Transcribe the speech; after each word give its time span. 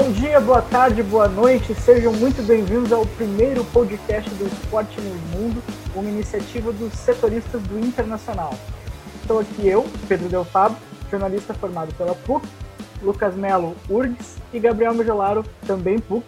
Bom 0.00 0.12
dia, 0.12 0.38
boa 0.38 0.62
tarde, 0.62 1.02
boa 1.02 1.26
noite, 1.26 1.74
sejam 1.74 2.12
muito 2.12 2.40
bem-vindos 2.46 2.92
ao 2.92 3.04
primeiro 3.04 3.64
podcast 3.64 4.30
do 4.30 4.46
Esporte 4.46 5.00
no 5.00 5.12
Mundo, 5.36 5.60
uma 5.92 6.08
iniciativa 6.08 6.72
dos 6.72 6.92
setoristas 6.92 7.60
do 7.62 7.80
Internacional. 7.80 8.54
Estou 9.20 9.40
aqui 9.40 9.66
eu, 9.66 9.84
Pedro 10.06 10.28
Del 10.28 10.44
Fabio, 10.44 10.78
jornalista 11.10 11.52
formado 11.52 11.92
pela 11.94 12.14
PUC, 12.14 12.46
Lucas 13.02 13.34
Melo, 13.34 13.74
URGS 13.90 14.36
e 14.52 14.60
Gabriel 14.60 14.94
Majolaro, 14.94 15.44
também 15.66 15.98
PUC, 15.98 16.24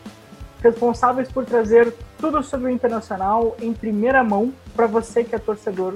responsáveis 0.61 1.31
por 1.31 1.45
trazer 1.45 1.95
tudo 2.19 2.43
sobre 2.43 2.67
o 2.67 2.71
Internacional 2.71 3.57
em 3.63 3.73
primeira 3.73 4.25
mão 4.25 4.53
para 4.75 4.89
você 4.89 5.23
que 5.23 5.37
é 5.37 5.39
torcedor 5.39 5.95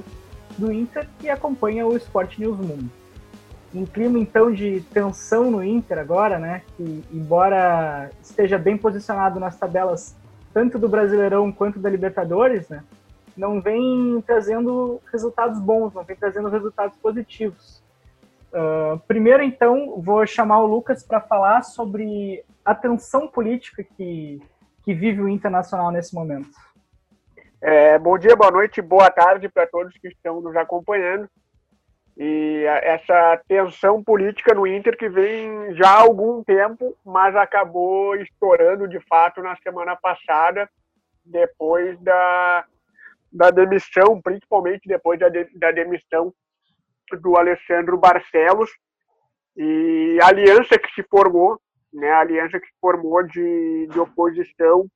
do 0.57 0.73
Inter 0.73 1.09
e 1.21 1.29
acompanha 1.29 1.85
o 1.85 1.97
Esporte 1.97 2.41
News 2.41 2.57
Mundo 2.57 2.89
em 3.75 3.85
clima 3.85 4.19
então 4.19 4.53
de 4.53 4.81
tensão 4.93 5.51
no 5.51 5.63
Inter 5.63 5.99
agora, 5.99 6.39
né? 6.39 6.63
Que 6.77 7.05
embora 7.13 8.11
esteja 8.23 8.57
bem 8.57 8.77
posicionado 8.77 9.41
nas 9.41 9.59
tabelas 9.59 10.17
tanto 10.53 10.79
do 10.79 10.89
Brasileirão 10.89 11.51
quanto 11.51 11.81
da 11.81 11.91
Libertadores, 11.91 12.69
né? 12.69 12.85
Não 13.37 13.61
vem 13.61 14.23
trazendo 14.25 15.01
resultados 15.13 15.59
bons, 15.59 15.93
não 15.93 16.05
vem 16.05 16.15
trazendo 16.15 16.49
resultados 16.49 16.97
positivos. 16.99 17.83
Uh, 18.53 18.97
primeiro, 19.09 19.43
então, 19.43 20.01
vou 20.01 20.25
chamar 20.25 20.61
o 20.61 20.67
Lucas 20.67 21.03
para 21.03 21.21
falar 21.21 21.63
sobre 21.63 22.45
a 22.65 22.73
tensão 22.73 23.27
política 23.27 23.83
que, 23.83 24.41
que 24.85 24.95
vive 24.95 25.21
o 25.21 25.29
Internacional 25.29 25.91
nesse 25.91 26.15
momento. 26.15 26.51
É, 27.61 27.99
bom 27.99 28.17
dia, 28.17 28.37
boa 28.37 28.53
noite, 28.53 28.81
boa 28.81 29.11
tarde 29.11 29.49
para 29.49 29.67
todos 29.67 29.97
que 29.99 30.07
estão 30.07 30.41
nos 30.41 30.55
acompanhando. 30.55 31.29
E 32.17 32.65
essa 32.65 33.43
tensão 33.49 34.03
política 34.03 34.55
no 34.55 34.67
Inter 34.67 34.97
que 34.97 35.09
vem 35.09 35.75
já 35.75 35.91
há 35.91 36.01
algum 36.03 36.45
tempo, 36.45 36.97
mas 37.05 37.35
acabou 37.35 38.15
estourando 38.17 38.87
de 38.87 39.01
fato 39.01 39.43
na 39.43 39.57
semana 39.57 39.97
passada, 39.97 40.71
depois 41.25 41.99
da, 42.01 42.65
da 43.33 43.51
demissão, 43.51 44.21
principalmente 44.23 44.87
depois 44.87 45.19
da, 45.19 45.29
de, 45.29 45.45
da 45.59 45.73
demissão 45.73 46.33
do 47.21 47.37
Alessandro 47.37 47.99
Barcelos. 47.99 48.71
E 49.57 50.19
a 50.23 50.29
aliança 50.29 50.79
que 50.79 50.93
se 50.95 51.03
formou, 51.03 51.61
né, 51.93 52.11
a 52.11 52.21
aliança 52.21 52.61
que 52.61 52.67
se 52.67 52.75
formou 52.81 53.25
de, 53.25 53.89
de 53.91 53.99
oposição 53.99 54.87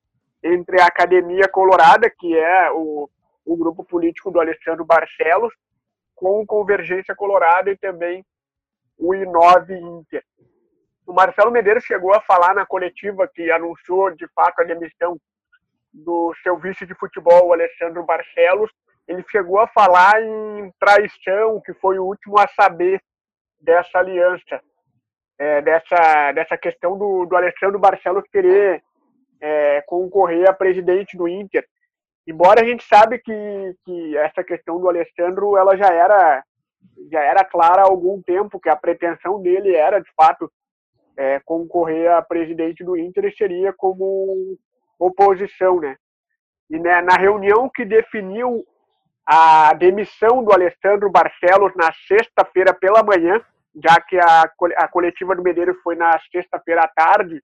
entre 0.43 0.81
a 0.81 0.87
Academia 0.87 1.49
Colorada, 1.49 2.09
que 2.09 2.37
é 2.37 2.71
o, 2.71 3.11
o 3.45 3.57
grupo 3.57 3.83
político 3.83 4.31
do 4.31 4.39
Alessandro 4.39 4.85
Barcelos, 4.85 5.53
com 6.19 6.45
Convergência 6.45 7.15
Colorado 7.15 7.71
e 7.71 7.77
também 7.77 8.25
o 8.99 9.13
I9 9.13 9.71
Inter. 9.71 10.23
O 11.07 11.13
Marcelo 11.13 11.51
Medeiros 11.51 11.85
chegou 11.85 12.13
a 12.13 12.21
falar 12.21 12.55
na 12.55 12.67
coletiva 12.67 13.29
que 13.33 13.51
anunciou 13.51 14.11
de 14.11 14.27
fato 14.35 14.61
a 14.61 14.65
demissão 14.65 15.17
do 15.93 16.35
seu 16.43 16.59
vice 16.59 16.85
de 16.85 16.95
futebol, 16.95 17.47
o 17.47 17.53
Alessandro 17.53 18.05
Barcelos. 18.05 18.71
Ele 19.07 19.25
chegou 19.31 19.59
a 19.59 19.69
falar 19.69 20.21
em 20.21 20.71
traição, 20.79 21.63
que 21.65 21.73
foi 21.75 21.99
o 21.99 22.05
último 22.05 22.39
a 22.39 22.47
saber 22.49 23.01
dessa 23.61 23.99
aliança, 23.99 24.61
é, 25.39 25.63
dessa, 25.63 26.33
dessa 26.33 26.59
questão 26.59 26.99
do, 26.99 27.25
do 27.25 27.37
Alessandro 27.37 27.79
Barcelos 27.79 28.25
querer 28.31 28.83
é, 29.41 29.81
concorrer 29.83 30.49
a 30.51 30.53
presidente 30.53 31.17
do 31.17 31.27
Inter 31.27 31.65
embora 32.29 32.61
a 32.61 32.65
gente 32.65 32.85
sabe 32.85 33.19
que, 33.19 33.33
que 33.85 34.17
essa 34.19 34.45
questão 34.45 34.79
do 34.79 34.89
Alessandro 34.89 35.57
ela 35.57 35.77
já 35.77 35.89
era 35.89 36.45
já 37.11 37.21
era 37.21 37.45
clara 37.45 37.83
há 37.83 37.85
algum 37.85 38.21
tempo 38.23 38.61
que 38.61 38.69
a 38.69 38.77
pretensão 38.77 39.41
dele 39.41 39.75
era 39.75 39.99
de 39.99 40.11
fato 40.15 40.51
é, 41.17 41.41
concorrer 41.41 42.11
a 42.13 42.23
presidente 42.23 42.85
do 42.85 42.97
Inter 42.97 43.25
e 43.25 43.37
seria 43.37 43.73
como 43.73 44.57
oposição, 44.99 45.81
né? 45.81 45.97
E 46.71 46.79
né, 46.79 47.01
na 47.01 47.17
reunião 47.17 47.69
que 47.69 47.85
definiu 47.85 48.65
a 49.27 49.73
demissão 49.75 50.45
do 50.45 50.53
Alessandro 50.53 51.11
Barcelos 51.11 51.73
na 51.77 51.93
sexta-feira 52.07 52.75
pela 52.75 53.03
manhã, 53.03 53.41
já 53.83 54.01
que 54.01 54.19
a, 54.19 54.51
a 54.77 54.89
coletiva 54.89 55.35
do 55.35 55.43
Medeiros 55.43 55.77
foi 55.83 55.97
na 55.97 56.19
sexta-feira 56.31 56.83
à 56.83 56.89
tarde, 56.89 57.43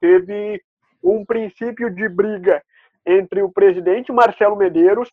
teve 0.00 0.62
um 1.02 1.24
princípio 1.24 1.90
de 1.90 2.08
briga 2.08 2.62
entre 3.06 3.42
o 3.42 3.50
presidente 3.50 4.12
Marcelo 4.12 4.56
Medeiros 4.56 5.10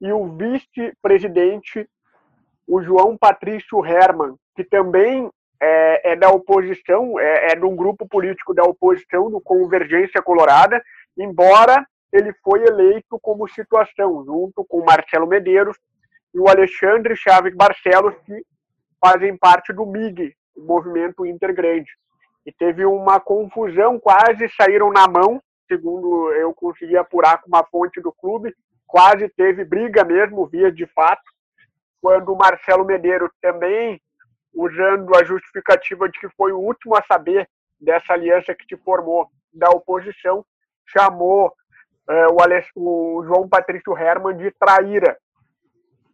e 0.00 0.12
o 0.12 0.36
vice-presidente, 0.36 1.88
o 2.66 2.82
João 2.82 3.16
Patrício 3.16 3.84
Herman, 3.84 4.34
que 4.56 4.64
também 4.64 5.30
é, 5.60 6.12
é 6.12 6.16
da 6.16 6.30
oposição, 6.30 7.18
é, 7.20 7.52
é 7.52 7.54
de 7.54 7.64
um 7.64 7.76
grupo 7.76 8.06
político 8.08 8.52
da 8.52 8.64
oposição, 8.64 9.30
do 9.30 9.40
Convergência 9.40 10.20
Colorada, 10.20 10.82
embora 11.16 11.86
ele 12.12 12.32
foi 12.42 12.64
eleito 12.64 13.18
como 13.20 13.48
situação, 13.48 14.24
junto 14.24 14.64
com 14.64 14.84
Marcelo 14.84 15.26
Medeiros 15.26 15.76
e 16.34 16.38
o 16.38 16.48
Alexandre 16.48 17.16
Chaves 17.16 17.54
Barcelos, 17.54 18.14
que 18.26 18.44
fazem 19.00 19.36
parte 19.36 19.72
do 19.72 19.86
MIG, 19.86 20.34
o 20.56 20.62
Movimento 20.62 21.24
Intergrande. 21.24 21.90
E 22.44 22.52
teve 22.52 22.84
uma 22.84 23.20
confusão, 23.20 23.98
quase 24.00 24.48
saíram 24.50 24.90
na 24.90 25.06
mão 25.06 25.40
segundo 25.72 26.30
eu 26.32 26.52
consegui 26.52 26.96
apurar 26.98 27.40
com 27.40 27.48
uma 27.48 27.64
fonte 27.64 27.98
do 28.00 28.12
clube, 28.12 28.54
quase 28.86 29.26
teve 29.30 29.64
briga 29.64 30.04
mesmo, 30.04 30.46
via 30.46 30.70
de 30.70 30.86
fato, 30.86 31.22
quando 32.00 32.30
o 32.30 32.36
Marcelo 32.36 32.84
Medeiros 32.84 33.30
também, 33.40 33.98
usando 34.52 35.16
a 35.16 35.24
justificativa 35.24 36.08
de 36.10 36.20
que 36.20 36.28
foi 36.36 36.52
o 36.52 36.58
último 36.58 36.94
a 36.94 37.02
saber 37.04 37.48
dessa 37.80 38.12
aliança 38.12 38.54
que 38.54 38.66
se 38.68 38.76
formou 38.82 39.28
da 39.52 39.70
oposição, 39.70 40.44
chamou 40.86 41.54
é, 42.08 42.26
o, 42.26 42.42
Alex, 42.42 42.68
o 42.76 43.22
João 43.24 43.48
Patrício 43.48 43.96
Herman 43.96 44.36
de 44.36 44.50
traíra. 44.50 45.16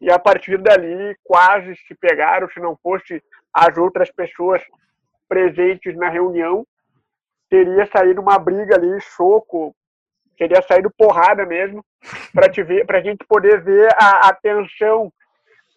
E 0.01 0.09
a 0.13 0.19
partir 0.19 0.59
dali, 0.59 1.17
quase 1.25 1.75
se 1.89 1.95
pegaram, 1.97 2.49
se 2.49 2.61
não 2.61 2.77
fosse 2.77 3.21
as 3.53 3.77
outras 3.77 4.09
pessoas 4.13 4.63
presentes 5.29 5.97
na 5.97 6.09
reunião, 6.09 6.65
teria 7.49 7.87
saído 7.87 8.21
uma 8.21 8.39
briga 8.39 8.77
ali, 8.77 9.01
soco, 9.01 9.75
teria 10.37 10.63
saído 10.63 10.91
porrada 10.97 11.45
mesmo, 11.45 11.85
para 12.33 12.49
te 12.49 12.63
ver, 12.63 12.85
a 12.89 13.01
gente 13.01 13.25
poder 13.27 13.63
ver 13.63 13.89
a, 13.97 14.29
a 14.29 14.33
tensão 14.35 15.13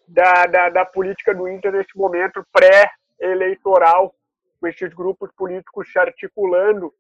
da, 0.07 0.45
da, 0.45 0.69
da, 0.69 0.85
política 0.85 1.33
do 1.33 1.47
Inter 1.47 1.71
nesse 1.71 1.97
momento 1.97 2.45
pré-eleitoral, 2.51 4.13
com 4.59 4.67
esses 4.67 4.93
grupos 4.93 5.31
políticos 5.35 5.91
se 5.91 5.97
articulando. 5.97 6.93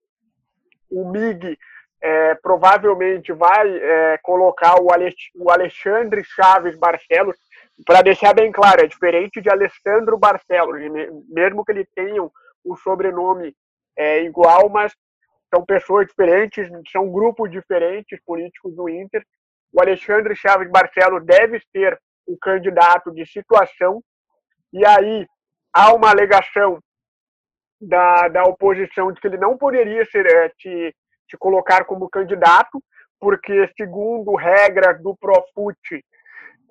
O 0.89 1.09
MIG 1.11 1.57
é, 2.01 2.35
provavelmente 2.35 3.31
vai 3.31 3.77
é, 3.77 4.17
colocar 4.23 4.81
o, 4.81 4.91
Ale, 4.91 5.13
o 5.35 5.51
Alexandre 5.51 6.23
Chaves 6.23 6.75
Barcelos, 6.75 7.35
para 7.85 8.01
deixar 8.01 8.33
bem 8.33 8.51
claro, 8.51 8.81
é 8.81 8.87
diferente 8.87 9.41
de 9.41 9.49
Alessandro 9.49 10.17
Barcelos, 10.17 10.81
mesmo 11.29 11.63
que 11.63 11.71
ele 11.71 11.85
tenha 11.95 12.23
um 12.23 12.75
sobrenome 12.75 13.55
é 13.97 14.23
igual, 14.23 14.69
mas 14.69 14.93
são 15.53 15.65
pessoas 15.65 16.07
diferentes, 16.07 16.69
são 16.91 17.11
grupos 17.11 17.51
diferentes 17.51 18.19
políticos 18.25 18.73
do 18.75 18.87
Inter. 18.89 19.23
O 19.71 19.81
Alexandre 19.81 20.35
Chaves 20.35 20.69
Barcelos 20.69 21.25
deve 21.25 21.59
ser 21.71 21.99
o 22.25 22.37
candidato 22.37 23.11
de 23.11 23.25
situação, 23.25 24.01
e 24.71 24.85
aí 24.85 25.27
há 25.73 25.93
uma 25.93 26.09
alegação 26.09 26.79
da, 27.79 28.27
da 28.27 28.43
oposição 28.43 29.11
de 29.11 29.19
que 29.19 29.27
ele 29.27 29.37
não 29.37 29.57
poderia 29.57 30.05
ser, 30.05 30.25
é, 30.25 30.49
te, 30.49 30.95
te 31.27 31.37
colocar 31.37 31.83
como 31.85 32.09
candidato, 32.09 32.81
porque, 33.19 33.67
segundo 33.75 34.35
regras 34.35 35.01
do 35.01 35.15
Profut, 35.15 36.05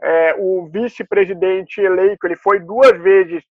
é, 0.03 0.35
o 0.39 0.67
vice-presidente 0.67 1.81
eleito, 1.81 2.27
ele 2.27 2.37
foi 2.37 2.59
duas 2.59 2.99
vezes 3.01 3.43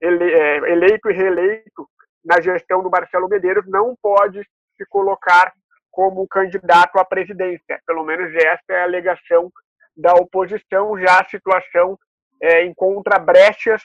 ele, 0.00 0.32
é, 0.32 0.56
eleito 0.72 1.10
e 1.10 1.14
reeleito 1.14 1.88
na 2.26 2.40
gestão 2.40 2.82
do 2.82 2.90
Marcelo 2.90 3.28
Medeiros, 3.28 3.64
não 3.68 3.94
pode 4.02 4.42
se 4.76 4.84
colocar 4.90 5.52
como 5.90 6.26
candidato 6.26 6.98
à 6.98 7.04
presidência. 7.04 7.80
Pelo 7.86 8.04
menos 8.04 8.34
essa 8.34 8.64
é 8.70 8.80
a 8.80 8.84
alegação 8.84 9.50
da 9.96 10.12
oposição. 10.14 10.98
Já 10.98 11.20
a 11.20 11.24
situação 11.24 11.96
é, 12.42 12.64
encontra 12.64 13.18
brechas 13.18 13.80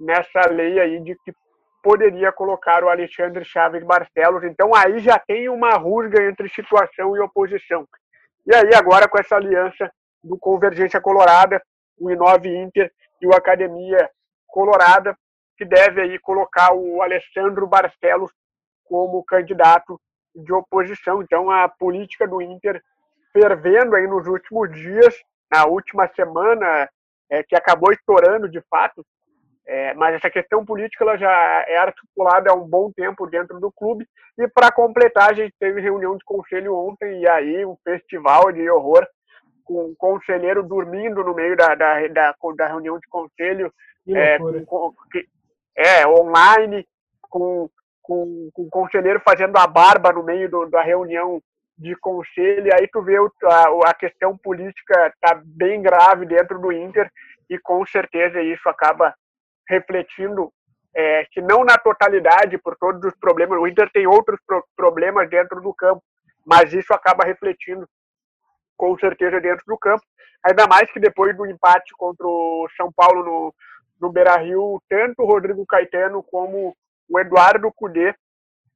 nessa 0.00 0.48
lei 0.50 0.80
aí 0.80 1.00
de 1.00 1.14
que 1.24 1.32
poderia 1.82 2.32
colocar 2.32 2.82
o 2.82 2.88
Alexandre 2.88 3.44
Chaves 3.44 3.84
Barcelos. 3.84 4.42
Então 4.44 4.74
aí 4.74 4.98
já 4.98 5.18
tem 5.18 5.50
uma 5.50 5.74
rusga 5.74 6.24
entre 6.24 6.48
situação 6.48 7.14
e 7.14 7.20
oposição. 7.20 7.86
E 8.46 8.54
aí 8.54 8.74
agora 8.74 9.06
com 9.06 9.18
essa 9.18 9.36
aliança 9.36 9.92
do 10.22 10.38
Convergência 10.38 11.00
Colorada, 11.00 11.62
o 11.98 12.10
Inove 12.10 12.48
Inter 12.48 12.90
e 13.20 13.26
o 13.26 13.34
Academia 13.34 14.10
Colorada, 14.46 15.14
que 15.56 15.64
deve 15.64 16.00
aí 16.00 16.18
colocar 16.18 16.74
o 16.74 17.02
Alessandro 17.02 17.66
Barcelos 17.66 18.30
como 18.84 19.24
candidato 19.24 20.00
de 20.34 20.52
oposição. 20.52 21.22
Então, 21.22 21.50
a 21.50 21.68
política 21.68 22.26
do 22.26 22.40
Inter 22.42 22.82
fervendo 23.32 23.96
aí 23.96 24.06
nos 24.06 24.26
últimos 24.26 24.70
dias, 24.72 25.14
na 25.50 25.66
última 25.66 26.08
semana, 26.14 26.88
é, 27.30 27.42
que 27.42 27.56
acabou 27.56 27.92
estourando 27.92 28.48
de 28.48 28.60
fato, 28.70 29.04
É, 29.66 29.94
mas 29.94 30.14
essa 30.14 30.28
questão 30.28 30.62
política 30.62 31.04
ela 31.04 31.16
já 31.16 31.64
é 31.66 31.78
articulada 31.78 32.50
há 32.50 32.54
um 32.54 32.68
bom 32.68 32.92
tempo 32.92 33.26
dentro 33.26 33.58
do 33.58 33.72
clube. 33.72 34.06
E 34.36 34.46
para 34.46 34.70
completar, 34.70 35.30
a 35.30 35.32
gente 35.32 35.54
teve 35.58 35.80
reunião 35.80 36.18
de 36.18 36.24
conselho 36.24 36.76
ontem 36.76 37.22
e 37.22 37.26
aí 37.26 37.64
um 37.64 37.74
festival 37.82 38.52
de 38.52 38.68
horror 38.68 39.06
com 39.64 39.86
um 39.86 39.94
conselheiro 39.96 40.62
dormindo 40.62 41.24
no 41.24 41.34
meio 41.34 41.56
da, 41.56 41.74
da, 41.74 42.06
da, 42.08 42.34
da 42.54 42.66
reunião 42.68 42.98
de 42.98 43.08
conselho, 43.08 43.72
é, 44.06 44.38
com, 44.66 44.92
é, 45.76 46.06
online, 46.06 46.86
com, 47.22 47.68
com, 48.02 48.50
com 48.52 48.62
o 48.62 48.70
conselheiro 48.70 49.20
fazendo 49.24 49.56
a 49.56 49.66
barba 49.66 50.12
no 50.12 50.22
meio 50.22 50.48
do, 50.48 50.66
da 50.66 50.82
reunião 50.82 51.42
de 51.76 51.96
conselho, 51.96 52.70
aí 52.72 52.86
tu 52.88 53.02
vê 53.02 53.16
a, 53.16 53.90
a 53.90 53.94
questão 53.94 54.36
política 54.38 55.12
tá 55.20 55.40
bem 55.44 55.82
grave 55.82 56.24
dentro 56.24 56.60
do 56.60 56.70
Inter 56.70 57.10
e 57.50 57.58
com 57.58 57.84
certeza 57.84 58.40
isso 58.40 58.68
acaba 58.68 59.12
refletindo, 59.68 60.52
é, 60.94 61.26
se 61.32 61.40
não 61.40 61.64
na 61.64 61.76
totalidade, 61.76 62.58
por 62.58 62.76
todos 62.76 63.02
os 63.04 63.18
problemas, 63.18 63.58
o 63.58 63.66
Inter 63.66 63.90
tem 63.92 64.06
outros 64.06 64.38
pro 64.46 64.64
problemas 64.76 65.28
dentro 65.28 65.60
do 65.60 65.74
campo, 65.74 66.02
mas 66.46 66.72
isso 66.72 66.92
acaba 66.92 67.24
refletindo 67.24 67.88
com 68.76 68.96
certeza 68.98 69.40
dentro 69.40 69.64
do 69.66 69.78
campo, 69.78 70.02
ainda 70.44 70.66
mais 70.66 70.90
que 70.92 71.00
depois 71.00 71.36
do 71.36 71.46
empate 71.46 71.92
contra 71.96 72.26
o 72.26 72.68
São 72.76 72.92
Paulo 72.92 73.24
no, 73.24 73.54
no 74.04 74.12
Beira-Rio, 74.12 74.80
tanto 74.88 75.22
o 75.22 75.26
Rodrigo 75.26 75.64
Caetano 75.66 76.22
como 76.22 76.76
o 77.08 77.18
Eduardo 77.18 77.72
Cudê, 77.72 78.14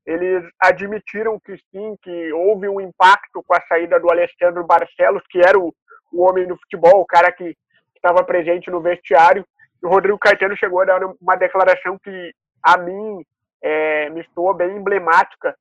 eles 0.06 0.42
admitiram 0.58 1.38
que 1.38 1.56
sim, 1.70 1.96
que 2.02 2.32
houve 2.32 2.66
um 2.66 2.80
impacto 2.80 3.42
com 3.46 3.54
a 3.54 3.60
saída 3.68 4.00
do 4.00 4.10
Alessandro 4.10 4.66
Barcelos, 4.66 5.22
que 5.28 5.38
era 5.38 5.58
o, 5.58 5.74
o 6.10 6.22
homem 6.22 6.46
do 6.46 6.56
futebol, 6.56 7.02
o 7.02 7.06
cara 7.06 7.30
que 7.30 7.54
estava 7.94 8.24
presente 8.24 8.70
no 8.70 8.80
vestiário, 8.80 9.44
o 9.82 9.88
Rodrigo 9.88 10.18
Caetano 10.18 10.56
chegou 10.56 10.80
a 10.80 10.86
dar 10.86 11.00
uma 11.20 11.36
declaração 11.36 11.98
que 12.02 12.32
a 12.62 12.78
mim 12.78 13.22
é, 13.62 14.08
me 14.08 14.22
estou 14.22 14.54
bem 14.54 14.76
emblemática, 14.76 15.54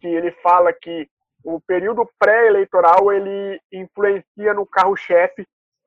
que 0.00 0.08
ele 0.08 0.32
fala 0.42 0.72
que 0.72 1.08
o 1.44 1.60
período 1.60 2.08
pré-eleitoral 2.18 3.12
ele 3.12 3.60
influencia 3.72 4.52
no 4.54 4.66
carro-chefe 4.66 5.46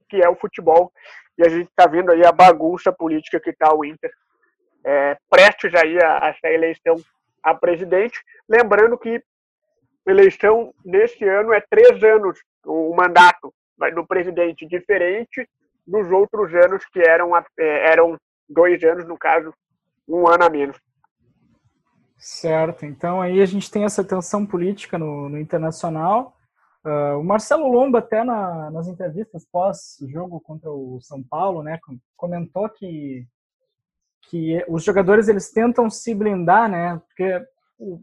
que 0.09 0.21
é 0.21 0.29
o 0.29 0.35
futebol 0.35 0.91
e 1.37 1.45
a 1.45 1.49
gente 1.49 1.69
está 1.69 1.85
vendo 1.87 2.11
aí 2.11 2.25
a 2.25 2.31
bagunça 2.31 2.91
política 2.91 3.39
que 3.39 3.51
está 3.51 3.73
o 3.73 3.85
Inter 3.85 4.11
é, 4.83 5.17
prestes 5.29 5.73
aí 5.75 6.01
a, 6.01 6.29
essa 6.29 6.47
eleição 6.47 6.95
a 7.43 7.53
presidente, 7.53 8.19
lembrando 8.47 8.97
que 8.97 9.21
eleição 10.05 10.73
nesse 10.83 11.23
ano 11.25 11.53
é 11.53 11.61
três 11.61 12.01
anos 12.03 12.39
o 12.65 12.95
mandato 12.95 13.53
do 13.93 14.05
presidente 14.05 14.65
diferente 14.65 15.47
dos 15.85 16.09
outros 16.11 16.53
anos 16.53 16.85
que 16.85 16.99
eram, 16.99 17.35
é, 17.35 17.43
eram 17.91 18.17
dois 18.49 18.83
anos, 18.83 19.05
no 19.05 19.17
caso, 19.17 19.53
um 20.07 20.27
ano 20.27 20.43
a 20.43 20.49
menos. 20.49 20.77
Certo, 22.17 22.85
então 22.85 23.21
aí 23.21 23.41
a 23.41 23.45
gente 23.45 23.69
tem 23.69 23.83
essa 23.83 24.03
tensão 24.03 24.45
política 24.45 24.97
no, 24.97 25.29
no 25.29 25.39
internacional. 25.39 26.36
Uh, 26.85 27.19
o 27.19 27.23
Marcelo 27.23 27.67
Lomba, 27.67 27.99
até 27.99 28.23
na, 28.23 28.71
nas 28.71 28.87
entrevistas 28.87 29.45
pós-jogo 29.51 30.39
contra 30.39 30.71
o 30.71 30.99
São 31.01 31.21
Paulo, 31.21 31.61
né, 31.61 31.79
comentou 32.15 32.69
que, 32.69 33.27
que 34.29 34.63
os 34.69 34.83
jogadores 34.83 35.27
eles 35.27 35.51
tentam 35.51 35.89
se 35.89 36.15
blindar, 36.15 36.69
né, 36.69 37.01
porque 37.07 37.45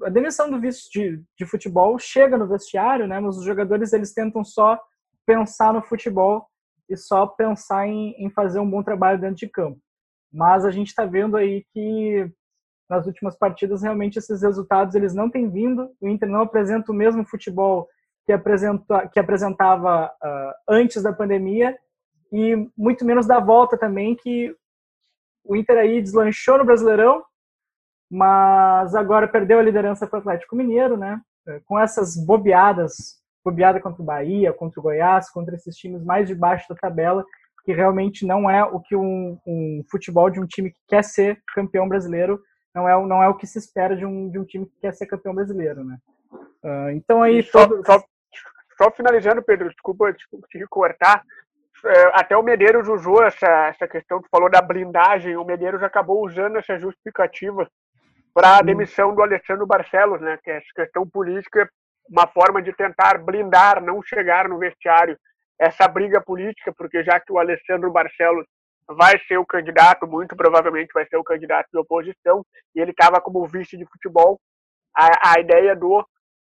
a 0.04 0.10
demissão 0.10 0.50
do 0.50 0.60
vice 0.60 0.90
de, 0.90 1.22
de 1.36 1.46
futebol 1.46 1.98
chega 1.98 2.36
no 2.36 2.46
vestiário, 2.46 3.06
né, 3.06 3.18
mas 3.20 3.38
os 3.38 3.44
jogadores 3.44 3.92
eles 3.92 4.12
tentam 4.12 4.44
só 4.44 4.78
pensar 5.26 5.72
no 5.72 5.82
futebol 5.82 6.46
e 6.88 6.96
só 6.96 7.26
pensar 7.26 7.86
em, 7.88 8.14
em 8.18 8.30
fazer 8.30 8.58
um 8.58 8.70
bom 8.70 8.82
trabalho 8.82 9.20
dentro 9.20 9.36
de 9.36 9.48
campo. 9.48 9.80
Mas 10.32 10.64
a 10.64 10.70
gente 10.70 10.88
está 10.88 11.06
vendo 11.06 11.36
aí 11.36 11.64
que 11.72 12.30
nas 12.88 13.06
últimas 13.06 13.36
partidas 13.36 13.82
realmente 13.82 14.18
esses 14.18 14.42
resultados 14.42 14.94
eles 14.94 15.14
não 15.14 15.30
têm 15.30 15.48
vindo. 15.48 15.90
O 16.00 16.08
Inter 16.08 16.28
não 16.28 16.42
apresenta 16.42 16.92
o 16.92 16.94
mesmo 16.94 17.24
futebol 17.24 17.88
que, 18.24 18.32
apresenta, 18.32 19.08
que 19.08 19.20
apresentava 19.20 20.06
uh, 20.06 20.52
antes 20.68 21.02
da 21.02 21.12
pandemia 21.12 21.76
e 22.32 22.68
muito 22.76 23.04
menos 23.04 23.26
da 23.26 23.38
volta 23.38 23.76
também 23.78 24.16
que 24.16 24.54
o 25.44 25.54
Inter 25.54 25.78
aí 25.78 26.00
deslanchou 26.00 26.58
no 26.58 26.64
Brasileirão, 26.64 27.22
mas 28.10 28.94
agora 28.94 29.28
perdeu 29.28 29.58
a 29.58 29.62
liderança 29.62 30.06
para 30.06 30.16
o 30.16 30.20
Atlético 30.20 30.56
Mineiro, 30.56 30.96
né? 30.96 31.20
Com 31.66 31.78
essas 31.78 32.16
bobeadas 32.16 33.22
bobeada 33.44 33.78
contra 33.78 34.02
o 34.02 34.04
Bahia, 34.04 34.52
contra 34.52 34.80
o 34.80 34.82
Goiás, 34.82 35.30
contra 35.30 35.54
esses 35.54 35.76
times 35.76 36.02
mais 36.02 36.26
de 36.26 36.34
baixo 36.34 36.66
da 36.68 36.74
tabela, 36.74 37.24
que 37.64 37.72
realmente 37.72 38.26
não 38.26 38.48
é 38.48 38.64
o 38.64 38.80
que 38.80 38.96
um, 38.96 39.38
um 39.46 39.84
futebol 39.90 40.30
de 40.30 40.40
um 40.40 40.46
time 40.46 40.70
que 40.70 40.80
quer 40.88 41.04
ser 41.04 41.42
campeão 41.54 41.86
brasileiro, 41.86 42.40
não 42.74 42.88
é, 42.88 43.06
não 43.06 43.22
é 43.22 43.28
o 43.28 43.34
que 43.34 43.46
se 43.46 43.58
espera 43.58 43.94
de 43.94 44.04
um, 44.04 44.30
de 44.30 44.38
um 44.38 44.44
time 44.44 44.66
que 44.66 44.78
quer 44.80 44.94
ser 44.94 45.06
campeão 45.06 45.34
brasileiro, 45.34 45.84
né? 45.84 45.98
Uh, 46.62 46.90
então 46.94 47.22
aí... 47.22 47.42
Só, 47.42 47.68
todo... 47.68 47.84
só, 47.84 48.02
só, 48.76 48.90
finalizando, 48.90 49.42
Pedro, 49.42 49.68
desculpa, 49.68 50.12
desculpa 50.12 50.46
te 50.48 50.64
cortar, 50.68 51.22
é, 51.84 52.10
até 52.14 52.36
o 52.36 52.42
Medeiros 52.42 52.88
usou 52.88 53.22
essa, 53.22 53.68
essa 53.68 53.86
questão, 53.86 54.20
tu 54.20 54.28
falou 54.30 54.50
da 54.50 54.62
blindagem, 54.62 55.36
o 55.36 55.44
Medeiros 55.44 55.82
acabou 55.82 56.24
usando 56.24 56.56
essa 56.56 56.78
justificativa 56.78 57.68
para 58.32 58.58
a 58.58 58.62
demissão 58.62 59.14
do 59.14 59.22
Alessandro 59.22 59.66
Barcelos, 59.66 60.20
né? 60.20 60.38
Que 60.42 60.50
é 60.50 60.56
essa 60.56 60.66
questão 60.74 61.08
política 61.08 61.68
uma 62.08 62.26
forma 62.26 62.60
de 62.60 62.72
tentar 62.72 63.18
blindar, 63.18 63.82
não 63.82 64.02
chegar 64.02 64.48
no 64.48 64.58
vestiário 64.58 65.18
essa 65.58 65.86
briga 65.86 66.20
política, 66.20 66.72
porque 66.76 67.02
já 67.04 67.18
que 67.20 67.32
o 67.32 67.38
Alessandro 67.38 67.90
Barcelos 67.90 68.44
vai 68.88 69.18
ser 69.26 69.38
o 69.38 69.46
candidato, 69.46 70.06
muito 70.06 70.36
provavelmente 70.36 70.92
vai 70.92 71.06
ser 71.06 71.16
o 71.16 71.24
candidato 71.24 71.68
de 71.72 71.78
oposição, 71.78 72.44
e 72.74 72.80
ele 72.80 72.90
estava 72.90 73.20
como 73.20 73.46
vice 73.46 73.76
de 73.76 73.86
futebol, 73.86 74.38
a, 74.94 75.32
a 75.32 75.40
ideia 75.40 75.74
do 75.74 76.04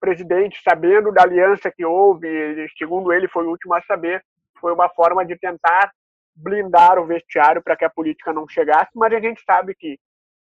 presidente, 0.03 0.61
sabendo 0.65 1.13
da 1.13 1.23
aliança 1.23 1.71
que 1.71 1.85
houve, 1.85 2.29
segundo 2.77 3.13
ele 3.13 3.29
foi 3.29 3.47
o 3.47 3.51
último 3.51 3.73
a 3.73 3.83
saber, 3.83 4.21
foi 4.61 4.73
uma 4.73 4.89
forma 4.89 5.25
de 5.25 5.39
tentar 5.39 5.93
blindar 6.35 6.99
o 6.99 7.07
vestiário 7.07 7.63
para 7.63 7.77
que 7.77 7.85
a 7.85 7.91
política 7.91 8.33
não 8.33 8.49
chegasse, 8.49 8.91
mas 8.97 9.13
a 9.13 9.21
gente 9.21 9.41
sabe 9.45 9.77
que, 9.77 9.97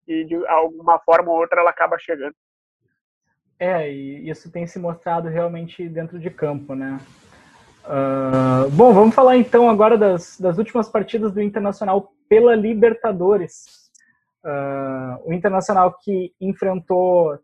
que 0.05 0.25
de 0.25 0.45
alguma 0.47 0.99
forma 0.99 1.31
ou 1.31 1.37
outra 1.37 1.61
ela 1.61 1.69
acaba 1.69 1.97
chegando. 1.97 2.35
É, 3.57 3.89
e 3.89 4.29
isso 4.29 4.51
tem 4.51 4.67
se 4.67 4.77
mostrado 4.77 5.29
realmente 5.29 5.87
dentro 5.87 6.19
de 6.19 6.29
campo, 6.29 6.75
né? 6.75 6.99
Uh, 7.85 8.69
bom, 8.71 8.91
vamos 8.93 9.15
falar 9.15 9.37
então 9.37 9.69
agora 9.69 9.97
das, 9.97 10.37
das 10.37 10.57
últimas 10.57 10.89
partidas 10.89 11.31
do 11.31 11.41
Internacional 11.41 12.11
pela 12.27 12.55
Libertadores. 12.55 13.85
Uh, 14.43 15.29
o 15.29 15.33
Internacional 15.33 15.97
que 16.03 16.33
enfrentou, 16.41 17.39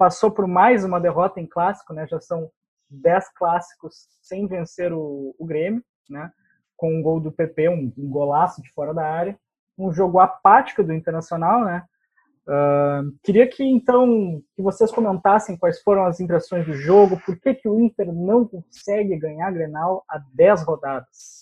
passou 0.00 0.30
por 0.30 0.46
mais 0.46 0.82
uma 0.82 0.98
derrota 0.98 1.42
em 1.42 1.46
clássico, 1.46 1.92
né? 1.92 2.06
Já 2.06 2.18
são 2.18 2.50
10 2.88 3.34
clássicos 3.34 4.08
sem 4.22 4.46
vencer 4.46 4.94
o, 4.94 5.36
o 5.38 5.44
Grêmio, 5.44 5.84
né? 6.08 6.32
Com 6.74 6.94
um 6.94 7.02
gol 7.02 7.20
do 7.20 7.30
PP, 7.30 7.68
um, 7.68 7.92
um 7.98 8.08
golaço 8.08 8.62
de 8.62 8.72
fora 8.72 8.94
da 8.94 9.06
área. 9.06 9.38
Um 9.76 9.92
jogo 9.92 10.18
apático 10.18 10.82
do 10.82 10.94
Internacional, 10.94 11.66
né? 11.66 11.84
Uh, 12.48 13.12
queria 13.22 13.46
que 13.46 13.62
então 13.62 14.42
que 14.56 14.62
vocês 14.62 14.90
comentassem 14.90 15.58
quais 15.58 15.82
foram 15.82 16.06
as 16.06 16.18
impressões 16.18 16.64
do 16.64 16.72
jogo, 16.72 17.20
por 17.26 17.38
que, 17.38 17.52
que 17.52 17.68
o 17.68 17.78
Inter 17.78 18.10
não 18.10 18.46
consegue 18.46 19.14
ganhar 19.18 19.48
a 19.48 19.52
Grenal 19.52 20.02
a 20.08 20.18
10 20.32 20.62
rodadas. 20.62 21.39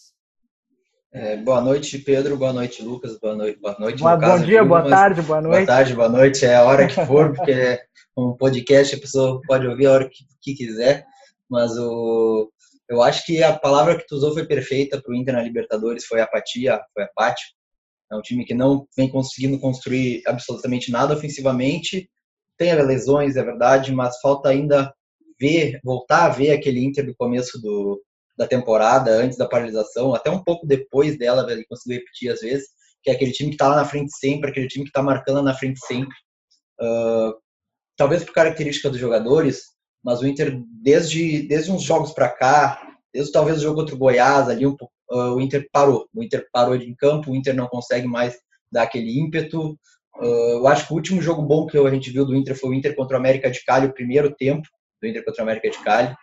É, 1.11 1.39
boa 1.39 1.61
noite, 1.61 1.99
Pedro. 1.99 2.37
Boa 2.37 2.53
noite, 2.53 2.83
Lucas. 2.83 3.19
Boa 3.19 3.35
noite, 3.35 3.59
boa 3.59 3.77
noite. 3.79 3.99
Boa, 3.99 4.17
bom 4.17 4.41
dia, 4.41 4.63
boa 4.63 4.87
tarde, 4.87 5.23
boa 5.23 5.41
noite. 5.41 5.57
Boa 5.57 5.67
tarde, 5.67 5.95
boa 5.95 6.09
noite. 6.09 6.45
É 6.45 6.57
a 6.57 6.65
hora 6.65 6.87
que 6.87 7.07
for, 7.07 7.33
porque 7.35 7.51
é 7.51 7.81
um 8.17 8.37
podcast 8.37 8.95
a 8.95 9.01
pessoa 9.01 9.41
pode 9.47 9.67
ouvir 9.67 9.87
a 9.87 9.93
hora 9.93 10.09
que, 10.09 10.25
que 10.43 10.55
quiser. 10.55 11.07
Mas 11.49 11.73
o, 11.79 12.53
eu 12.91 13.01
acho 13.01 13.25
que 13.25 13.43
a 13.43 13.59
palavra 13.59 13.97
que 13.97 14.07
tu 14.07 14.17
usou 14.17 14.35
foi 14.35 14.47
perfeita 14.47 15.01
para 15.01 15.11
o 15.11 15.15
Inter 15.15 15.33
na 15.35 15.43
Libertadores, 15.43 16.05
foi 16.05 16.21
apatia, 16.21 16.79
foi 16.93 17.05
apático. 17.05 17.57
É 18.13 18.17
um 18.17 18.23
time 18.23 18.45
que 18.45 18.55
não 18.55 18.87
vem 18.95 19.09
conseguindo 19.09 19.59
construir 19.59 20.23
absolutamente 20.27 20.91
nada 20.91 21.15
ofensivamente. 21.15 22.11
Tem 22.59 22.75
lesões, 22.75 23.37
é 23.37 23.43
verdade, 23.43 23.93
mas 23.93 24.21
falta 24.21 24.51
ainda 24.51 24.93
ver, 25.41 25.81
voltar 25.83 26.27
a 26.27 26.29
ver 26.29 26.51
aquele 26.51 26.85
Inter 26.85 27.07
do 27.07 27.15
começo 27.15 27.59
do, 27.63 28.03
da 28.39 28.47
temporada, 28.47 29.11
antes 29.11 29.37
da 29.37 29.49
paralisação, 29.49 30.15
até 30.15 30.31
um 30.31 30.43
pouco 30.43 30.65
depois 30.65 31.19
dela, 31.19 31.45
ele 31.51 31.67
conseguiu 31.69 31.99
repetir 31.99 32.31
às 32.31 32.41
vezes, 32.41 32.69
que 33.03 33.11
é 33.11 33.15
aquele 33.15 33.33
time 33.33 33.51
que 33.51 33.57
está 33.57 33.69
lá 33.69 33.77
na 33.77 33.85
frente 33.85 34.17
sempre, 34.17 34.49
aquele 34.49 34.69
time 34.69 34.85
que 34.85 34.91
está 34.91 35.03
marcando 35.03 35.43
na 35.43 35.55
frente 35.55 35.85
sempre. 35.85 36.15
Uh, 36.81 37.35
talvez 37.97 38.23
por 38.23 38.33
característica 38.33 38.89
dos 38.89 39.01
jogadores, 39.01 39.65
mas 40.05 40.21
o 40.21 40.27
Inter, 40.27 40.63
desde, 40.81 41.43
desde 41.43 41.73
uns 41.73 41.83
jogos 41.83 42.13
para 42.13 42.29
cá, 42.29 42.81
desde 43.13 43.33
talvez 43.33 43.59
o 43.59 43.63
jogo 43.63 43.81
contra 43.81 43.95
o 43.97 43.99
Goiás, 43.99 44.49
ali 44.49 44.65
um, 44.65 44.77
uh, 45.11 45.35
o 45.35 45.41
Inter 45.41 45.69
parou. 45.73 46.09
O 46.15 46.23
Inter 46.23 46.47
parou 46.53 46.79
de 46.79 46.89
em 46.89 46.95
campo, 46.95 47.33
o 47.33 47.37
Inter 47.37 47.57
não 47.57 47.67
consegue 47.67 48.07
mais 48.07 48.39
dar 48.71 48.85
aquele 48.85 49.19
ímpeto. 49.19 49.73
Uh, 50.17 50.59
eu 50.59 50.69
acho 50.69 50.87
que 50.87 50.93
o 50.93 50.97
último 50.97 51.21
jogo 51.21 51.43
bom 51.43 51.67
que 51.67 51.77
a 51.77 51.91
gente 51.91 52.11
viu 52.11 52.25
do 52.25 52.37
Inter 52.37 52.57
foi 52.57 52.71
o 52.71 52.75
Inter 52.75 52.95
contra 52.95 53.17
o 53.17 53.21
América 53.21 53.51
de 53.51 53.65
Cali, 53.65 53.87
o 53.87 53.95
primeiro 53.95 54.33
tempo 54.37 54.69
do 55.03 55.09
Inter 55.09 55.25
contra 55.25 55.43
o 55.43 55.45
América 55.45 55.71
de 55.71 55.79
Cali. 55.83 56.15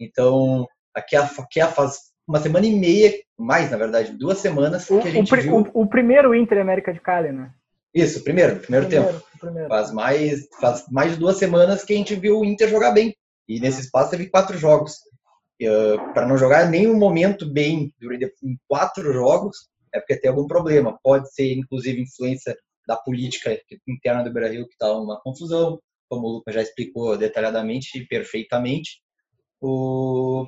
Então, 0.00 0.66
aqui 0.94 1.16
é, 1.16 1.18
aqui 1.18 1.60
é 1.60 1.66
faz 1.66 2.08
uma 2.26 2.40
semana 2.40 2.66
e 2.66 2.74
meia, 2.74 3.12
mais 3.38 3.70
na 3.70 3.76
verdade, 3.76 4.12
duas 4.12 4.38
semanas 4.38 4.86
que 4.86 4.92
o, 4.92 4.98
a 4.98 5.10
gente 5.10 5.32
o, 5.32 5.40
viu. 5.40 5.56
O, 5.56 5.82
o 5.82 5.86
primeiro 5.86 6.34
Inter 6.34 6.58
América 6.58 6.92
de 6.92 7.00
Cali, 7.00 7.32
né? 7.32 7.52
Isso, 7.94 8.22
primeiro, 8.22 8.60
primeiro, 8.60 8.86
primeiro 8.86 9.12
tempo. 9.12 9.26
Primeiro. 9.40 9.68
Faz, 9.68 9.92
mais, 9.92 10.46
faz 10.60 10.84
mais 10.90 11.12
de 11.12 11.18
duas 11.18 11.36
semanas 11.36 11.84
que 11.84 11.94
a 11.94 11.96
gente 11.96 12.14
viu 12.14 12.40
o 12.40 12.44
Inter 12.44 12.68
jogar 12.68 12.92
bem. 12.92 13.14
E 13.48 13.58
nesse 13.58 13.80
espaço 13.80 14.10
teve 14.10 14.28
quatro 14.28 14.58
jogos. 14.58 14.96
Uh, 15.60 16.12
para 16.12 16.26
não 16.26 16.36
jogar 16.36 16.68
nenhum 16.68 16.96
momento 16.96 17.50
bem 17.50 17.92
em 18.00 18.58
quatro 18.68 19.12
jogos, 19.12 19.68
é 19.92 19.98
porque 19.98 20.20
tem 20.20 20.30
algum 20.30 20.46
problema. 20.46 20.98
Pode 21.02 21.32
ser, 21.32 21.52
inclusive, 21.54 22.02
influência 22.02 22.56
da 22.86 22.96
política 22.96 23.58
interna 23.86 24.22
do 24.22 24.32
Brasil, 24.32 24.66
que 24.66 24.74
está 24.74 24.92
uma 24.92 25.20
confusão, 25.20 25.80
como 26.08 26.26
o 26.26 26.30
Lucas 26.34 26.54
já 26.54 26.62
explicou 26.62 27.16
detalhadamente 27.16 27.98
e 27.98 28.06
perfeitamente. 28.06 29.00
O, 29.60 30.46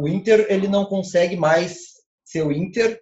o 0.00 0.08
Inter 0.08 0.46
ele 0.48 0.66
não 0.66 0.86
consegue 0.86 1.36
mais 1.36 1.90
ser 2.24 2.42
o 2.42 2.50
Inter 2.50 2.98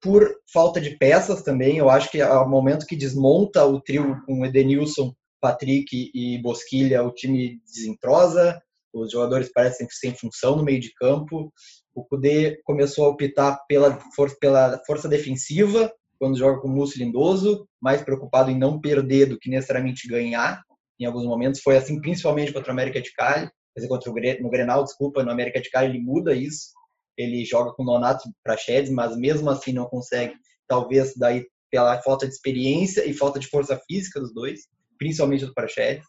por 0.00 0.28
falta 0.52 0.80
de 0.80 0.98
peças 0.98 1.42
também. 1.42 1.78
Eu 1.78 1.88
acho 1.88 2.10
que 2.10 2.20
ao 2.20 2.48
momento 2.48 2.86
que 2.86 2.96
desmonta 2.96 3.64
o 3.64 3.80
trio 3.80 4.20
com 4.26 4.44
Edenilson, 4.44 5.14
Patrick 5.40 6.10
e 6.12 6.38
Bosquilha, 6.42 7.04
o 7.04 7.12
time 7.12 7.60
desentrosa, 7.64 8.60
os 8.92 9.12
jogadores 9.12 9.50
parecem 9.52 9.86
sem 9.90 10.14
função 10.14 10.56
no 10.56 10.64
meio 10.64 10.80
de 10.80 10.92
campo. 10.94 11.52
O 11.94 12.04
Kudê 12.04 12.60
começou 12.64 13.04
a 13.04 13.10
optar 13.10 13.60
pela 13.68 13.98
força, 14.16 14.36
pela 14.40 14.80
força 14.86 15.08
defensiva, 15.08 15.92
quando 16.18 16.38
joga 16.38 16.60
com 16.60 16.68
o 16.68 16.70
Múcio 16.70 16.98
Lindoso, 16.98 17.68
mais 17.80 18.02
preocupado 18.02 18.50
em 18.50 18.58
não 18.58 18.80
perder 18.80 19.26
do 19.26 19.38
que 19.38 19.50
necessariamente 19.50 20.08
ganhar. 20.08 20.62
Em 20.98 21.04
alguns 21.04 21.26
momentos 21.26 21.60
foi 21.60 21.76
assim, 21.76 22.00
principalmente 22.00 22.52
contra 22.52 22.70
o 22.70 22.72
América 22.72 23.00
de 23.00 23.12
Cali, 23.12 23.48
contra 23.88 24.10
o 24.10 24.14
no 24.40 24.50
Grenal, 24.50 24.84
desculpa, 24.84 25.22
no 25.22 25.30
América 25.30 25.60
de 25.60 25.70
Cali 25.70 25.90
ele 25.90 26.00
muda 26.00 26.34
isso 26.34 26.72
ele 27.16 27.44
joga 27.44 27.72
com 27.72 27.84
Nonato 27.84 28.28
Praxedes, 28.42 28.90
mas 28.90 29.16
mesmo 29.16 29.48
assim 29.50 29.72
não 29.72 29.86
consegue, 29.86 30.34
talvez 30.66 31.14
daí 31.16 31.46
pela 31.70 32.00
falta 32.02 32.26
de 32.26 32.34
experiência 32.34 33.08
e 33.08 33.12
falta 33.12 33.38
de 33.38 33.48
força 33.48 33.80
física 33.86 34.20
dos 34.20 34.32
dois, 34.32 34.68
principalmente 34.98 35.44
do 35.44 35.54
Praxedes. 35.54 36.04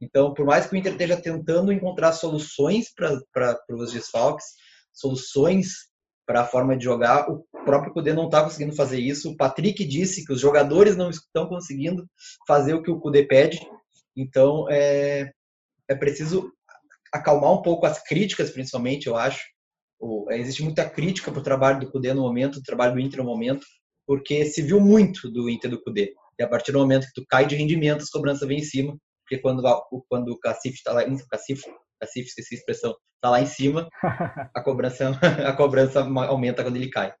Então, 0.00 0.32
por 0.34 0.44
mais 0.44 0.66
que 0.66 0.74
o 0.74 0.76
Inter 0.76 0.92
esteja 0.92 1.20
tentando 1.20 1.72
encontrar 1.72 2.12
soluções 2.12 2.92
para 2.94 3.58
os 3.70 3.92
desfalques, 3.92 4.46
soluções 4.92 5.90
para 6.26 6.42
a 6.42 6.46
forma 6.46 6.76
de 6.76 6.84
jogar, 6.84 7.30
o 7.30 7.44
próprio 7.64 7.92
Cudê 7.92 8.12
não 8.12 8.26
está 8.26 8.42
conseguindo 8.42 8.74
fazer 8.74 8.98
isso. 8.98 9.30
O 9.30 9.36
Patrick 9.36 9.84
disse 9.84 10.24
que 10.24 10.32
os 10.32 10.40
jogadores 10.40 10.96
não 10.96 11.10
estão 11.10 11.46
conseguindo 11.46 12.06
fazer 12.46 12.74
o 12.74 12.82
que 12.82 12.90
o 12.90 12.98
Cudê 12.98 13.24
pede. 13.24 13.60
Então, 14.16 14.66
é, 14.70 15.32
é 15.88 15.94
preciso 15.94 16.50
acalmar 17.12 17.52
um 17.52 17.62
pouco 17.62 17.86
as 17.86 18.02
críticas, 18.02 18.50
principalmente, 18.50 19.06
eu 19.06 19.16
acho, 19.16 19.40
existe 20.30 20.62
muita 20.62 20.88
crítica 20.88 21.30
para 21.30 21.40
o 21.40 21.44
trabalho 21.44 21.80
do 21.80 21.90
Cudê 21.90 22.12
no 22.14 22.22
momento, 22.22 22.56
o 22.56 22.62
trabalho 22.62 22.94
do 22.94 23.00
Inter 23.00 23.18
no 23.18 23.24
momento, 23.24 23.64
porque 24.06 24.44
se 24.46 24.62
viu 24.62 24.80
muito 24.80 25.30
do 25.30 25.48
Inter 25.48 25.70
do 25.70 25.82
Cudê. 25.82 26.14
E 26.38 26.42
a 26.42 26.48
partir 26.48 26.72
do 26.72 26.78
momento 26.78 27.06
que 27.06 27.20
tu 27.20 27.26
cai 27.28 27.46
de 27.46 27.54
rendimento, 27.54 28.02
as 28.02 28.10
cobranças 28.10 28.48
vêm 28.48 28.58
em 28.58 28.64
cima, 28.64 28.96
porque 29.22 29.38
quando, 29.38 29.62
quando 30.08 30.30
o 30.30 30.38
Cacif 30.38 30.74
está 30.74 30.92
lá, 30.92 31.04
Cacif, 31.30 31.62
Cacif, 32.00 32.26
esqueci 32.26 32.54
a 32.54 32.58
expressão, 32.58 32.96
está 33.16 33.30
lá 33.30 33.40
em 33.40 33.46
cima, 33.46 33.88
a 34.54 34.62
cobrança, 34.62 35.10
a 35.46 35.52
cobrança 35.52 36.00
aumenta 36.00 36.62
quando 36.62 36.76
ele 36.76 36.90
cai. 36.90 37.14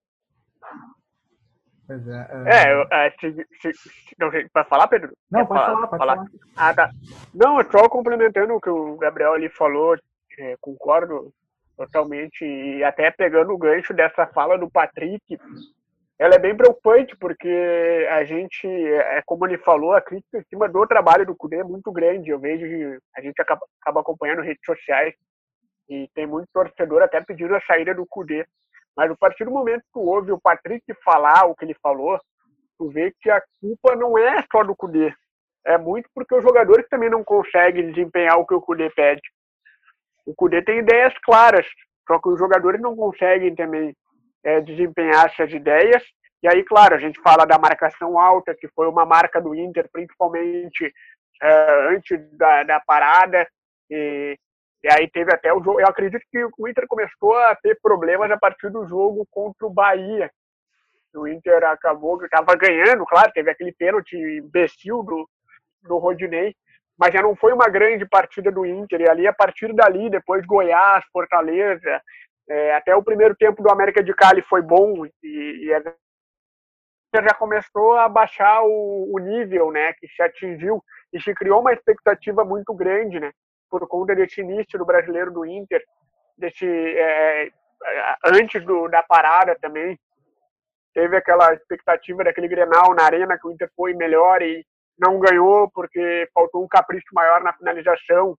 Pois 1.92 2.08
é, 2.08 2.26
é... 2.46 3.04
é, 3.04 3.06
é 3.06 3.10
se, 3.20 3.46
se, 3.60 4.16
não, 4.18 4.30
pode 4.30 4.68
falar, 4.68 4.88
Pedro? 4.88 5.12
Não, 5.30 5.44
pode 5.44 5.66
falar, 5.66 5.86
pode 5.86 5.98
falar. 5.98 6.16
falar. 6.16 6.30
Ah, 6.56 6.74
tá. 6.74 6.90
Não, 7.34 7.58
só 7.70 7.88
complementando 7.88 8.54
o 8.54 8.60
que 8.60 8.70
o 8.70 8.96
Gabriel 8.96 9.34
ali 9.34 9.50
falou, 9.50 9.96
é, 10.38 10.56
concordo 10.58 11.30
totalmente. 11.76 12.44
E 12.44 12.82
até 12.82 13.10
pegando 13.10 13.52
o 13.52 13.58
gancho 13.58 13.92
dessa 13.92 14.26
fala 14.28 14.56
do 14.56 14.70
Patrick, 14.70 15.38
ela 16.18 16.34
é 16.34 16.38
bem 16.38 16.56
preocupante, 16.56 17.14
porque 17.16 18.06
a 18.10 18.24
gente, 18.24 18.66
é 18.66 19.20
como 19.26 19.46
ele 19.46 19.58
falou, 19.58 19.92
a 19.92 20.00
crítica 20.00 20.38
em 20.38 20.44
cima 20.44 20.68
do 20.68 20.86
trabalho 20.86 21.26
do 21.26 21.36
Cudê 21.36 21.56
é 21.56 21.64
muito 21.64 21.92
grande. 21.92 22.30
Eu 22.30 22.38
vejo, 22.38 22.98
a 23.14 23.20
gente 23.20 23.40
acaba, 23.42 23.66
acaba 23.82 24.00
acompanhando 24.00 24.40
redes 24.40 24.64
sociais 24.64 25.14
e 25.90 26.08
tem 26.14 26.26
muito 26.26 26.48
torcedor 26.54 27.02
até 27.02 27.20
pedindo 27.20 27.54
a 27.54 27.60
saída 27.60 27.94
do 27.94 28.06
Cudê. 28.06 28.46
Mas 28.96 29.10
a 29.10 29.16
partir 29.16 29.44
do 29.44 29.50
momento 29.50 29.82
que 29.82 29.92
tu 29.92 30.00
ouve 30.00 30.32
o 30.32 30.40
Patrick 30.40 30.84
falar 31.04 31.46
o 31.46 31.54
que 31.54 31.64
ele 31.64 31.76
falou, 31.82 32.18
tu 32.78 32.88
vê 32.90 33.12
que 33.20 33.30
a 33.30 33.42
culpa 33.60 33.96
não 33.96 34.18
é 34.18 34.44
só 34.50 34.62
do 34.62 34.76
Cudê. 34.76 35.14
É 35.64 35.78
muito 35.78 36.08
porque 36.14 36.34
os 36.34 36.42
jogadores 36.42 36.86
também 36.88 37.08
não 37.08 37.22
conseguem 37.22 37.90
desempenhar 37.92 38.38
o 38.38 38.46
que 38.46 38.54
o 38.54 38.60
Cudê 38.60 38.90
pede. 38.90 39.22
O 40.26 40.34
Cudê 40.34 40.62
tem 40.62 40.78
ideias 40.78 41.14
claras, 41.24 41.66
só 42.06 42.18
que 42.18 42.28
os 42.28 42.38
jogadores 42.38 42.80
não 42.80 42.96
conseguem 42.96 43.54
também 43.54 43.94
é, 44.44 44.60
desempenhar 44.60 45.26
essas 45.26 45.52
ideias. 45.52 46.02
E 46.42 46.48
aí, 46.48 46.64
claro, 46.64 46.96
a 46.96 46.98
gente 46.98 47.20
fala 47.20 47.44
da 47.44 47.58
marcação 47.58 48.18
alta, 48.18 48.54
que 48.54 48.68
foi 48.68 48.88
uma 48.88 49.06
marca 49.06 49.40
do 49.40 49.54
Inter, 49.54 49.88
principalmente 49.92 50.92
é, 51.40 51.94
antes 51.94 52.18
da, 52.36 52.64
da 52.64 52.80
parada. 52.80 53.46
E, 53.88 54.36
e, 54.82 54.88
aí 54.92 55.08
teve 55.10 55.32
até 55.32 55.52
o 55.52 55.62
jogo. 55.62 55.80
Eu 55.80 55.86
acredito 55.86 56.24
que 56.30 56.44
o 56.58 56.68
Inter 56.68 56.86
começou 56.88 57.36
a 57.36 57.54
ter 57.56 57.78
problemas 57.80 58.30
a 58.30 58.36
partir 58.36 58.70
do 58.70 58.86
jogo 58.86 59.26
contra 59.30 59.66
o 59.66 59.72
Bahia. 59.72 60.30
O 61.14 61.28
Inter 61.28 61.62
acabou 61.64 62.18
que 62.18 62.24
estava 62.24 62.56
ganhando, 62.56 63.04
claro, 63.04 63.32
teve 63.32 63.50
aquele 63.50 63.72
pênalti 63.72 64.16
imbecil 64.16 65.02
do, 65.02 65.28
do 65.82 65.98
Rodinei, 65.98 66.54
mas 66.98 67.12
já 67.12 67.20
não 67.20 67.36
foi 67.36 67.52
uma 67.52 67.68
grande 67.68 68.06
partida 68.06 68.50
do 68.50 68.64
Inter. 68.64 69.02
E 69.02 69.08
ali, 69.08 69.26
a 69.26 69.32
partir 69.32 69.72
dali, 69.74 70.08
depois 70.08 70.44
Goiás, 70.46 71.04
Fortaleza, 71.12 72.00
é, 72.48 72.74
até 72.74 72.94
o 72.96 73.02
primeiro 73.02 73.36
tempo 73.36 73.62
do 73.62 73.70
América 73.70 74.02
de 74.02 74.14
Cali 74.14 74.42
foi 74.42 74.62
bom 74.62 75.06
e, 75.06 75.10
e 75.22 75.72
já 77.14 77.34
começou 77.34 77.92
a 77.98 78.08
baixar 78.08 78.62
o, 78.62 79.14
o, 79.14 79.18
nível, 79.18 79.70
né, 79.70 79.92
que 79.94 80.08
se 80.08 80.22
atingiu 80.22 80.82
e 81.12 81.20
se 81.20 81.34
criou 81.34 81.60
uma 81.60 81.72
expectativa 81.72 82.44
muito 82.44 82.74
grande, 82.74 83.20
né, 83.20 83.30
por 83.72 83.88
conta 83.88 84.14
desse 84.14 84.42
início 84.42 84.78
do 84.78 84.84
brasileiro 84.84 85.32
do 85.32 85.46
Inter, 85.46 85.82
desse 86.36 86.66
é, 86.66 87.48
antes 88.26 88.62
do, 88.66 88.86
da 88.86 89.02
parada 89.02 89.56
também 89.58 89.98
teve 90.92 91.16
aquela 91.16 91.54
expectativa 91.54 92.22
daquele 92.22 92.48
Grenal 92.48 92.94
na 92.94 93.04
arena 93.04 93.38
que 93.38 93.48
o 93.48 93.50
Inter 93.50 93.70
foi 93.74 93.94
melhor 93.94 94.42
e 94.42 94.62
não 94.98 95.18
ganhou 95.18 95.70
porque 95.70 96.28
faltou 96.34 96.62
um 96.62 96.68
capricho 96.68 97.06
maior 97.14 97.42
na 97.42 97.54
finalização. 97.54 98.36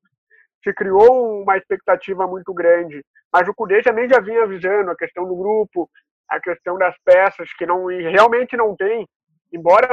Se 0.64 0.72
criou 0.72 1.42
uma 1.42 1.58
expectativa 1.58 2.28
muito 2.28 2.54
grande. 2.54 3.04
Mas 3.32 3.48
o 3.48 3.56
Cudê 3.56 3.82
também 3.82 4.08
já 4.08 4.20
vinha 4.20 4.44
avisando 4.44 4.92
a 4.92 4.96
questão 4.96 5.28
do 5.28 5.36
grupo, 5.36 5.90
a 6.30 6.40
questão 6.40 6.78
das 6.78 6.96
peças, 7.04 7.52
que 7.58 7.66
não 7.66 7.88
realmente 7.88 8.56
não 8.56 8.76
tem. 8.76 9.10
Embora 9.54 9.88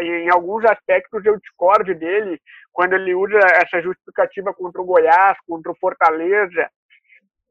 em 0.00 0.30
alguns 0.30 0.64
aspectos 0.64 1.22
eu 1.24 1.38
discorde 1.38 1.92
dele, 1.94 2.40
quando 2.72 2.94
ele 2.94 3.14
usa 3.14 3.38
essa 3.62 3.82
justificativa 3.82 4.54
contra 4.54 4.80
o 4.80 4.86
Goiás, 4.86 5.36
contra 5.46 5.70
o 5.70 5.76
Fortaleza, 5.78 6.66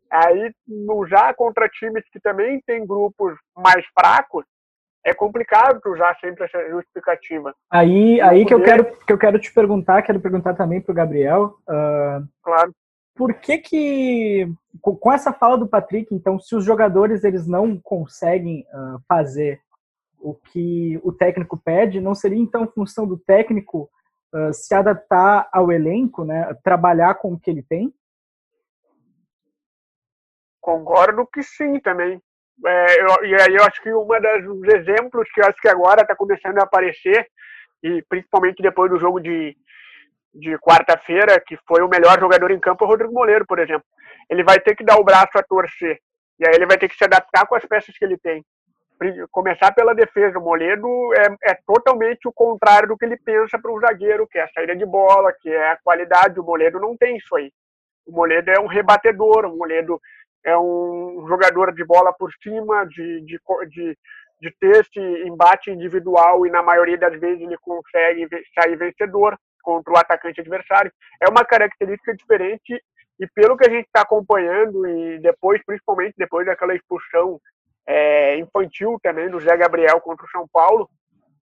aí 0.10 0.52
usar 0.90 1.36
contra 1.36 1.70
times 1.70 2.04
que 2.12 2.20
também 2.20 2.60
têm 2.66 2.86
grupos 2.86 3.36
mais 3.56 3.86
fracos, 3.98 4.44
é 5.06 5.14
complicado 5.14 5.80
usar 5.86 6.18
sempre 6.20 6.46
essa 6.46 6.70
justificativa. 6.70 7.54
Aí, 7.70 8.20
aí 8.22 8.46
que, 8.46 8.54
eu 8.54 8.64
quero, 8.64 8.86
que 9.06 9.14
eu 9.14 9.18
quero 9.18 9.40
te 9.40 9.54
perguntar, 9.54 10.02
quero 10.02 10.20
perguntar 10.20 10.56
também 10.56 10.82
para 10.82 10.92
o 10.92 10.96
Gabriel. 10.96 11.56
Uh, 11.68 12.28
claro. 12.44 12.74
Por 13.16 13.34
que 13.36 13.58
que, 13.58 14.52
com 14.82 15.12
essa 15.12 15.34
fala 15.34 15.58
do 15.58 15.68
Patrick, 15.68 16.14
então, 16.14 16.40
se 16.40 16.56
os 16.56 16.64
jogadores 16.64 17.24
eles 17.24 17.48
não 17.48 17.80
conseguem 17.80 18.66
uh, 18.74 19.00
fazer 19.08 19.60
o 20.22 20.36
que 20.36 21.00
o 21.04 21.12
técnico 21.12 21.58
pede, 21.58 22.00
não 22.00 22.14
seria 22.14 22.40
então 22.40 22.68
função 22.68 23.08
do 23.08 23.18
técnico 23.18 23.90
uh, 24.34 24.54
se 24.54 24.74
adaptar 24.74 25.50
ao 25.52 25.72
elenco, 25.72 26.24
né, 26.24 26.54
trabalhar 26.64 27.16
com 27.16 27.34
o 27.34 27.40
que 27.40 27.50
ele 27.50 27.64
tem? 27.64 27.94
Concordo 30.62 31.26
que 31.26 31.42
sim 31.42 31.80
também. 31.80 32.22
É, 32.64 33.02
eu, 33.02 33.26
e 33.26 33.42
aí 33.42 33.56
eu 33.56 33.64
acho 33.64 33.82
que 33.82 33.92
um 33.92 34.06
dos 34.06 34.74
exemplos 34.74 35.28
que 35.34 35.42
eu 35.42 35.46
acho 35.46 35.60
que 35.60 35.68
agora 35.68 36.02
está 36.02 36.16
começando 36.16 36.60
a 36.60 36.64
aparecer, 36.64 37.28
e 37.84 38.04
principalmente 38.08 38.62
depois 38.62 38.92
do 38.92 39.00
jogo 39.00 39.20
de, 39.20 39.58
de 40.36 40.58
quarta-feira, 40.60 41.42
que 41.42 41.58
foi 41.68 41.82
o 41.82 41.90
melhor 41.90 42.20
jogador 42.20 42.52
em 42.52 42.60
campo, 42.60 42.84
é 42.84 42.88
o 42.88 42.90
Rodrigo 42.90 43.14
Moleiro, 43.14 43.46
por 43.48 43.58
exemplo. 43.58 43.86
Ele 44.30 44.44
vai 44.44 44.60
ter 44.60 44.76
que 44.76 44.84
dar 44.84 44.98
o 45.00 45.04
braço 45.04 45.36
a 45.36 45.44
torcer. 45.44 46.00
E 46.40 46.48
aí 46.48 46.54
ele 46.56 46.68
vai 46.68 46.78
ter 46.78 46.88
que 46.88 46.96
se 46.96 47.04
adaptar 47.04 47.48
com 47.48 47.56
as 47.56 47.66
peças 47.66 47.98
que 47.98 48.06
ele 48.06 48.18
tem. 48.18 48.46
Começar 49.32 49.72
pela 49.74 49.96
defesa. 49.96 50.38
O 50.38 50.44
Moledo 50.44 50.88
é, 51.16 51.52
é 51.52 51.58
totalmente 51.66 52.28
o 52.28 52.34
contrário 52.34 52.90
do 52.90 52.98
que 52.98 53.06
ele 53.06 53.18
pensa 53.18 53.60
para 53.60 53.72
um 53.72 53.80
zagueiro, 53.80 54.28
que 54.28 54.38
é 54.38 54.44
a 54.44 54.50
saída 54.50 54.76
de 54.76 54.86
bola, 54.86 55.34
que 55.42 55.50
é 55.50 55.72
a 55.72 55.78
qualidade. 55.84 56.40
O 56.40 56.44
Moledo 56.44 56.80
não 56.80 56.96
tem 56.96 57.18
isso 57.18 57.36
aí. 57.36 57.52
O 58.06 58.12
Moledo 58.12 58.52
é 58.52 58.60
um 58.60 58.68
rebatedor, 58.68 59.46
o 59.46 59.58
Moledo 59.58 60.00
é 60.44 60.58
um 60.58 61.26
jogador 61.28 61.74
de 61.74 61.84
bola 61.84 62.14
por 62.14 62.32
cima, 62.42 62.86
de, 62.86 63.22
de, 63.22 63.40
de, 63.70 63.98
de 64.42 64.52
ter 64.60 64.82
esse 64.82 65.00
embate 65.28 65.72
individual 65.72 66.46
e 66.46 66.52
na 66.52 66.64
maioria 66.64 66.98
das 66.98 67.20
vezes 67.20 67.42
ele 67.42 67.58
consegue 67.60 68.28
sair 68.54 68.76
vencedor 68.76 69.38
contra 69.64 69.94
o 69.94 69.98
atacante 69.98 70.42
adversário. 70.42 70.92
É 71.22 71.30
uma 71.30 71.46
característica 71.46 72.16
diferente 72.16 72.82
e 73.20 73.28
pelo 73.36 73.56
que 73.56 73.68
a 73.68 73.70
gente 73.70 73.86
está 73.86 74.02
acompanhando 74.02 74.88
e 74.88 75.20
depois, 75.20 75.62
principalmente 75.66 76.16
depois 76.18 76.46
daquela 76.46 76.76
expulsão 76.76 77.40
é, 77.88 78.38
infantil 78.38 79.00
também 79.02 79.30
do 79.30 79.40
Zé 79.40 79.56
Gabriel 79.58 80.00
contra 80.02 80.26
o 80.26 80.30
São 80.30 80.48
Paulo, 80.48 80.90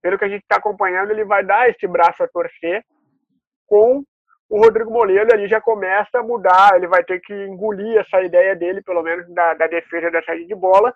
pelo 0.02 0.18
que 0.18 0.26
a 0.26 0.30
gente 0.30 0.42
está 0.42 0.58
acompanhando, 0.58 1.12
ele 1.12 1.26
vai 1.26 1.44
dar 1.44 1.70
esse 1.70 1.86
braço 1.88 2.24
a 2.24 2.28
torcer 2.28 2.84
com 3.68 4.04
o 4.50 4.64
Rodrigo 4.64 4.92
Moledo. 4.92 5.34
Ali 5.34 5.48
já 5.48 5.60
começa 5.60 6.20
a 6.20 6.24
mudar, 6.24 6.76
ele 6.76 6.88
vai 6.88 7.04
ter 7.04 7.20
que 7.20 7.34
engolir 7.34 7.98
essa 7.98 8.22
ideia 8.22 8.56
dele, 8.56 8.82
pelo 8.82 9.04
menos 9.04 9.28
da, 9.34 9.54
da 9.54 9.68
defesa 9.68 10.10
da 10.10 10.24
saída 10.24 10.46
de 10.46 10.56
bola, 10.56 10.94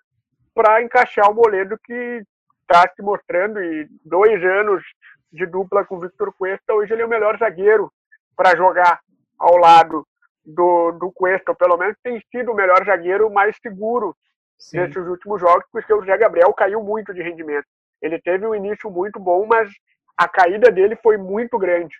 para 0.54 0.82
encaixar 0.82 1.30
o 1.30 1.36
Moledo 1.36 1.78
que 1.84 2.24
está 2.62 2.90
se 2.96 3.02
mostrando 3.02 3.62
e 3.62 3.88
dois 4.06 4.44
anos 4.44 4.84
de 5.32 5.46
dupla 5.46 5.84
com 5.84 5.98
o 5.98 6.00
Victor 6.00 6.34
Cuesta, 6.34 6.74
hoje 6.74 6.94
ele 6.94 7.02
é 7.02 7.06
o 7.06 7.10
melhor 7.10 7.38
zagueiro 7.38 7.92
para 8.36 8.56
jogar 8.56 9.00
ao 9.38 9.58
lado 9.58 10.08
do, 10.46 10.92
do 10.92 11.12
Cuesta, 11.12 11.56
pelo 11.56 11.78
menos 11.78 11.98
tem 12.04 12.22
sido 12.32 12.52
o 12.52 12.56
melhor 12.56 12.86
zagueiro 12.86 13.32
mais 13.32 13.58
seguro 13.62 14.16
Sim. 14.64 14.78
nesses 14.78 15.06
últimos 15.08 15.42
jogos, 15.42 15.66
porque 15.72 15.94
o 15.94 16.00
José 16.00 16.18
Gabriel 16.18 16.54
caiu 16.54 16.82
muito 16.82 17.14
de 17.14 17.22
rendimento. 17.22 17.66
Ele 18.02 18.20
teve 18.20 18.48
um 18.48 18.56
início 18.56 18.90
muito 18.90 19.20
bom, 19.20 19.46
mas 19.46 19.70
a 20.18 20.28
caída 20.28 20.72
dele 20.72 20.96
foi 20.96 21.18
muito 21.18 21.58
grande. 21.58 21.96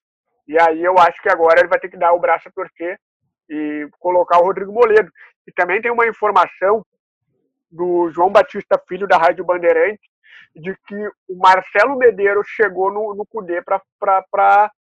E 0.48 0.60
aí 0.60 0.84
eu 0.84 0.98
acho 0.98 1.22
que 1.22 1.30
agora 1.30 1.60
ele 1.60 1.68
vai 1.68 1.80
ter 1.80 1.90
que 1.90 1.98
dar 1.98 2.14
o 2.14 2.20
braço 2.20 2.48
a 2.48 2.52
torcer 2.52 2.98
e 3.50 3.88
colocar 4.00 4.40
o 4.40 4.46
Rodrigo 4.46 4.72
Moledo. 4.72 5.12
E 5.46 5.52
também 5.52 5.82
tem 5.82 5.92
uma 5.92 6.08
informação 6.08 6.86
do 7.70 8.10
João 8.12 8.32
Batista 8.32 8.82
Filho 8.88 9.08
da 9.08 9.18
Rádio 9.18 9.44
Bandeirante 9.44 10.10
de 10.56 10.76
que 10.88 11.08
o 11.28 11.36
Marcelo 11.36 11.98
Medeiros 11.98 12.48
chegou 12.48 12.94
no, 12.94 13.16
no 13.16 13.26
CUDE 13.26 13.62
para 14.00 14.72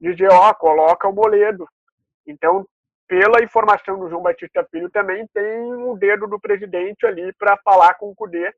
dizer, 0.00 0.30
ó, 0.32 0.52
coloca 0.54 1.08
o 1.08 1.12
Moledo. 1.12 1.66
Então, 2.26 2.66
pela 3.10 3.42
informação 3.42 3.98
do 3.98 4.08
João 4.08 4.22
Batista 4.22 4.64
Filho, 4.70 4.88
também 4.88 5.26
tem 5.34 5.74
o 5.74 5.96
dedo 5.96 6.28
do 6.28 6.38
presidente 6.38 7.04
ali 7.04 7.32
para 7.32 7.56
falar 7.56 7.94
com 7.94 8.08
o 8.08 8.14
CUDE, 8.14 8.54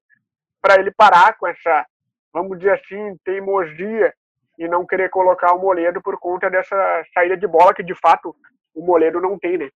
para 0.61 0.79
ele 0.79 0.91
parar 0.91 1.39
com 1.39 1.47
essa, 1.47 1.87
vamos 2.31 2.59
dizer 2.59 2.73
assim, 2.73 3.17
teimosia 3.25 4.13
e 4.59 4.69
não 4.69 4.85
querer 4.85 5.09
colocar 5.09 5.55
o 5.55 5.59
Moledo 5.59 6.03
por 6.03 6.21
conta 6.21 6.51
dessa 6.51 6.77
saída 7.15 7.35
de 7.35 7.47
bola 7.47 7.73
que 7.73 7.83
de 7.83 7.95
fato 7.95 8.37
o 8.75 8.85
Moledo 8.85 9.23
não 9.23 9.39
tem, 9.39 9.57
né? 9.57 9.71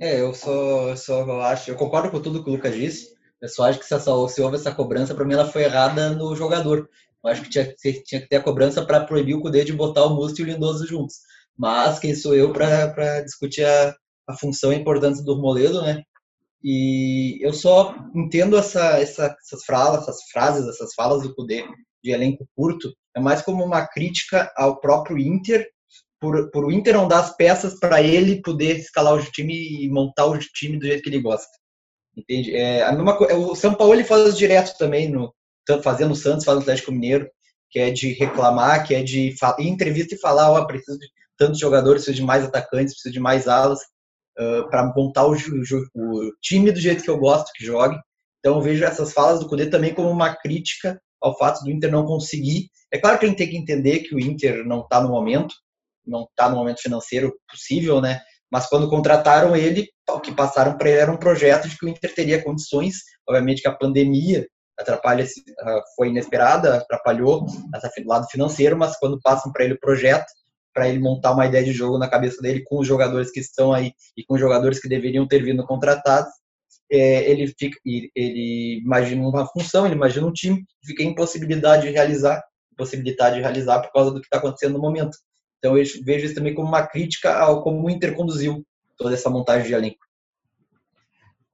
É, 0.00 0.20
eu 0.20 0.34
só, 0.34 0.96
só 0.96 1.40
acho, 1.42 1.70
eu 1.70 1.76
concordo 1.76 2.10
com 2.10 2.20
tudo 2.20 2.42
que 2.42 2.50
o 2.50 2.54
Lucas 2.54 2.74
disse. 2.74 3.16
Eu 3.40 3.48
só 3.48 3.62
acho 3.62 3.78
que 3.78 3.86
se, 3.86 3.94
essa, 3.94 4.10
se 4.26 4.42
houve 4.42 4.56
essa 4.56 4.74
cobrança, 4.74 5.14
para 5.14 5.24
mim 5.24 5.34
ela 5.34 5.46
foi 5.46 5.62
errada 5.62 6.10
no 6.10 6.34
jogador. 6.34 6.90
Eu 7.22 7.30
acho 7.30 7.42
que 7.42 7.50
tinha, 7.50 7.72
tinha 8.04 8.20
que 8.20 8.28
ter 8.28 8.36
a 8.36 8.42
cobrança 8.42 8.84
para 8.84 9.04
proibir 9.04 9.36
o 9.36 9.40
Cudê 9.40 9.64
de 9.64 9.72
botar 9.72 10.04
o 10.04 10.16
Musto 10.16 10.40
e 10.40 10.42
o 10.42 10.46
Lindoso 10.46 10.84
juntos. 10.84 11.20
Mas 11.58 11.98
quem 11.98 12.14
sou 12.14 12.34
eu 12.34 12.52
para 12.52 13.20
discutir 13.22 13.64
a, 13.64 13.94
a 14.28 14.36
função 14.36 14.72
e 14.72 14.76
a 14.76 14.78
importância 14.78 15.24
do 15.24 15.40
Moledo, 15.40 15.82
né? 15.82 16.02
E 16.62 17.38
eu 17.40 17.52
só 17.52 17.94
entendo 18.14 18.56
essa, 18.56 18.98
essa, 19.00 19.36
essas, 19.40 19.64
falas, 19.64 20.02
essas 20.02 20.22
frases, 20.30 20.68
essas 20.68 20.94
falas 20.94 21.22
do 21.22 21.34
Cudê 21.34 21.64
de 22.02 22.10
elenco 22.10 22.46
curto, 22.54 22.92
é 23.16 23.20
mais 23.20 23.42
como 23.42 23.64
uma 23.64 23.86
crítica 23.86 24.52
ao 24.56 24.80
próprio 24.80 25.18
Inter, 25.18 25.68
por, 26.20 26.50
por 26.50 26.64
o 26.64 26.72
Inter 26.72 26.94
não 26.94 27.08
dar 27.08 27.20
as 27.20 27.36
peças 27.36 27.78
para 27.78 28.02
ele 28.02 28.42
poder 28.42 28.78
escalar 28.78 29.14
o 29.14 29.22
time 29.22 29.84
e 29.84 29.88
montar 29.88 30.26
o 30.26 30.38
time 30.38 30.78
do 30.78 30.86
jeito 30.86 31.02
que 31.02 31.08
ele 31.08 31.20
gosta. 31.20 31.50
Entende? 32.16 32.54
É, 32.54 32.82
a 32.82 32.92
mesma, 32.92 33.16
o 33.36 33.54
São 33.54 33.74
Paulo 33.74 33.94
ele 33.94 34.04
faz 34.04 34.36
direto 34.36 34.76
também, 34.76 35.08
no, 35.08 35.32
fazendo 35.82 36.12
o 36.12 36.16
Santos, 36.16 36.44
faz 36.44 36.58
o 36.58 36.60
Atlético 36.60 36.90
Mineiro, 36.90 37.28
que 37.70 37.78
é 37.78 37.90
de 37.90 38.12
reclamar, 38.14 38.84
que 38.86 38.94
é 38.94 39.02
de 39.02 39.34
em 39.58 39.68
entrevista 39.68 40.14
e 40.14 40.20
falar, 40.20 40.50
ó, 40.50 40.60
oh, 40.60 40.66
preciso 40.66 40.98
de 40.98 41.06
tantos 41.38 41.58
jogadores, 41.58 42.02
preciso 42.02 42.20
de 42.20 42.26
mais 42.26 42.44
atacantes, 42.44 42.94
preciso 42.94 43.12
de 43.12 43.20
mais 43.20 43.48
alas, 43.48 43.78
uh, 44.38 44.68
para 44.68 44.92
montar 44.94 45.26
o, 45.26 45.32
o, 45.32 45.36
o, 45.94 46.32
time 46.42 46.70
do 46.70 46.80
jeito 46.80 47.02
que 47.02 47.10
eu 47.10 47.18
gosto 47.18 47.52
que 47.54 47.64
jogue. 47.64 47.98
Então 48.40 48.56
eu 48.56 48.60
vejo 48.60 48.84
essas 48.84 49.12
falas 49.12 49.40
do 49.40 49.48
Cudê 49.48 49.66
também 49.66 49.94
como 49.94 50.10
uma 50.10 50.34
crítica 50.34 51.00
ao 51.20 51.36
fato 51.36 51.62
do 51.62 51.70
Inter 51.70 51.90
não 51.90 52.04
conseguir. 52.04 52.68
É 52.92 52.98
claro 52.98 53.18
que 53.18 53.24
a 53.24 53.28
gente 53.28 53.38
tem 53.38 53.50
que 53.50 53.56
entender 53.56 54.00
que 54.00 54.14
o 54.14 54.20
Inter 54.20 54.64
não 54.64 54.80
está 54.80 55.00
no 55.00 55.08
momento, 55.08 55.54
não 56.06 56.24
está 56.24 56.48
no 56.48 56.56
momento 56.56 56.80
financeiro 56.80 57.34
possível, 57.50 58.00
né? 58.00 58.20
Mas 58.50 58.66
quando 58.66 58.88
contrataram 58.88 59.54
ele, 59.54 59.88
o 60.08 60.20
que 60.20 60.32
passaram 60.32 60.76
para 60.78 60.88
ele 60.88 60.98
era 61.00 61.12
um 61.12 61.18
projeto 61.18 61.68
de 61.68 61.76
que 61.76 61.84
o 61.84 61.88
Inter 61.88 62.14
teria 62.14 62.42
condições. 62.42 62.96
Obviamente 63.28 63.60
que 63.60 63.68
a 63.68 63.74
pandemia 63.74 64.46
atrapalha, 64.78 65.26
ah, 65.60 65.82
foi 65.96 66.08
inesperada, 66.08 66.76
atrapalhou 66.76 67.44
do 67.44 68.06
lado 68.06 68.26
financeiro, 68.30 68.76
mas 68.76 68.96
quando 68.96 69.20
passam 69.20 69.52
para 69.52 69.64
ele 69.64 69.74
o 69.74 69.80
projeto, 69.80 70.26
para 70.78 70.88
ele 70.88 71.00
montar 71.00 71.32
uma 71.32 71.44
ideia 71.44 71.64
de 71.64 71.72
jogo 71.72 71.98
na 71.98 72.08
cabeça 72.08 72.40
dele 72.40 72.62
com 72.62 72.78
os 72.78 72.86
jogadores 72.86 73.32
que 73.32 73.40
estão 73.40 73.72
aí 73.72 73.92
e 74.16 74.24
com 74.24 74.34
os 74.34 74.40
jogadores 74.40 74.78
que 74.78 74.88
deveriam 74.88 75.26
ter 75.26 75.42
vindo 75.42 75.66
contratados, 75.66 76.30
é, 76.88 77.28
ele 77.28 77.48
fica, 77.48 77.76
ele 77.84 78.80
imagina 78.80 79.26
uma 79.26 79.44
função, 79.44 79.84
ele 79.84 79.96
imagina 79.96 80.24
um 80.24 80.32
time, 80.32 80.64
fica 80.86 81.02
em 81.02 81.08
impossibilidade 81.08 81.82
de 81.82 81.90
realizar, 81.90 82.40
impossibilidade 82.72 83.34
de 83.34 83.40
realizar 83.40 83.80
por 83.80 83.90
causa 83.90 84.12
do 84.12 84.20
que 84.20 84.26
está 84.26 84.38
acontecendo 84.38 84.74
no 84.74 84.78
momento. 84.78 85.18
Então 85.58 85.76
eu 85.76 85.84
vejo 86.04 86.26
isso 86.26 86.36
também 86.36 86.54
como 86.54 86.68
uma 86.68 86.86
crítica 86.86 87.36
ao 87.36 87.60
como 87.60 87.84
o 87.84 87.90
Inter 87.90 88.14
conduziu 88.14 88.64
toda 88.96 89.14
essa 89.14 89.28
montagem 89.28 89.66
de 89.66 89.74
elenco. 89.74 89.98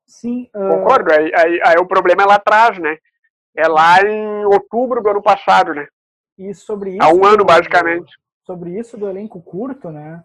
Sim. 0.06 0.50
Uh... 0.54 0.68
Concordo. 0.68 1.14
Aí, 1.14 1.32
aí, 1.34 1.60
aí, 1.64 1.76
o 1.78 1.86
problema 1.86 2.24
é 2.24 2.26
lá 2.26 2.34
atrás, 2.34 2.78
né? 2.78 2.98
É 3.56 3.66
lá 3.66 4.02
em 4.02 4.44
outubro 4.44 5.02
do 5.02 5.08
ano 5.08 5.22
passado, 5.22 5.72
né? 5.72 5.86
E 6.36 6.52
sobre 6.52 6.90
isso. 6.90 7.02
Há 7.02 7.08
um 7.08 7.24
ano, 7.24 7.42
basicamente. 7.42 8.12
Sobre 8.46 8.78
isso 8.78 8.96
do 8.98 9.08
elenco 9.08 9.40
curto, 9.40 9.90
né? 9.90 10.22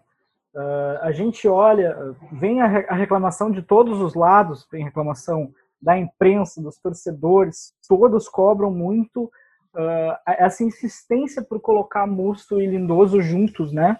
Uh, 0.54 0.98
a 1.02 1.12
gente 1.12 1.46
olha, 1.46 1.96
vem 2.32 2.60
a, 2.60 2.66
a, 2.88 2.94
reclamação 2.94 3.50
de 3.50 3.62
todos 3.62 4.00
os 4.00 4.14
lados, 4.14 4.66
vem 4.70 4.84
reclamação 4.84 5.54
da 5.80 5.96
imprensa, 5.96 6.60
dos 6.60 6.76
torcedores, 6.76 7.72
todos 7.88 8.28
cobram 8.28 8.70
muito 8.70 9.24
uh, 9.24 10.16
essa 10.26 10.64
insistência 10.64 11.42
por 11.42 11.60
colocar 11.60 12.06
Musto 12.06 12.60
e 12.60 12.66
Lindoso 12.66 13.22
juntos, 13.22 13.72
né? 13.72 13.96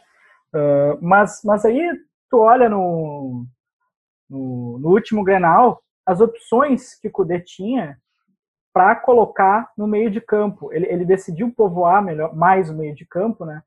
Uh, 0.53 0.99
mas, 1.01 1.41
mas 1.45 1.65
aí 1.65 1.81
tu 2.29 2.39
olha 2.39 2.69
no, 2.69 3.47
no, 4.29 4.79
no, 4.79 4.89
último 4.91 5.23
Grenal, 5.23 5.81
as 6.05 6.21
opções 6.21 6.99
que 6.99 7.09
o 7.09 7.13
Cudê 7.13 7.41
tinha 7.41 7.97
para 8.73 8.97
colocar 8.97 9.71
no 9.79 9.87
meio 9.87 10.11
de 10.11 10.21
campo. 10.21 10.73
Ele, 10.73 10.87
ele 10.87 11.05
decidiu 11.05 11.53
povoar 11.53 12.03
melhor, 12.03 12.35
mais 12.35 12.69
o 12.69 12.75
meio 12.75 12.95
de 12.95 13.07
campo, 13.07 13.45
né? 13.45 13.63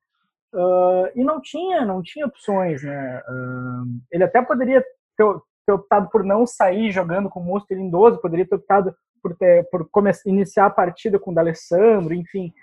Uh, 0.54 1.10
e 1.16 1.24
não 1.24 1.42
tinha, 1.42 1.84
não 1.84 2.02
tinha 2.04 2.28
opções, 2.28 2.84
né? 2.84 3.22
Uh, 3.28 4.02
ele 4.12 4.24
até 4.24 4.40
poderia 4.40 4.86
ter, 5.18 5.26
ter, 5.66 5.74
optado 5.74 6.10
por 6.10 6.24
não 6.24 6.46
sair 6.46 6.92
jogando 6.92 7.28
com 7.28 7.40
o 7.40 7.44
Mosto 7.44 7.74
Lindoso, 7.74 8.22
poderia 8.22 8.48
ter 8.48 8.56
optado 8.56 8.96
por, 9.22 9.36
ter, 9.36 9.68
por 9.72 9.90
iniciar 10.28 10.68
a 10.68 10.70
partida 10.70 11.18
com 11.18 11.32
o 11.32 11.34
D'Alessandro, 11.34 12.14
enfim. 12.14 12.54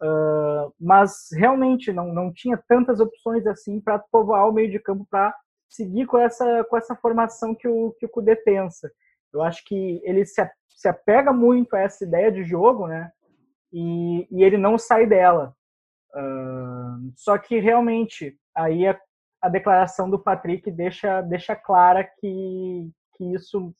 Uh, 0.00 0.72
mas 0.78 1.28
realmente 1.32 1.92
não, 1.92 2.12
não 2.12 2.32
tinha 2.32 2.62
tantas 2.68 3.00
opções 3.00 3.44
assim 3.46 3.80
para 3.80 3.98
povoar 3.98 4.48
o 4.48 4.52
meio 4.52 4.70
de 4.70 4.78
campo 4.78 5.04
para 5.10 5.34
seguir 5.68 6.06
com 6.06 6.18
essa, 6.18 6.64
com 6.64 6.76
essa 6.76 6.94
formação 6.94 7.54
que 7.54 7.66
o, 7.66 7.92
que 7.98 8.06
o 8.06 8.08
Kudê 8.08 8.36
pensa. 8.36 8.88
Eu 9.32 9.42
acho 9.42 9.64
que 9.64 10.00
ele 10.04 10.24
se, 10.24 10.48
se 10.68 10.86
apega 10.86 11.32
muito 11.32 11.74
a 11.74 11.80
essa 11.80 12.04
ideia 12.04 12.30
de 12.30 12.44
jogo, 12.44 12.86
né? 12.86 13.10
E, 13.72 14.28
e 14.30 14.44
ele 14.44 14.58
não 14.58 14.78
sai 14.78 15.06
dela. 15.06 15.55
Só 17.14 17.36
que 17.38 17.58
realmente 17.58 18.36
aí 18.54 18.86
a, 18.86 18.98
a, 19.42 19.48
declaração 19.48 20.08
do 20.08 20.18
Patrick 20.18 20.70
deixa, 20.70 21.20
deixa 21.20 21.54
clara 21.54 22.04
que, 22.04 22.90
que 23.16 23.34
isso 23.34 23.74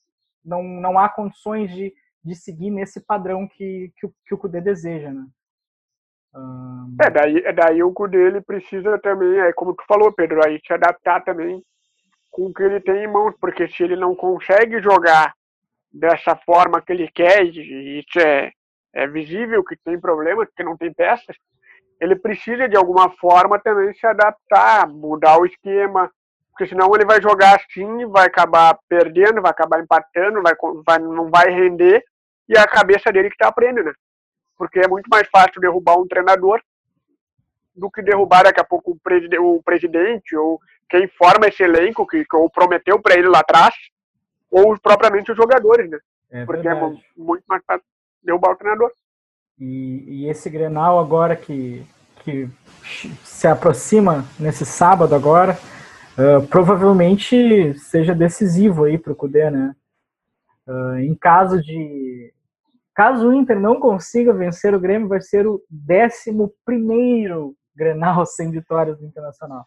não, 0.45 0.63
não 0.63 0.99
há 0.99 1.09
condições 1.09 1.71
de, 1.73 1.95
de 2.23 2.35
seguir 2.35 2.71
nesse 2.71 3.01
padrão 3.01 3.49
que, 3.49 3.93
que, 3.97 4.09
que 4.27 4.35
o 4.35 4.39
Cudê 4.39 4.61
deseja, 4.61 5.13
né? 5.13 5.27
É, 7.03 7.11
daí, 7.11 7.39
é 7.39 7.53
daí 7.53 7.83
o 7.83 7.93
Cudê 7.93 8.27
ele 8.27 8.43
precisa 8.43 8.99
também, 8.99 9.39
é 9.39 9.53
como 9.55 9.75
tu 9.75 9.83
falou, 9.89 10.13
Pedro, 10.13 10.45
aí 10.45 10.61
se 10.65 10.73
adaptar 10.73 11.25
também 11.25 11.63
com 12.31 12.47
o 12.47 12.53
que 12.53 12.63
ele 12.63 12.81
tem 12.81 13.05
em 13.05 13.09
mãos, 13.11 13.35
porque 13.41 13.67
se 13.69 13.83
ele 13.83 13.97
não 13.97 14.15
consegue 14.15 14.83
jogar 14.83 15.33
dessa 15.91 16.37
forma 16.37 16.83
que 16.83 16.93
ele 16.93 17.09
quer, 17.11 17.47
e 17.47 18.01
isso 18.01 18.19
é, 18.21 18.53
é 18.95 19.07
visível 19.07 19.65
que 19.65 19.77
tem 19.83 19.99
problemas, 19.99 20.49
que 20.55 20.63
não 20.63 20.77
tem 20.77 20.93
peças, 20.93 21.35
ele 22.01 22.17
precisa 22.17 22.69
de 22.69 22.77
alguma 22.77 23.11
forma 23.17 23.59
também 23.59 23.93
se 23.95 24.07
adaptar, 24.07 24.89
mudar 24.89 25.39
o 25.39 25.47
esquema, 25.47 26.11
porque 26.51 26.67
senão 26.67 26.95
ele 26.95 27.05
vai 27.05 27.21
jogar 27.21 27.57
assim, 27.57 28.07
vai 28.07 28.27
acabar 28.27 28.79
perdendo, 28.89 29.43
vai 29.43 29.51
acabar 29.51 29.81
empatando, 29.81 30.43
vai, 30.43 30.55
vai, 30.87 30.99
não 30.99 31.31
vai 31.31 31.51
render, 31.51 32.03
e 32.49 32.57
é 32.57 32.61
a 32.61 32.67
cabeça 32.67 33.13
dele 33.13 33.29
que 33.29 33.35
está 33.35 33.49
aprendendo, 33.49 33.87
né? 33.87 33.93
Porque 34.57 34.81
é 34.81 34.89
muito 34.89 35.09
mais 35.09 35.29
fácil 35.29 35.61
derrubar 35.61 35.99
um 35.99 36.07
treinador 36.07 36.63
do 37.75 37.91
que 37.91 38.01
derrubar 38.01 38.45
daqui 38.45 38.61
a 38.61 38.65
pouco 38.65 38.93
o, 38.93 38.99
preside 38.99 39.39
o 39.39 39.63
presidente 39.63 40.35
ou 40.35 40.59
quem 40.89 41.07
forma 41.09 41.47
esse 41.47 41.63
elenco 41.63 42.07
que, 42.07 42.25
que 42.25 42.49
prometeu 42.55 43.01
para 43.01 43.17
ele 43.17 43.29
lá 43.29 43.41
atrás, 43.41 43.75
ou 44.51 44.79
propriamente 44.81 45.31
os 45.31 45.37
jogadores, 45.37 45.91
né? 45.91 45.99
É 46.31 46.45
Porque 46.45 46.67
é 46.67 46.75
muito 47.17 47.45
mais 47.47 47.63
fácil 47.67 47.85
derrubar 48.23 48.53
o 48.53 48.57
treinador. 48.57 48.91
E, 49.59 50.05
e, 50.07 50.29
esse 50.29 50.51
Grenal 50.51 50.99
agora 50.99 51.35
que, 51.35 51.85
que 52.23 52.49
se 53.25 53.47
aproxima 53.49 54.25
nesse 54.39 54.67
sábado 54.67 55.15
agora, 55.15 55.59
uh, 56.19 56.47
provavelmente 56.49 57.73
seja 57.79 58.15
decisivo 58.15 58.85
aí 58.85 58.99
para 58.99 59.13
o 59.13 59.17
Cudê, 59.17 59.51
né? 59.51 59.75
Uh, 60.67 60.99
em 60.99 61.15
caso 61.15 61.63
de 61.63 62.35
caso 62.95 63.29
o 63.29 63.35
Inter 63.35 63.59
não 63.61 63.79
consiga 63.79 64.33
vencer 64.33 64.75
o 64.75 64.81
Grêmio, 64.81 65.09
vai 65.09 65.21
ser 65.21 65.47
o 65.47 65.63
11 65.89 66.53
primeiro 66.65 67.55
Grenal 67.75 68.25
sem 68.27 68.51
vitórias 68.51 68.99
do 68.99 69.07
Internacional. 69.07 69.67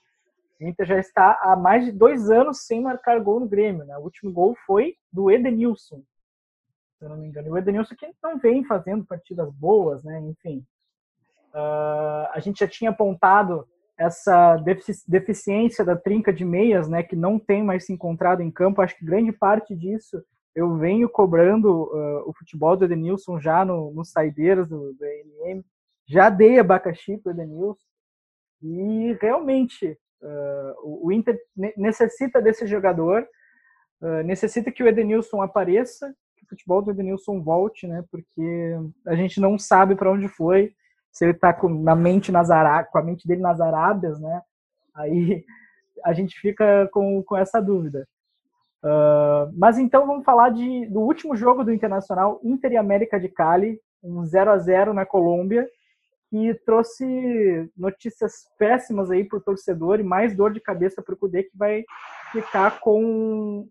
O 0.60 0.66
Inter 0.66 0.86
já 0.86 1.00
está 1.00 1.40
há 1.42 1.56
mais 1.56 1.86
de 1.86 1.92
dois 1.92 2.30
anos 2.30 2.66
sem 2.66 2.82
marcar 2.82 3.20
gol 3.22 3.40
no 3.40 3.48
Grêmio. 3.48 3.86
Né? 3.86 3.98
O 3.98 4.02
último 4.02 4.32
gol 4.32 4.56
foi 4.68 4.96
do 5.12 5.32
Edenilson, 5.32 6.02
se 7.00 7.06
eu 7.06 7.10
não 7.10 7.18
me 7.18 7.28
engano. 7.28 7.48
E 7.48 7.52
o 7.52 7.58
Edenilson 7.58 7.96
que 7.96 8.14
não 8.22 8.38
vem 8.38 8.64
fazendo 8.66 9.06
partidas 9.06 9.50
boas, 9.54 10.04
né? 10.04 10.20
enfim. 10.20 10.64
Uh, 11.54 12.28
a 12.32 12.40
gente 12.40 12.60
já 12.60 12.68
tinha 12.68 12.92
apontado 12.92 13.66
essa 13.98 14.56
deficiência 15.08 15.84
da 15.84 15.96
trinca 15.96 16.32
de 16.32 16.46
meias, 16.46 16.88
né, 16.88 17.04
que 17.04 17.18
não 17.18 17.38
tem 17.38 17.62
mais 17.62 17.86
se 17.86 17.92
encontrado 17.92 18.42
em 18.42 18.50
campo. 18.50 18.82
Acho 18.82 18.96
que 18.98 19.04
grande 19.04 19.34
parte 19.34 19.76
disso 19.76 20.24
eu 20.56 20.78
venho 20.78 21.10
cobrando 21.10 21.68
uh, 21.68 22.30
o 22.30 22.34
futebol 22.34 22.78
do 22.78 22.86
Edenilson 22.86 23.40
já 23.40 23.66
no, 23.66 23.92
nos 23.92 24.12
saideiras 24.12 24.68
do, 24.68 24.94
do 24.94 25.06
ANM. 25.06 25.64
Já 26.08 26.30
dei 26.30 26.60
abacaxi 26.60 27.18
para 27.18 27.32
o 27.32 27.34
Edenilson. 27.34 27.86
E 28.62 29.18
realmente 29.22 29.98
uh, 30.22 31.06
o 31.06 31.12
Inter 31.12 31.38
necessita 31.78 32.42
desse 32.42 32.66
jogador, 32.68 33.28
uh, 34.02 34.24
necessita 34.24 34.72
que 34.72 34.82
o 34.82 34.88
Edenilson 34.88 35.42
apareça, 35.42 36.08
o 36.10 36.14
futebol 36.50 36.82
do 36.82 36.92
Edenilson 36.92 37.42
volte, 37.42 37.88
né? 37.88 38.04
Porque 38.12 38.76
a 39.08 39.16
gente 39.16 39.40
não 39.40 39.58
sabe 39.58 39.96
para 39.96 40.12
onde 40.12 40.28
foi, 40.28 40.74
se 41.12 41.26
ele 41.26 41.34
está 41.34 41.54
com 41.54 41.70
na 41.70 41.96
mente 41.96 42.32
nas 42.32 42.50
com 42.92 42.98
a 42.98 43.04
mente 43.04 43.28
dele 43.28 43.42
nas 43.42 43.62
Arábias, 43.62 44.20
né? 44.20 44.42
Aí 44.96 45.46
a 46.04 46.14
gente 46.14 46.40
fica 46.40 46.90
com, 46.92 47.24
com 47.24 47.38
essa 47.38 47.62
dúvida. 47.62 48.08
Uh, 48.84 49.52
mas 49.58 49.78
então 49.78 50.08
vamos 50.08 50.24
falar 50.24 50.50
de, 50.50 50.86
do 50.88 51.02
último 51.02 51.36
jogo 51.36 51.64
do 51.64 51.74
Internacional, 51.74 52.40
Inter 52.44 52.72
e 52.72 52.78
América 52.78 53.20
de 53.20 53.28
Cali, 53.28 53.80
um 54.02 54.26
0 54.26 54.52
a 54.52 54.58
0 54.58 54.94
na 54.94 55.06
Colômbia 55.06 55.68
que 56.30 56.54
trouxe 56.64 57.70
notícias 57.76 58.48
péssimas 58.58 59.10
aí 59.10 59.24
para 59.24 59.40
o 59.40 59.42
torcedor 59.42 60.00
e 60.00 60.04
mais 60.04 60.36
dor 60.36 60.54
de 60.54 60.60
cabeça 60.60 61.02
para 61.02 61.14
o 61.14 61.18
Cudê, 61.18 61.44
que 61.44 61.58
vai 61.58 61.84
ficar 62.32 62.80
com 62.80 63.68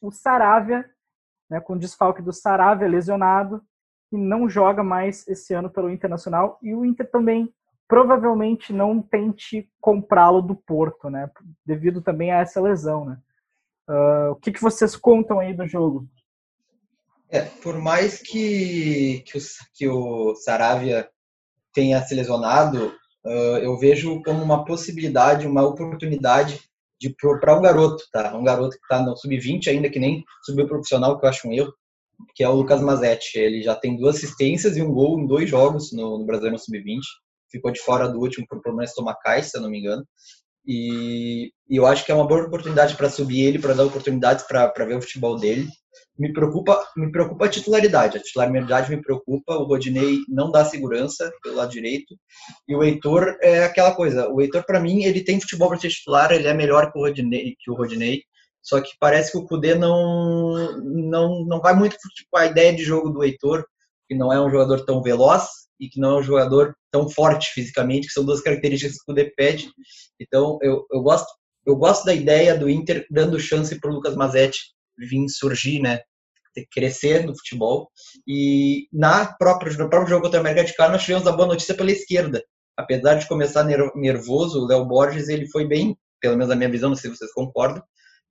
o 0.00 0.10
Saravia, 0.10 0.84
né, 1.50 1.60
com 1.60 1.74
o 1.74 1.78
desfalque 1.78 2.22
do 2.22 2.32
Saravia 2.32 2.88
lesionado, 2.88 3.62
e 4.10 4.16
não 4.16 4.48
joga 4.48 4.82
mais 4.82 5.26
esse 5.28 5.52
ano 5.52 5.68
pelo 5.70 5.90
Internacional. 5.90 6.58
E 6.62 6.74
o 6.74 6.84
Inter 6.84 7.10
também 7.10 7.52
provavelmente 7.86 8.72
não 8.72 9.00
tente 9.00 9.70
comprá-lo 9.80 10.42
do 10.42 10.54
Porto, 10.54 11.08
né, 11.08 11.30
devido 11.64 12.02
também 12.02 12.30
a 12.30 12.40
essa 12.40 12.60
lesão. 12.60 13.04
Né. 13.06 13.18
Uh, 13.88 14.32
o 14.32 14.36
que, 14.36 14.52
que 14.52 14.60
vocês 14.60 14.94
contam 14.94 15.40
aí 15.40 15.54
do 15.54 15.66
jogo? 15.66 16.06
É, 17.30 17.42
por 17.42 17.78
mais 17.78 18.20
que, 18.20 19.22
que, 19.26 19.38
o, 19.38 19.40
que 19.74 19.88
o 19.88 20.34
Saravia 20.34 21.08
tenha 21.72 22.00
se 22.02 22.14
lesionado, 22.14 22.94
uh, 23.24 23.58
eu 23.62 23.78
vejo 23.78 24.22
como 24.22 24.42
uma 24.42 24.64
possibilidade, 24.64 25.46
uma 25.46 25.62
oportunidade 25.62 26.54
de 26.54 26.67
para 27.40 27.58
um 27.58 27.62
garoto, 27.62 28.04
tá? 28.12 28.36
Um 28.36 28.44
garoto 28.44 28.76
que 28.76 28.82
está 28.82 29.00
no 29.00 29.16
sub-20 29.16 29.68
ainda 29.68 29.90
que 29.90 29.98
nem 29.98 30.24
subiu 30.44 30.66
profissional, 30.66 31.18
que 31.18 31.24
eu 31.24 31.30
acho 31.30 31.48
um 31.48 31.52
erro, 31.52 31.72
que 32.34 32.42
é 32.42 32.48
o 32.48 32.54
Lucas 32.54 32.80
Mazetti. 32.80 33.38
Ele 33.38 33.62
já 33.62 33.74
tem 33.74 33.96
duas 33.96 34.16
assistências 34.16 34.76
e 34.76 34.82
um 34.82 34.92
gol 34.92 35.18
em 35.18 35.26
dois 35.26 35.48
jogos 35.48 35.92
no, 35.92 36.18
no 36.18 36.26
Brasileiro 36.26 36.58
sub-20. 36.58 37.00
Ficou 37.50 37.70
de 37.70 37.80
fora 37.80 38.08
do 38.08 38.18
último 38.18 38.46
por 38.48 38.60
problemas 38.60 38.90
estomacais, 38.90 39.50
se 39.50 39.56
eu 39.56 39.62
não 39.62 39.70
me 39.70 39.78
engano. 39.78 40.04
E, 40.68 41.50
e 41.68 41.76
eu 41.76 41.86
acho 41.86 42.04
que 42.04 42.12
é 42.12 42.14
uma 42.14 42.26
boa 42.26 42.44
oportunidade 42.44 42.94
para 42.94 43.08
subir 43.08 43.40
ele, 43.40 43.58
para 43.58 43.72
dar 43.72 43.84
oportunidades 43.84 44.44
para 44.46 44.84
ver 44.84 44.98
o 44.98 45.02
futebol 45.02 45.38
dele 45.38 45.66
me 46.18 46.32
preocupa, 46.32 46.84
me 46.96 47.12
preocupa 47.12 47.46
a 47.46 47.48
titularidade. 47.48 48.18
A 48.18 48.22
titularidade 48.22 48.90
me 48.90 49.00
preocupa. 49.00 49.56
O 49.56 49.64
Rodinei 49.64 50.18
não 50.28 50.50
dá 50.50 50.64
segurança 50.64 51.30
pelo 51.42 51.56
lado 51.56 51.70
direito. 51.70 52.16
E 52.66 52.74
o 52.74 52.82
Heitor 52.82 53.36
é 53.40 53.64
aquela 53.64 53.94
coisa. 53.94 54.28
O 54.28 54.40
Heitor, 54.40 54.64
para 54.66 54.80
mim, 54.80 55.04
ele 55.04 55.22
tem 55.22 55.40
futebol 55.40 55.68
para 55.68 55.78
ser 55.78 55.90
titular. 55.90 56.32
Ele 56.32 56.48
é 56.48 56.54
melhor 56.54 56.90
que 56.90 56.98
o 56.98 57.02
Rodinei. 57.02 57.54
Que 57.58 57.70
o 57.70 57.74
Rodinei 57.74 58.22
só 58.60 58.80
que 58.80 58.90
parece 59.00 59.32
que 59.32 59.38
o 59.38 59.46
Cudê 59.46 59.74
não, 59.74 60.52
não, 60.82 61.44
não 61.44 61.60
vai 61.60 61.74
muito 61.74 61.96
com 62.30 62.38
a 62.38 62.46
ideia 62.46 62.74
de 62.74 62.82
jogo 62.82 63.08
do 63.08 63.24
Heitor, 63.24 63.64
que 64.06 64.14
não 64.14 64.30
é 64.30 64.38
um 64.38 64.50
jogador 64.50 64.84
tão 64.84 65.00
veloz 65.00 65.67
e 65.80 65.88
que 65.88 66.00
não 66.00 66.16
é 66.16 66.20
um 66.20 66.22
jogador 66.22 66.74
tão 66.90 67.08
forte 67.08 67.50
fisicamente, 67.52 68.08
que 68.08 68.12
são 68.12 68.24
duas 68.24 68.40
características 68.40 68.96
que 68.96 69.02
o 69.02 69.06
Cudê 69.06 69.32
pede. 69.36 69.70
Então, 70.20 70.58
eu, 70.62 70.84
eu, 70.90 71.02
gosto, 71.02 71.28
eu 71.66 71.76
gosto 71.76 72.04
da 72.04 72.14
ideia 72.14 72.56
do 72.56 72.68
Inter 72.68 73.06
dando 73.10 73.38
chance 73.38 73.78
para 73.78 73.90
o 73.90 73.94
Lucas 73.94 74.16
Mazetti 74.16 74.58
vir 74.98 75.28
surgir, 75.28 75.80
né? 75.80 76.00
Crescer 76.72 77.24
no 77.24 77.36
futebol. 77.36 77.88
E 78.26 78.88
na 78.92 79.26
própria, 79.26 79.72
no 79.72 79.88
próprio 79.88 80.10
jogo 80.10 80.22
contra 80.22 80.38
a 80.38 80.40
América 80.40 80.64
de 80.64 80.74
Cali, 80.74 80.92
nós 80.92 81.04
tivemos 81.04 81.26
a 81.26 81.32
boa 81.32 81.48
notícia 81.48 81.74
pela 81.74 81.92
esquerda. 81.92 82.42
Apesar 82.76 83.14
de 83.14 83.28
começar 83.28 83.64
nervoso, 83.94 84.60
o 84.60 84.66
Léo 84.66 84.84
Borges 84.84 85.28
ele 85.28 85.48
foi 85.48 85.66
bem, 85.66 85.96
pelo 86.20 86.34
menos 86.34 86.48
na 86.48 86.56
minha 86.56 86.70
visão, 86.70 86.88
não 86.88 86.96
sei 86.96 87.10
se 87.10 87.16
vocês 87.16 87.32
concordam, 87.32 87.82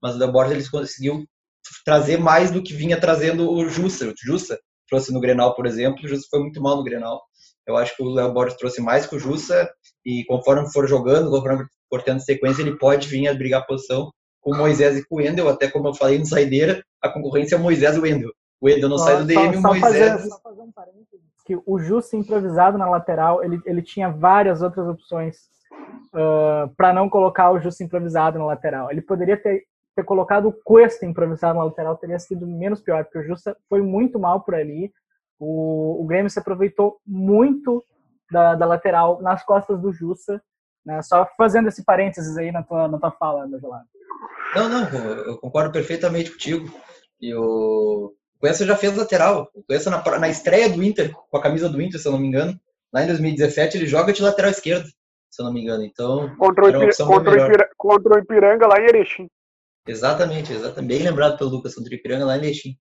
mas 0.01 0.15
o 0.15 0.17
Léo 0.17 0.31
Borges 0.31 0.53
ele 0.53 0.69
conseguiu 0.69 1.25
trazer 1.83 2.17
mais 2.17 2.51
do 2.51 2.63
que 2.63 2.73
vinha 2.73 2.99
trazendo 2.99 3.49
o 3.51 3.67
Jussa. 3.67 4.07
O 4.07 4.13
Jussa 4.17 4.59
trouxe 4.87 5.11
no 5.11 5.19
Grenal, 5.19 5.53
por 5.55 5.65
exemplo, 5.65 6.03
o 6.03 6.07
Jussa 6.07 6.27
foi 6.29 6.39
muito 6.39 6.61
mal 6.61 6.77
no 6.77 6.83
Grenal. 6.83 7.21
Eu 7.67 7.75
acho 7.75 7.95
que 7.95 8.03
o 8.03 8.09
Léo 8.09 8.31
Borges 8.31 8.57
trouxe 8.57 8.81
mais 8.81 9.05
que 9.05 9.15
o 9.15 9.19
Jussa 9.19 9.69
e 10.05 10.23
conforme 10.25 10.71
for 10.71 10.87
jogando, 10.87 11.29
conforme 11.29 11.65
for 11.89 12.01
tendo 12.01 12.21
sequência, 12.21 12.61
ele 12.61 12.77
pode 12.77 13.07
vir 13.07 13.27
a 13.27 13.33
brigar 13.33 13.61
a 13.61 13.65
posição 13.65 14.11
com 14.39 14.55
Moisés 14.55 14.97
e 14.97 15.05
com 15.05 15.15
o 15.15 15.17
Wendel, 15.17 15.49
até 15.49 15.69
como 15.69 15.89
eu 15.89 15.93
falei 15.93 16.17
no 16.17 16.25
Saideira, 16.25 16.81
a 17.01 17.09
concorrência 17.09 17.55
é 17.55 17.57
Moisés 17.57 17.97
e 17.97 17.99
Wendel. 17.99 18.31
O 18.61 18.67
Wendel 18.67 18.87
não 18.87 18.97
só, 18.97 19.05
sai 19.05 19.17
do 19.17 19.25
DM, 19.25 19.61
só, 19.61 19.71
o 19.71 19.79
Moisés... 19.79 20.11
Fazer, 20.11 20.29
só 20.29 20.39
fazer 20.39 20.61
um 20.61 20.71
parênteses, 20.71 21.27
que 21.45 21.59
o 21.65 21.79
Justo 21.79 22.15
improvisado 22.15 22.77
na 22.77 22.89
lateral, 22.89 23.43
ele, 23.43 23.59
ele 23.65 23.81
tinha 23.81 24.09
várias 24.09 24.61
outras 24.61 24.87
opções 24.87 25.35
uh, 26.13 26.73
para 26.77 26.93
não 26.93 27.09
colocar 27.09 27.51
o 27.51 27.59
Justo 27.59 27.83
improvisado 27.83 28.39
na 28.39 28.45
lateral. 28.45 28.89
Ele 28.89 29.01
poderia 29.01 29.35
ter, 29.35 29.63
ter 29.95 30.03
colocado 30.03 30.47
o 30.47 30.53
Cuesta 30.63 31.05
improvisado 31.05 31.59
na 31.59 31.65
lateral, 31.65 31.97
teria 31.97 32.17
sido 32.17 32.47
menos 32.47 32.81
pior, 32.81 33.03
porque 33.03 33.19
o 33.19 33.23
Justo 33.23 33.55
foi 33.69 33.81
muito 33.81 34.17
mal 34.17 34.41
por 34.41 34.55
ali. 34.55 34.91
O, 35.39 36.03
o 36.03 36.05
Grêmio 36.05 36.29
se 36.29 36.39
aproveitou 36.39 36.99
muito 37.05 37.83
da, 38.31 38.55
da 38.55 38.65
lateral 38.65 39.21
nas 39.21 39.43
costas 39.43 39.79
do 39.79 39.91
Justa. 39.91 40.41
Né? 40.85 41.01
Só 41.01 41.27
fazendo 41.37 41.67
esse 41.67 41.83
parênteses 41.83 42.37
aí 42.37 42.51
na 42.51 42.63
tua, 42.63 42.87
na 42.87 42.97
tua 42.97 43.11
fala, 43.11 43.47
meu 43.47 43.59
gelado. 43.59 43.85
Não, 44.55 44.69
não, 44.69 44.89
eu 45.25 45.37
concordo 45.37 45.71
perfeitamente 45.71 46.31
contigo. 46.31 46.69
E 47.19 47.33
o 47.35 48.13
Cuesta 48.39 48.65
já 48.65 48.75
fez 48.75 48.95
lateral. 48.95 49.49
O 49.53 49.63
Cuesta 49.63 49.89
na, 49.89 50.19
na 50.19 50.29
estreia 50.29 50.69
do 50.69 50.83
Inter, 50.83 51.13
com 51.29 51.37
a 51.37 51.41
camisa 51.41 51.69
do 51.69 51.81
Inter, 51.81 51.99
se 51.99 52.07
eu 52.07 52.11
não 52.11 52.19
me 52.19 52.27
engano, 52.27 52.57
lá 52.93 53.03
em 53.03 53.07
2017, 53.07 53.77
ele 53.77 53.87
joga 53.87 54.13
de 54.13 54.21
lateral 54.21 54.51
esquerdo, 54.51 54.87
se 55.29 55.41
eu 55.41 55.45
não 55.45 55.53
me 55.53 55.61
engano. 55.61 55.83
Então, 55.83 56.35
contra 56.37 56.65
o, 56.65 56.69
Ipir 56.69 57.05
contra 57.05 57.31
o, 57.31 57.45
Ipir 57.45 57.69
contra 57.77 58.15
o 58.15 58.19
Ipiranga 58.19 58.67
lá 58.67 58.79
em 58.79 58.85
Erechim. 58.85 59.27
Exatamente, 59.87 60.53
exatamente. 60.53 60.87
Bem 60.87 61.03
lembrado 61.03 61.37
pelo 61.37 61.49
Lucas 61.49 61.75
contra 61.75 61.91
o 61.91 61.95
Ipiranga 61.95 62.25
lá 62.25 62.37
em 62.37 62.39
Erechim. 62.39 62.77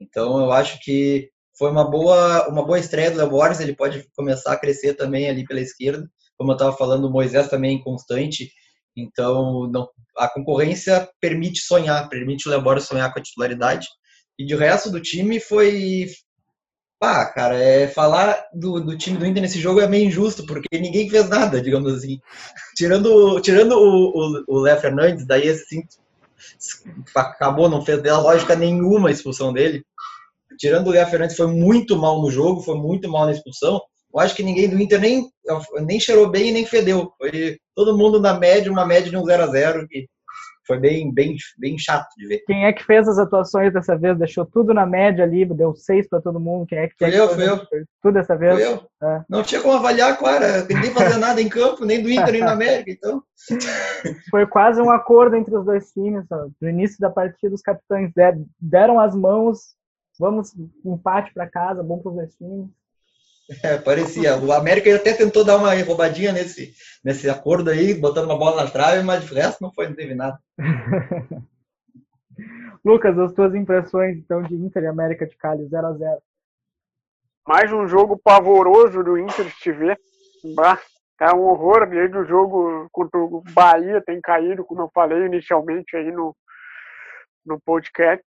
Então, 0.00 0.40
eu 0.40 0.52
acho 0.52 0.78
que 0.80 1.30
foi 1.60 1.70
uma 1.70 1.84
boa, 1.84 2.48
uma 2.48 2.64
boa 2.64 2.78
estreia 2.78 3.10
do 3.10 3.18
Léo 3.18 3.28
Borges. 3.28 3.60
Ele 3.60 3.76
pode 3.76 4.08
começar 4.16 4.54
a 4.54 4.56
crescer 4.56 4.94
também 4.94 5.28
ali 5.28 5.44
pela 5.44 5.60
esquerda. 5.60 6.10
Como 6.38 6.52
eu 6.52 6.54
estava 6.54 6.74
falando, 6.74 7.04
o 7.04 7.12
Moisés 7.12 7.48
também 7.48 7.78
é 7.78 7.84
constante. 7.84 8.50
Então, 8.96 9.68
não, 9.70 9.86
a 10.16 10.26
concorrência 10.26 11.06
permite 11.20 11.60
sonhar, 11.60 12.08
permite 12.08 12.48
o 12.48 12.50
Lebora 12.50 12.80
sonhar 12.80 13.12
com 13.12 13.18
a 13.18 13.22
titularidade. 13.22 13.86
E 14.38 14.46
de 14.46 14.56
resto 14.56 14.90
do 14.90 15.02
time 15.02 15.38
foi. 15.38 16.06
Pá, 16.98 17.26
cara, 17.26 17.56
é, 17.56 17.86
falar 17.88 18.42
do, 18.54 18.80
do 18.80 18.96
time 18.96 19.18
do 19.18 19.26
Inter 19.26 19.42
nesse 19.42 19.60
jogo 19.60 19.80
é 19.80 19.86
meio 19.86 20.06
injusto, 20.06 20.46
porque 20.46 20.78
ninguém 20.78 21.10
fez 21.10 21.28
nada, 21.28 21.60
digamos 21.60 21.92
assim. 21.92 22.18
Tirando, 22.74 23.38
tirando 23.42 23.72
o, 23.72 24.08
o, 24.08 24.44
o 24.48 24.60
Léo 24.60 24.80
Fernandes, 24.80 25.26
daí 25.26 25.50
assim, 25.50 25.82
acabou, 27.14 27.68
não 27.68 27.84
fez 27.84 28.02
lógica 28.02 28.56
nenhuma 28.56 29.10
a 29.10 29.12
expulsão 29.12 29.52
dele. 29.52 29.84
Tirando 30.60 30.88
o 30.88 30.90
Léo 30.90 31.06
Fernandes, 31.08 31.36
foi 31.36 31.48
muito 31.48 31.96
mal 31.96 32.22
no 32.22 32.30
jogo, 32.30 32.60
foi 32.60 32.76
muito 32.76 33.10
mal 33.10 33.24
na 33.26 33.32
expulsão 33.32 33.80
eu 34.12 34.20
acho 34.20 34.34
que 34.34 34.42
ninguém 34.42 34.68
do 34.68 34.80
Inter 34.80 35.00
nem, 35.00 35.28
nem 35.82 36.00
cheirou 36.00 36.28
bem 36.28 36.48
e 36.48 36.52
nem 36.52 36.66
fedeu. 36.66 37.12
Foi 37.16 37.56
todo 37.74 37.96
mundo 37.96 38.20
na 38.20 38.34
média, 38.34 38.70
uma 38.70 38.84
média 38.84 39.08
de 39.08 39.16
um 39.16 39.24
0 39.24 39.42
a 39.44 39.46
0 39.46 39.86
que 39.88 40.06
foi 40.66 40.78
bem, 40.78 41.12
bem, 41.12 41.36
bem 41.58 41.78
chato 41.78 42.06
de 42.16 42.26
ver. 42.26 42.42
Quem 42.46 42.64
é 42.64 42.72
que 42.72 42.84
fez 42.84 43.08
as 43.08 43.18
atuações 43.18 43.72
dessa 43.72 43.96
vez? 43.96 44.18
Deixou 44.18 44.44
tudo 44.44 44.74
na 44.74 44.84
média 44.84 45.24
ali, 45.24 45.44
deu 45.44 45.74
seis 45.74 46.08
para 46.08 46.20
todo 46.20 46.40
mundo. 46.40 46.66
Quem 46.66 46.78
é 46.78 46.88
que, 46.88 47.04
é 47.04 47.10
que 47.10 47.16
eu, 47.16 47.28
fui 47.28 47.48
eu. 47.48 47.58
Tudo 48.02 48.14
dessa 48.14 48.36
vez? 48.36 48.54
Fui 48.54 48.64
eu. 48.64 48.86
É. 49.02 49.22
Não 49.28 49.42
tinha 49.42 49.60
como 49.60 49.74
avaliar, 49.74 50.16
claro. 50.18 50.44
Ninguém 50.68 50.92
fazia 50.92 51.18
nada 51.18 51.40
em 51.40 51.48
campo, 51.48 51.84
nem 51.84 52.02
do 52.02 52.10
Inter, 52.10 52.32
nem 52.32 52.40
da 52.40 52.52
América, 52.52 52.90
então. 52.90 53.22
Foi 54.30 54.46
quase 54.46 54.80
um 54.80 54.90
acordo 54.90 55.36
entre 55.36 55.56
os 55.56 55.64
dois 55.64 55.90
times. 55.92 56.24
No 56.60 56.68
início 56.68 56.98
da 57.00 57.10
partida, 57.10 57.54
os 57.54 57.62
capitães 57.62 58.12
deram 58.60 59.00
as 59.00 59.14
mãos, 59.14 59.74
vamos 60.20 60.54
empate 60.84 61.32
para 61.32 61.48
casa, 61.48 61.82
bom 61.82 61.98
dois 62.04 62.32
times. 62.36 62.68
É, 63.64 63.78
parecia. 63.78 64.36
O 64.36 64.52
América 64.52 64.94
até 64.94 65.12
tentou 65.12 65.44
dar 65.44 65.56
uma 65.56 65.74
roubadinha 65.82 66.30
nesse, 66.30 66.72
nesse 67.02 67.28
acordo 67.28 67.70
aí, 67.70 67.94
botando 67.94 68.26
uma 68.26 68.38
bola 68.38 68.62
na 68.62 68.70
trave, 68.70 69.02
mas 69.02 69.24
de 69.24 69.34
resto 69.34 69.60
não 69.60 69.72
foi, 69.72 69.88
não 69.88 69.96
teve 69.96 70.14
nada. 70.14 70.38
Lucas, 72.84 73.18
as 73.18 73.32
tuas 73.32 73.54
impressões 73.54 74.16
então 74.18 74.40
de 74.42 74.54
Inter 74.54 74.84
e 74.84 74.86
América 74.86 75.26
de 75.26 75.36
Cali 75.36 75.66
0 75.66 75.86
a 75.86 75.92
0 75.94 76.22
mais 77.46 77.72
um 77.72 77.88
jogo 77.88 78.16
pavoroso 78.16 79.02
do 79.02 79.18
Inter 79.18 79.52
se 79.58 79.72
vê. 79.72 79.96
Bah, 80.54 80.78
tá 81.18 81.34
um 81.34 81.42
horror 81.42 81.88
desde 81.88 82.16
o 82.16 82.24
jogo 82.24 82.88
contra 82.92 83.18
o 83.18 83.42
Bahia 83.52 84.00
tem 84.00 84.20
caído, 84.20 84.64
como 84.64 84.82
eu 84.82 84.90
falei 84.94 85.26
inicialmente 85.26 85.96
aí 85.96 86.12
no, 86.12 86.36
no 87.44 87.60
podcast. 87.60 88.24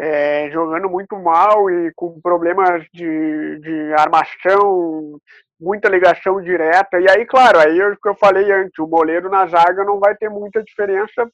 É, 0.00 0.48
jogando 0.52 0.88
muito 0.88 1.16
mal 1.18 1.68
e 1.68 1.92
com 1.96 2.20
problemas 2.20 2.86
de, 2.94 3.58
de 3.58 3.92
armação, 3.94 5.18
muita 5.60 5.88
ligação 5.88 6.40
direta. 6.40 7.00
E 7.00 7.10
aí, 7.10 7.26
claro, 7.26 7.58
aí 7.58 7.80
é 7.80 7.88
o 7.88 7.96
que 7.96 8.08
eu 8.08 8.14
falei 8.14 8.52
antes, 8.52 8.78
o 8.78 8.86
Moleiro 8.86 9.28
na 9.28 9.44
zaga 9.46 9.82
não 9.82 9.98
vai 9.98 10.14
ter 10.14 10.28
muita 10.28 10.62
diferença. 10.62 11.28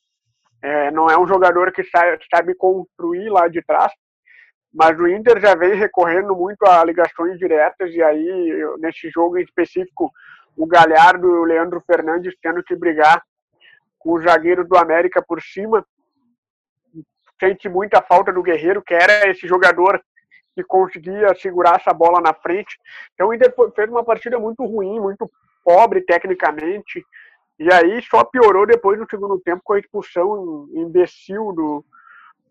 É, 0.62 0.90
não 0.90 1.10
é 1.10 1.18
um 1.18 1.28
jogador 1.28 1.70
que 1.72 1.84
sabe, 1.84 2.18
sabe 2.34 2.54
construir 2.54 3.28
lá 3.28 3.48
de 3.48 3.60
trás. 3.62 3.92
Mas 4.72 4.98
o 4.98 5.06
Inter 5.06 5.38
já 5.40 5.54
vem 5.54 5.74
recorrendo 5.74 6.34
muito 6.34 6.64
a 6.64 6.82
ligações 6.82 7.38
diretas, 7.38 7.92
e 7.92 8.02
aí, 8.02 8.64
nesse 8.78 9.10
jogo 9.10 9.36
em 9.36 9.42
específico, 9.42 10.10
o 10.56 10.66
Galhardo 10.66 11.28
e 11.28 11.38
o 11.38 11.44
Leandro 11.44 11.82
Fernandes 11.86 12.34
tendo 12.42 12.62
que 12.64 12.74
brigar 12.74 13.22
com 13.98 14.14
o 14.14 14.22
zagueiro 14.22 14.66
do 14.66 14.76
América 14.76 15.22
por 15.22 15.42
cima. 15.42 15.84
Sente 17.44 17.68
muita 17.68 18.00
falta 18.00 18.32
do 18.32 18.42
Guerreiro, 18.42 18.80
que 18.80 18.94
era 18.94 19.28
esse 19.28 19.46
jogador 19.46 20.02
que 20.54 20.64
conseguia 20.64 21.34
segurar 21.34 21.76
essa 21.78 21.92
bola 21.92 22.18
na 22.18 22.32
frente. 22.32 22.78
Então 23.12 23.28
o 23.28 23.34
Inter 23.34 23.52
fez 23.74 23.90
uma 23.90 24.02
partida 24.02 24.38
muito 24.38 24.64
ruim, 24.64 24.98
muito 24.98 25.30
pobre 25.62 26.00
tecnicamente. 26.00 27.04
E 27.58 27.70
aí 27.70 28.00
só 28.02 28.24
piorou 28.24 28.66
depois 28.66 28.98
no 28.98 29.06
segundo 29.10 29.38
tempo 29.40 29.60
com 29.62 29.74
a 29.74 29.78
expulsão 29.78 30.68
imbecil 30.72 31.52
do, 31.52 31.84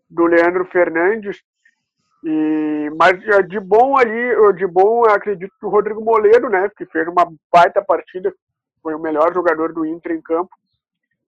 do 0.08 0.26
Leandro 0.26 0.64
Fernandes. 0.66 1.42
E, 2.22 2.90
mas 2.96 3.20
é, 3.28 3.42
de 3.42 3.58
bom 3.58 3.96
ali, 3.96 4.54
de 4.54 4.66
bom 4.66 5.04
acredito 5.06 5.52
que 5.58 5.66
o 5.66 5.70
Rodrigo 5.70 6.04
Moledo, 6.04 6.48
né, 6.48 6.70
que 6.76 6.86
fez 6.86 7.08
uma 7.08 7.26
baita 7.52 7.84
partida, 7.84 8.32
foi 8.80 8.94
o 8.94 9.00
melhor 9.00 9.34
jogador 9.34 9.72
do 9.72 9.84
Inter 9.84 10.12
em 10.12 10.22
campo. 10.22 10.54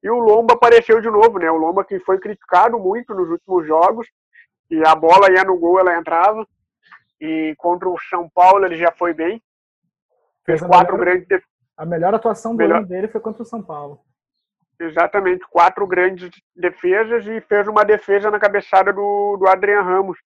E 0.06 0.08
o 0.08 0.20
Lomba 0.20 0.54
apareceu 0.54 1.00
de 1.00 1.10
novo, 1.10 1.36
né? 1.40 1.50
O 1.50 1.56
Lomba 1.56 1.84
que 1.84 1.98
foi 1.98 2.20
criticado 2.20 2.78
muito 2.78 3.12
nos 3.12 3.28
últimos 3.28 3.66
jogos, 3.66 4.06
e 4.70 4.80
a 4.86 4.94
bola 4.94 5.32
ia 5.32 5.42
no 5.42 5.58
gol, 5.58 5.80
ela 5.80 5.98
entrava. 5.98 6.46
E 7.20 7.56
contra 7.58 7.88
o 7.88 7.98
São 8.08 8.30
Paulo 8.32 8.64
ele 8.64 8.76
já 8.76 8.92
foi 8.92 9.12
bem. 9.12 9.42
Fez 10.44 10.60
quatro 10.60 10.96
melhor, 10.96 11.16
grandes. 11.16 11.44
A 11.76 11.84
melhor 11.84 12.14
atuação 12.14 12.52
do 12.52 12.58
melhor... 12.58 12.78
ano 12.78 12.86
dele 12.86 13.08
foi 13.08 13.20
contra 13.20 13.42
o 13.42 13.44
São 13.46 13.60
Paulo. 13.60 13.98
Exatamente, 14.78 15.44
quatro 15.50 15.84
grandes 15.88 16.30
defesas 16.54 17.26
e 17.26 17.40
fez 17.40 17.66
uma 17.66 17.84
defesa 17.84 18.30
na 18.30 18.38
cabeçada 18.38 18.92
do, 18.92 19.36
do 19.38 19.48
Adrian 19.48 19.82
Ramos. 19.82 20.18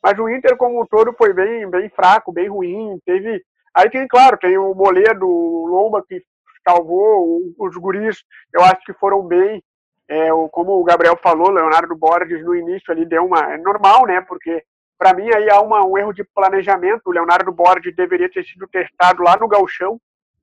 Mas 0.00 0.16
o 0.20 0.28
Inter, 0.28 0.56
como 0.56 0.80
um 0.80 0.86
todo, 0.86 1.12
foi 1.14 1.32
bem, 1.32 1.68
bem 1.68 1.88
fraco, 1.88 2.30
bem 2.30 2.48
ruim. 2.48 2.96
Teve. 3.04 3.42
Aí 3.74 3.90
tem, 3.90 4.06
claro, 4.06 4.38
tem 4.38 4.56
o 4.56 4.72
Moledo, 4.72 5.26
o 5.28 5.66
Lomba 5.66 6.00
que 6.06 6.22
salvou, 6.66 7.40
os 7.58 7.76
guris, 7.76 8.22
eu 8.52 8.62
acho 8.62 8.80
que 8.84 8.92
foram 8.94 9.22
bem. 9.22 9.62
É, 10.08 10.28
como 10.52 10.72
o 10.72 10.84
Gabriel 10.84 11.18
falou, 11.20 11.50
Leonardo 11.50 11.96
Borges 11.96 12.44
no 12.44 12.54
início 12.54 12.92
ali 12.92 13.04
deu 13.04 13.24
uma. 13.24 13.52
É 13.52 13.58
normal, 13.58 14.06
né? 14.06 14.20
Porque 14.20 14.62
para 14.98 15.12
mim 15.12 15.28
aí 15.32 15.50
há 15.50 15.60
uma, 15.60 15.84
um 15.84 15.98
erro 15.98 16.12
de 16.12 16.24
planejamento. 16.24 17.02
O 17.06 17.12
Leonardo 17.12 17.52
Borges 17.52 17.94
deveria 17.94 18.30
ter 18.30 18.44
sido 18.44 18.66
testado 18.68 19.22
lá 19.22 19.36
no 19.36 19.48
Galchão 19.48 20.00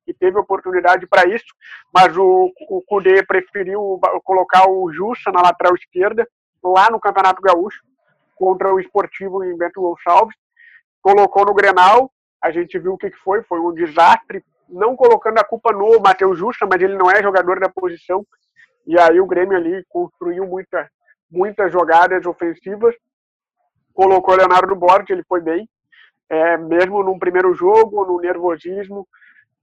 e 0.07 0.13
teve 0.13 0.37
oportunidade 0.37 1.07
para 1.07 1.27
isso, 1.27 1.45
mas 1.93 2.15
o, 2.17 2.51
o 2.69 2.81
Cudê 2.85 3.23
preferiu 3.23 3.99
colocar 4.23 4.69
o 4.69 4.91
Jussa 4.91 5.31
na 5.31 5.41
lateral 5.41 5.73
esquerda 5.75 6.27
lá 6.63 6.89
no 6.89 6.99
Campeonato 6.99 7.41
Gaúcho 7.41 7.81
contra 8.35 8.73
o 8.73 8.79
Esportivo 8.79 9.43
em 9.43 9.57
Bento 9.57 9.81
Gonçalves, 9.81 10.35
colocou 11.01 11.45
no 11.45 11.53
Grenal, 11.53 12.11
a 12.41 12.51
gente 12.51 12.77
viu 12.79 12.93
o 12.93 12.97
que 12.97 13.11
foi, 13.11 13.43
foi 13.43 13.59
um 13.59 13.73
desastre, 13.73 14.43
não 14.73 14.95
colocando 14.95 15.37
a 15.37 15.43
culpa 15.43 15.71
no 15.71 15.99
Matheus 15.99 16.37
Justa, 16.37 16.67
mas 16.69 16.81
ele 16.81 16.97
não 16.97 17.09
é 17.09 17.21
jogador 17.21 17.59
da 17.59 17.69
posição, 17.69 18.25
e 18.85 18.99
aí 18.99 19.19
o 19.19 19.27
Grêmio 19.27 19.57
ali 19.57 19.85
construiu 19.87 20.45
muita, 20.45 20.89
muitas 21.31 21.71
jogadas 21.71 22.25
ofensivas, 22.25 22.95
colocou 23.93 24.35
Leonardo 24.35 24.75
Borges, 24.75 25.11
ele 25.11 25.23
foi 25.23 25.39
bem, 25.39 25.69
é, 26.29 26.57
mesmo 26.57 27.03
num 27.03 27.19
primeiro 27.19 27.53
jogo, 27.53 28.05
no 28.05 28.19
nervosismo, 28.19 29.07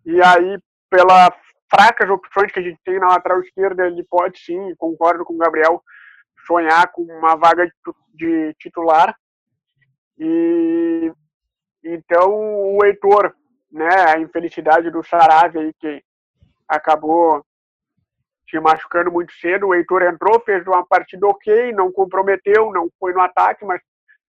e 0.07 0.23
aí 0.23 0.59
pela 0.89 1.31
fracas 1.69 2.11
opções 2.11 2.51
que 2.51 2.59
a 2.59 2.63
gente 2.63 2.81
tem 2.85 2.99
na 2.99 3.09
lateral 3.09 3.41
esquerda, 3.41 3.87
ele 3.87 4.05
pode 4.05 4.39
sim, 4.41 4.75
concordo 4.77 5.25
com 5.25 5.35
o 5.35 5.39
Gabriel, 5.39 5.83
sonhar 6.47 6.91
com 6.93 7.03
uma 7.03 7.37
vaga 7.37 7.71
de 8.15 8.55
titular. 8.59 9.15
E 10.19 11.13
então 11.85 12.77
o 12.77 12.85
Heitor, 12.85 13.35
né, 13.71 13.89
a 14.09 14.19
infelicidade 14.19 14.91
do 14.91 15.03
Saravia 15.03 15.61
aí 15.61 15.73
que 15.75 16.03
acabou 16.69 17.45
se 18.49 18.59
machucando 18.59 19.13
muito 19.13 19.33
cedo, 19.35 19.69
o 19.69 19.75
Heitor 19.75 20.03
entrou, 20.03 20.41
fez 20.41 20.67
uma 20.67 20.85
partida 20.85 21.27
ok, 21.27 21.73
não 21.73 21.93
comprometeu, 21.93 22.73
não 22.73 22.91
foi 22.99 23.13
no 23.13 23.21
ataque, 23.21 23.65
mas 23.65 23.81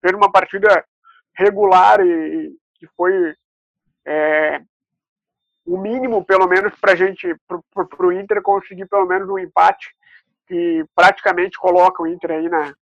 fez 0.01 0.13
uma 0.13 0.29
partida 0.29 0.85
regular 1.33 2.01
e 2.05 2.53
que 2.75 2.87
foi 2.97 3.33
é, 4.05 4.61
o 5.65 5.77
mínimo, 5.77 6.25
pelo 6.25 6.47
menos, 6.47 6.73
para 6.79 6.95
gente, 6.95 7.35
para 7.47 8.07
o 8.07 8.11
Inter 8.11 8.41
conseguir 8.41 8.87
pelo 8.87 9.05
menos 9.05 9.29
um 9.29 9.37
empate 9.37 9.95
que 10.47 10.83
praticamente 10.95 11.57
coloca 11.57 12.01
o 12.01 12.07
Inter 12.07 12.31
aí 12.31 12.49
na, 12.49 12.73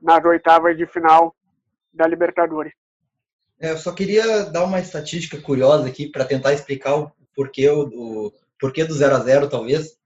nas 0.00 0.24
oitavas 0.24 0.76
de 0.76 0.86
final 0.86 1.34
da 1.92 2.06
Libertadores. 2.06 2.72
É, 3.60 3.72
eu 3.72 3.78
só 3.78 3.92
queria 3.92 4.44
dar 4.44 4.64
uma 4.64 4.78
estatística 4.78 5.40
curiosa 5.40 5.88
aqui 5.88 6.08
para 6.08 6.24
tentar 6.24 6.52
explicar 6.52 6.94
o 6.94 7.12
porquê, 7.34 7.68
o, 7.68 8.32
porquê 8.60 8.84
do 8.84 8.94
0 8.94 9.16
a 9.16 9.20
0 9.20 9.48
talvez. 9.48 9.98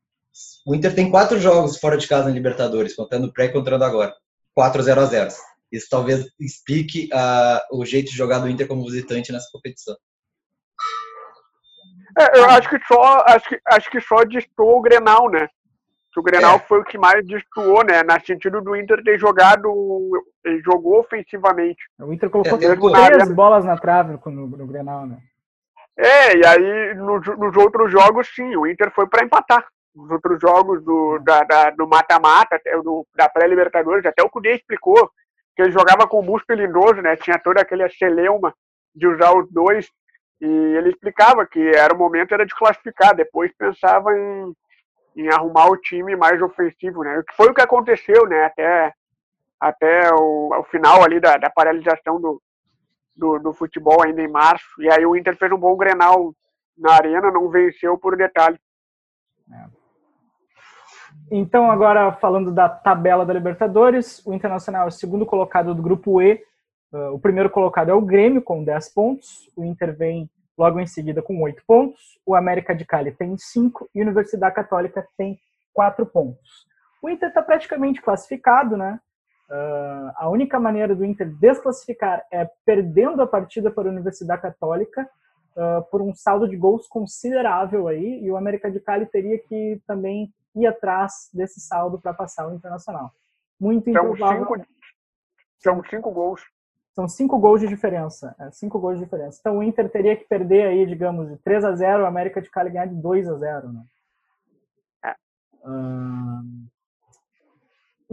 O 0.66 0.74
Inter 0.74 0.94
tem 0.94 1.10
quatro 1.10 1.38
jogos 1.38 1.78
fora 1.78 1.96
de 1.96 2.08
casa 2.08 2.30
em 2.30 2.34
Libertadores, 2.34 2.94
contando 2.94 3.32
pré 3.32 3.46
e 3.46 3.52
contando 3.52 3.84
agora. 3.84 4.14
Quatro 4.54 4.82
0 4.82 5.00
a 5.00 5.04
0 5.04 5.30
Isso 5.70 5.86
talvez 5.90 6.26
explique 6.40 7.08
uh, 7.12 7.78
o 7.78 7.84
jeito 7.84 8.10
de 8.10 8.16
jogar 8.16 8.38
do 8.38 8.48
Inter 8.48 8.66
como 8.66 8.84
visitante 8.84 9.32
nessa 9.32 9.50
competição. 9.52 9.96
É, 12.18 12.38
eu 12.38 12.44
acho 12.50 12.68
que 12.68 12.78
só 12.86 13.24
acho 13.26 13.48
que, 13.48 13.60
acho 13.66 13.90
que 13.90 14.00
só 14.00 14.24
distou 14.24 14.78
o 14.78 14.82
Grenal, 14.82 15.30
né? 15.30 15.48
que 16.12 16.20
o 16.20 16.22
Grenal 16.22 16.56
é. 16.56 16.58
foi 16.58 16.80
o 16.80 16.84
que 16.84 16.98
mais 16.98 17.26
destoou, 17.26 17.84
né? 17.84 18.02
Na 18.02 18.20
sentido 18.20 18.60
do 18.60 18.76
Inter 18.76 19.02
ter 19.02 19.18
jogado, 19.18 19.68
jogou 20.64 21.00
ofensivamente. 21.00 21.82
O 21.98 22.12
Inter 22.12 22.30
colocou 22.30 22.58
é, 22.58 23.10
três 23.10 23.32
bolas 23.32 23.64
na 23.64 23.76
trave 23.76 24.18
no, 24.26 24.46
no, 24.48 24.66
Grenal, 24.66 25.06
né? 25.06 25.18
É, 25.96 26.36
e 26.36 26.46
aí 26.46 26.94
no, 26.94 27.20
nos 27.20 27.56
outros 27.56 27.90
jogos, 27.90 28.28
sim, 28.34 28.56
o 28.56 28.66
Inter 28.66 28.90
foi 28.92 29.06
para 29.06 29.24
empatar. 29.24 29.66
Nos 29.94 30.10
outros 30.10 30.40
jogos 30.40 30.82
do, 30.82 31.18
da, 31.18 31.44
da 31.44 31.70
do 31.70 31.86
mata-mata, 31.86 32.58
da 33.14 33.28
pré-Libertadores, 33.28 34.06
até 34.06 34.22
o 34.22 34.30
Cudê 34.30 34.54
explicou 34.54 35.10
que 35.54 35.62
ele 35.62 35.70
jogava 35.70 36.06
com 36.08 36.20
o 36.20 36.22
músculo 36.22 36.58
lindoso, 36.58 37.02
né? 37.02 37.14
Tinha 37.16 37.38
todo 37.38 37.58
aquele 37.58 37.88
celeuma 37.90 38.54
de 38.94 39.06
usar 39.06 39.36
os 39.36 39.50
dois. 39.50 39.86
E 40.40 40.46
ele 40.46 40.88
explicava 40.88 41.46
que 41.46 41.60
era 41.60 41.94
o 41.94 41.98
momento 41.98 42.32
era 42.32 42.44
de 42.44 42.54
classificar, 42.54 43.14
depois 43.14 43.52
pensava 43.56 44.10
em, 44.16 44.52
em 45.16 45.28
arrumar 45.28 45.66
o 45.66 45.76
time 45.76 46.16
mais 46.16 46.40
ofensivo, 46.42 47.04
né? 47.04 47.22
Que 47.28 47.36
foi 47.36 47.48
o 47.48 47.54
que 47.54 47.60
aconteceu, 47.60 48.26
né? 48.26 48.46
Até, 48.46 48.92
até 49.62 50.12
o, 50.12 50.50
o 50.58 50.64
final 50.64 51.04
ali 51.04 51.20
da, 51.20 51.36
da 51.36 51.48
paralisação 51.48 52.20
do, 52.20 52.42
do, 53.14 53.38
do, 53.38 53.52
futebol 53.52 54.02
ainda 54.02 54.20
em 54.20 54.28
março. 54.28 54.82
E 54.82 54.90
aí 54.90 55.06
o 55.06 55.14
Inter 55.14 55.36
fez 55.36 55.52
um 55.52 55.56
bom 55.56 55.76
Grenal 55.76 56.34
na 56.76 56.94
arena, 56.94 57.30
não 57.30 57.48
venceu 57.48 57.96
por 57.96 58.16
detalhe. 58.16 58.58
É. 59.52 59.66
Então, 61.30 61.70
agora 61.70 62.10
falando 62.14 62.50
da 62.50 62.68
tabela 62.68 63.24
da 63.24 63.32
Libertadores, 63.32 64.20
o 64.26 64.34
Internacional 64.34 64.86
é 64.86 64.88
o 64.88 64.90
segundo 64.90 65.24
colocado 65.24 65.72
do 65.72 65.82
grupo 65.82 66.20
E. 66.20 66.42
Uh, 66.92 67.14
o 67.14 67.20
primeiro 67.20 67.48
colocado 67.48 67.88
é 67.90 67.94
o 67.94 68.02
Grêmio, 68.02 68.42
com 68.42 68.64
10 68.64 68.92
pontos. 68.92 69.48
O 69.56 69.64
Inter 69.64 69.96
vem 69.96 70.28
logo 70.58 70.80
em 70.80 70.86
seguida 70.88 71.22
com 71.22 71.40
oito 71.40 71.62
pontos. 71.64 72.18
O 72.26 72.34
América 72.34 72.74
de 72.74 72.84
Cali 72.84 73.12
tem 73.12 73.38
cinco 73.38 73.88
e 73.94 74.00
a 74.00 74.02
Universidade 74.02 74.56
Católica 74.56 75.06
tem 75.16 75.38
quatro 75.72 76.04
pontos. 76.04 76.66
O 77.00 77.08
Inter 77.08 77.28
está 77.28 77.40
praticamente 77.42 78.02
classificado, 78.02 78.76
né? 78.76 78.98
Uh, 79.52 80.08
a 80.16 80.30
única 80.30 80.58
maneira 80.58 80.96
do 80.96 81.04
Inter 81.04 81.28
desclassificar 81.28 82.24
é 82.32 82.48
perdendo 82.64 83.20
a 83.20 83.26
partida 83.26 83.70
para 83.70 83.86
a 83.86 83.92
Universidade 83.92 84.40
Católica 84.40 85.06
uh, 85.54 85.82
por 85.90 86.00
um 86.00 86.14
saldo 86.14 86.48
de 86.48 86.56
gols 86.56 86.88
considerável 86.88 87.86
aí, 87.86 88.24
e 88.24 88.30
o 88.30 88.36
América 88.38 88.70
de 88.70 88.80
Cali 88.80 89.04
teria 89.04 89.38
que 89.38 89.78
também 89.86 90.32
ir 90.56 90.66
atrás 90.66 91.28
desse 91.34 91.60
saldo 91.60 92.00
para 92.00 92.14
passar 92.14 92.48
o 92.48 92.54
Internacional. 92.54 93.12
Muito 93.60 93.90
improvável. 93.90 94.46
São 94.46 94.56
cinco, 94.56 94.66
são 95.58 95.84
cinco 95.84 96.10
gols. 96.10 96.40
São 96.94 97.08
cinco 97.08 97.38
gols 97.38 97.60
de 97.60 97.68
diferença. 97.68 98.34
É, 98.38 98.50
cinco 98.52 98.78
gols 98.78 98.98
de 98.98 99.04
diferença. 99.04 99.36
Então 99.38 99.58
o 99.58 99.62
Inter 99.62 99.90
teria 99.90 100.16
que 100.16 100.24
perder 100.24 100.68
aí, 100.68 100.86
digamos, 100.86 101.28
de 101.28 101.36
3 101.36 101.62
a 101.62 101.74
0 101.74 102.04
o 102.04 102.06
América 102.06 102.40
de 102.40 102.50
Cali 102.50 102.70
ganhar 102.70 102.86
de 102.86 102.94
2 102.94 103.28
a 103.28 103.34
0 103.34 103.70
né? 103.70 103.84
É. 105.04 105.14
Hum... 105.68 106.68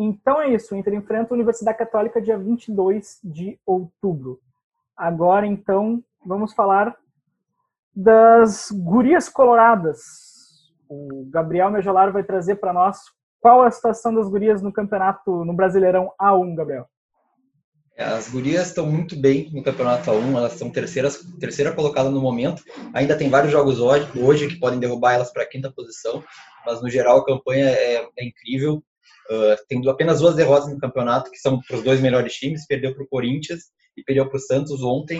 Então 0.01 0.41
é 0.41 0.47
isso. 0.47 0.73
O 0.73 0.77
Inter 0.77 0.93
enfrenta 0.93 1.33
a 1.33 1.35
Universidade 1.35 1.77
Católica 1.77 2.21
dia 2.21 2.37
22 2.37 3.19
de 3.21 3.59
outubro. 3.65 4.39
Agora, 4.95 5.45
então, 5.45 6.01
vamos 6.25 6.53
falar 6.53 6.95
das 7.93 8.71
gurias 8.71 9.27
coloradas. 9.27 10.69
O 10.87 11.25
Gabriel 11.29 11.69
Mejolar 11.69 12.13
vai 12.13 12.23
trazer 12.23 12.55
para 12.55 12.71
nós 12.71 12.97
qual 13.41 13.61
a 13.61 13.71
situação 13.71 14.13
das 14.13 14.29
gurias 14.29 14.61
no 14.61 14.71
campeonato, 14.71 15.43
no 15.43 15.53
Brasileirão 15.53 16.13
A1, 16.19 16.55
Gabriel. 16.55 16.87
É, 17.97 18.05
as 18.05 18.29
gurias 18.29 18.67
estão 18.67 18.85
muito 18.85 19.17
bem 19.17 19.49
no 19.51 19.61
campeonato 19.61 20.09
A1, 20.09 20.37
elas 20.37 20.53
são 20.53 20.69
terceiras, 20.69 21.21
terceira 21.37 21.73
colocada 21.73 22.09
no 22.09 22.21
momento. 22.21 22.63
Ainda 22.93 23.17
tem 23.17 23.29
vários 23.29 23.51
jogos 23.51 23.79
hoje, 23.79 24.09
hoje 24.17 24.47
que 24.47 24.59
podem 24.59 24.79
derrubar 24.79 25.15
elas 25.15 25.33
para 25.33 25.43
a 25.43 25.45
quinta 25.45 25.69
posição, 25.69 26.23
mas 26.65 26.81
no 26.81 26.89
geral 26.89 27.17
a 27.17 27.25
campanha 27.25 27.65
é, 27.65 28.07
é 28.17 28.25
incrível. 28.25 28.81
Uh, 29.29 29.55
tem 29.67 29.87
apenas 29.87 30.19
duas 30.19 30.35
derrotas 30.35 30.69
no 30.69 30.79
campeonato, 30.79 31.29
que 31.29 31.37
são 31.37 31.59
para 31.61 31.77
os 31.77 31.83
dois 31.83 32.01
melhores 32.01 32.33
times. 32.33 32.65
Perdeu 32.65 32.93
para 32.93 33.03
o 33.03 33.07
Corinthians 33.07 33.65
e 33.95 34.03
perdeu 34.03 34.27
para 34.27 34.37
o 34.37 34.41
Santos 34.41 34.81
ontem. 34.81 35.19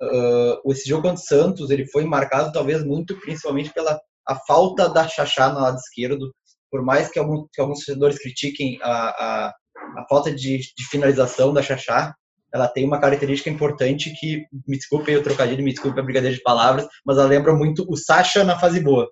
Uh, 0.00 0.72
esse 0.72 0.88
jogo 0.88 1.02
contra 1.02 1.22
o 1.22 1.26
Santos 1.26 1.70
ele 1.70 1.86
foi 1.86 2.04
marcado 2.04 2.52
talvez 2.52 2.84
muito, 2.84 3.18
principalmente 3.20 3.72
pela 3.72 3.98
a 4.28 4.36
falta 4.46 4.88
da 4.88 5.08
Xaxá 5.08 5.50
no 5.50 5.60
lado 5.60 5.78
esquerdo. 5.78 6.32
Por 6.70 6.82
mais 6.82 7.10
que 7.10 7.18
alguns, 7.18 7.48
que 7.50 7.60
alguns 7.60 7.78
torcedores 7.78 8.18
critiquem 8.18 8.78
a, 8.82 8.92
a, 8.92 9.54
a 9.96 10.06
falta 10.08 10.30
de, 10.30 10.58
de, 10.58 10.84
finalização 10.90 11.52
da 11.52 11.62
Xaxá, 11.62 12.14
ela 12.52 12.68
tem 12.68 12.84
uma 12.84 13.00
característica 13.00 13.48
importante 13.48 14.12
que, 14.20 14.44
me 14.66 14.76
desculpe 14.76 15.16
o 15.16 15.22
trocadilho, 15.22 15.64
me 15.64 15.72
desculpe 15.72 15.98
a 15.98 16.02
brincadeira 16.02 16.36
de 16.36 16.42
palavras, 16.42 16.86
mas 17.04 17.16
ela 17.16 17.26
lembra 17.26 17.54
muito 17.54 17.86
o 17.88 17.96
Sacha 17.96 18.44
na 18.44 18.58
fase 18.58 18.80
boa. 18.80 19.10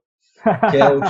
Que 0.71 0.77
é 0.77 0.89
o, 0.89 1.01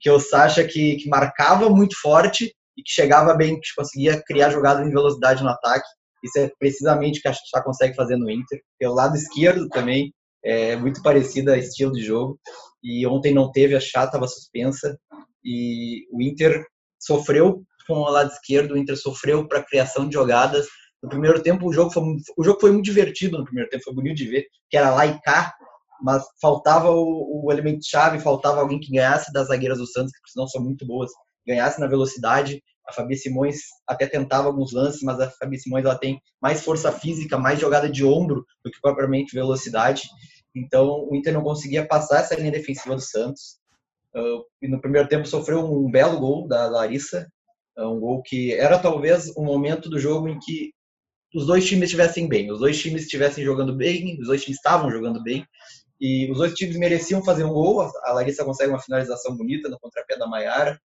que 0.00 0.08
é 0.08 0.12
o 0.12 0.20
Sacha 0.20 0.64
que, 0.66 0.96
que 0.96 1.08
marcava 1.08 1.68
muito 1.70 1.98
forte 2.00 2.52
e 2.76 2.82
que 2.82 2.90
chegava 2.90 3.34
bem, 3.34 3.58
que 3.58 3.74
conseguia 3.76 4.22
criar 4.24 4.50
jogadas 4.50 4.86
em 4.86 4.90
velocidade 4.90 5.42
no 5.42 5.50
ataque. 5.50 5.86
Isso 6.22 6.38
é 6.38 6.50
precisamente 6.58 7.18
o 7.18 7.22
que 7.22 7.28
a 7.28 7.32
Xaxá 7.32 7.62
consegue 7.62 7.94
fazer 7.94 8.16
no 8.16 8.30
Inter. 8.30 8.60
Pelo 8.78 8.94
lado 8.94 9.16
esquerdo 9.16 9.68
também, 9.68 10.12
é 10.44 10.76
muito 10.76 11.02
parecida 11.02 11.54
a 11.54 11.58
estilo 11.58 11.92
de 11.92 12.02
jogo. 12.02 12.38
E 12.82 13.06
ontem 13.06 13.34
não 13.34 13.50
teve, 13.50 13.74
a 13.74 13.80
Chá 13.80 14.04
estava 14.04 14.26
suspensa. 14.26 14.98
E 15.44 16.06
o 16.12 16.22
Inter 16.22 16.64
sofreu 16.98 17.62
com 17.86 17.94
o 17.94 18.10
lado 18.10 18.30
esquerdo, 18.30 18.72
o 18.72 18.76
Inter 18.76 18.96
sofreu 18.96 19.48
para 19.48 19.60
a 19.60 19.64
criação 19.64 20.06
de 20.06 20.14
jogadas. 20.14 20.66
No 21.02 21.08
primeiro 21.08 21.42
tempo, 21.42 21.66
o 21.66 21.72
jogo, 21.72 21.90
foi, 21.90 22.02
o 22.36 22.44
jogo 22.44 22.60
foi 22.60 22.72
muito 22.72 22.84
divertido 22.84 23.38
no 23.38 23.44
primeiro 23.44 23.70
tempo, 23.70 23.84
foi 23.84 23.94
bonito 23.94 24.16
de 24.16 24.26
ver, 24.26 24.46
que 24.68 24.76
era 24.76 24.90
lá 24.90 25.06
e 25.06 25.18
cá, 25.22 25.54
mas 26.02 26.24
faltava 26.40 26.90
o, 26.90 27.44
o 27.44 27.52
elemento 27.52 27.86
chave, 27.86 28.20
faltava 28.20 28.60
alguém 28.60 28.80
que 28.80 28.92
ganhasse 28.92 29.32
das 29.32 29.48
zagueiras 29.48 29.78
do 29.78 29.86
Santos, 29.86 30.12
que 30.12 30.20
não 30.36 30.46
são 30.46 30.62
muito 30.62 30.86
boas, 30.86 31.10
ganhasse 31.46 31.80
na 31.80 31.86
velocidade. 31.86 32.62
A 32.86 32.92
Fabi 32.92 33.16
Simões 33.16 33.58
até 33.86 34.06
tentava 34.06 34.48
alguns 34.48 34.72
lances, 34.72 35.02
mas 35.02 35.20
a 35.20 35.30
Fabi 35.30 35.58
Simões 35.58 35.84
ela 35.84 35.98
tem 35.98 36.20
mais 36.40 36.62
força 36.62 36.90
física, 36.90 37.36
mais 37.38 37.60
jogada 37.60 37.88
de 37.88 38.04
ombro 38.04 38.44
do 38.64 38.70
que 38.70 38.80
propriamente 38.80 39.34
velocidade. 39.34 40.02
Então 40.54 41.06
o 41.08 41.14
Inter 41.14 41.32
não 41.32 41.42
conseguia 41.42 41.86
passar 41.86 42.20
essa 42.20 42.34
linha 42.34 42.50
defensiva 42.50 42.94
do 42.94 43.02
Santos. 43.02 43.58
Uh, 44.14 44.42
e 44.62 44.68
no 44.68 44.80
primeiro 44.80 45.06
tempo 45.06 45.28
sofreu 45.28 45.60
um 45.60 45.90
belo 45.90 46.18
gol 46.18 46.48
da 46.48 46.66
Larissa, 46.66 47.26
é 47.76 47.84
um 47.86 48.00
gol 48.00 48.22
que 48.22 48.52
era 48.54 48.78
talvez 48.78 49.30
um 49.36 49.44
momento 49.44 49.88
do 49.88 49.98
jogo 49.98 50.28
em 50.28 50.38
que 50.38 50.72
os 51.34 51.46
dois 51.46 51.64
times 51.66 51.84
estivessem 51.84 52.26
bem, 52.28 52.50
os 52.50 52.58
dois 52.58 52.80
times 52.80 53.02
estivessem 53.02 53.44
jogando 53.44 53.76
bem, 53.76 54.18
os 54.20 54.26
dois 54.26 54.42
times 54.42 54.56
estavam 54.56 54.90
jogando 54.90 55.22
bem, 55.22 55.46
e 56.00 56.30
os 56.30 56.38
dois 56.38 56.54
times 56.54 56.76
mereciam 56.76 57.22
fazer 57.24 57.44
um 57.44 57.52
gol. 57.52 57.80
A 58.04 58.12
Larissa 58.12 58.44
consegue 58.44 58.70
uma 58.70 58.80
finalização 58.80 59.36
bonita 59.36 59.68
no 59.68 59.78
contrapé 59.78 60.16
da 60.16 60.26
Maiara, 60.26 60.80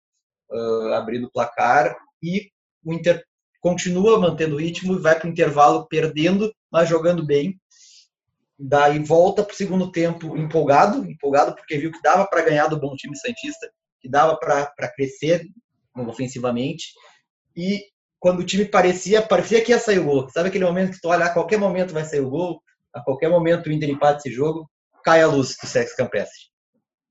uh, 0.50 0.92
abrindo 0.94 1.26
o 1.26 1.30
placar, 1.30 1.96
e 2.22 2.50
o 2.84 2.92
Inter 2.92 3.24
continua 3.60 4.18
mantendo 4.18 4.56
o 4.56 4.58
ritmo 4.58 4.94
e 4.94 4.98
vai 4.98 5.18
para 5.18 5.28
o 5.28 5.30
intervalo 5.30 5.86
perdendo, 5.86 6.52
mas 6.70 6.88
jogando 6.88 7.24
bem. 7.24 7.60
Daí 8.58 8.98
volta 8.98 9.42
para 9.42 9.52
o 9.52 9.56
segundo 9.56 9.90
tempo 9.90 10.36
empolgado, 10.36 11.08
empolgado 11.10 11.54
porque 11.54 11.78
viu 11.78 11.90
que 11.90 12.02
dava 12.02 12.26
para 12.26 12.42
ganhar 12.42 12.68
do 12.68 12.78
bom 12.78 12.94
time 12.94 13.16
Santista, 13.16 13.70
que 14.00 14.08
dava 14.08 14.36
para 14.36 14.92
crescer 14.94 15.46
ofensivamente. 15.94 16.92
E 17.56 17.84
quando 18.18 18.40
o 18.40 18.44
time 18.44 18.66
parecia, 18.66 19.22
parecia 19.22 19.62
que 19.62 19.72
ia 19.72 19.78
sair 19.78 19.98
o 19.98 20.04
gol. 20.04 20.28
Sabe 20.28 20.50
aquele 20.50 20.64
momento 20.64 20.92
que 20.92 21.00
tu 21.00 21.08
olha, 21.08 21.24
a 21.24 21.32
qualquer 21.32 21.58
momento 21.58 21.94
vai 21.94 22.04
sair 22.04 22.20
o 22.20 22.30
gol, 22.30 22.62
a 22.92 23.00
qualquer 23.00 23.30
momento 23.30 23.66
o 23.66 23.72
Inter 23.72 23.88
empata 23.88 24.18
esse 24.18 24.30
jogo, 24.30 24.70
cai 25.02 25.22
a 25.22 25.26
luz 25.26 25.56
do 25.60 25.66
sexo 25.66 25.96
campestre. 25.96 26.38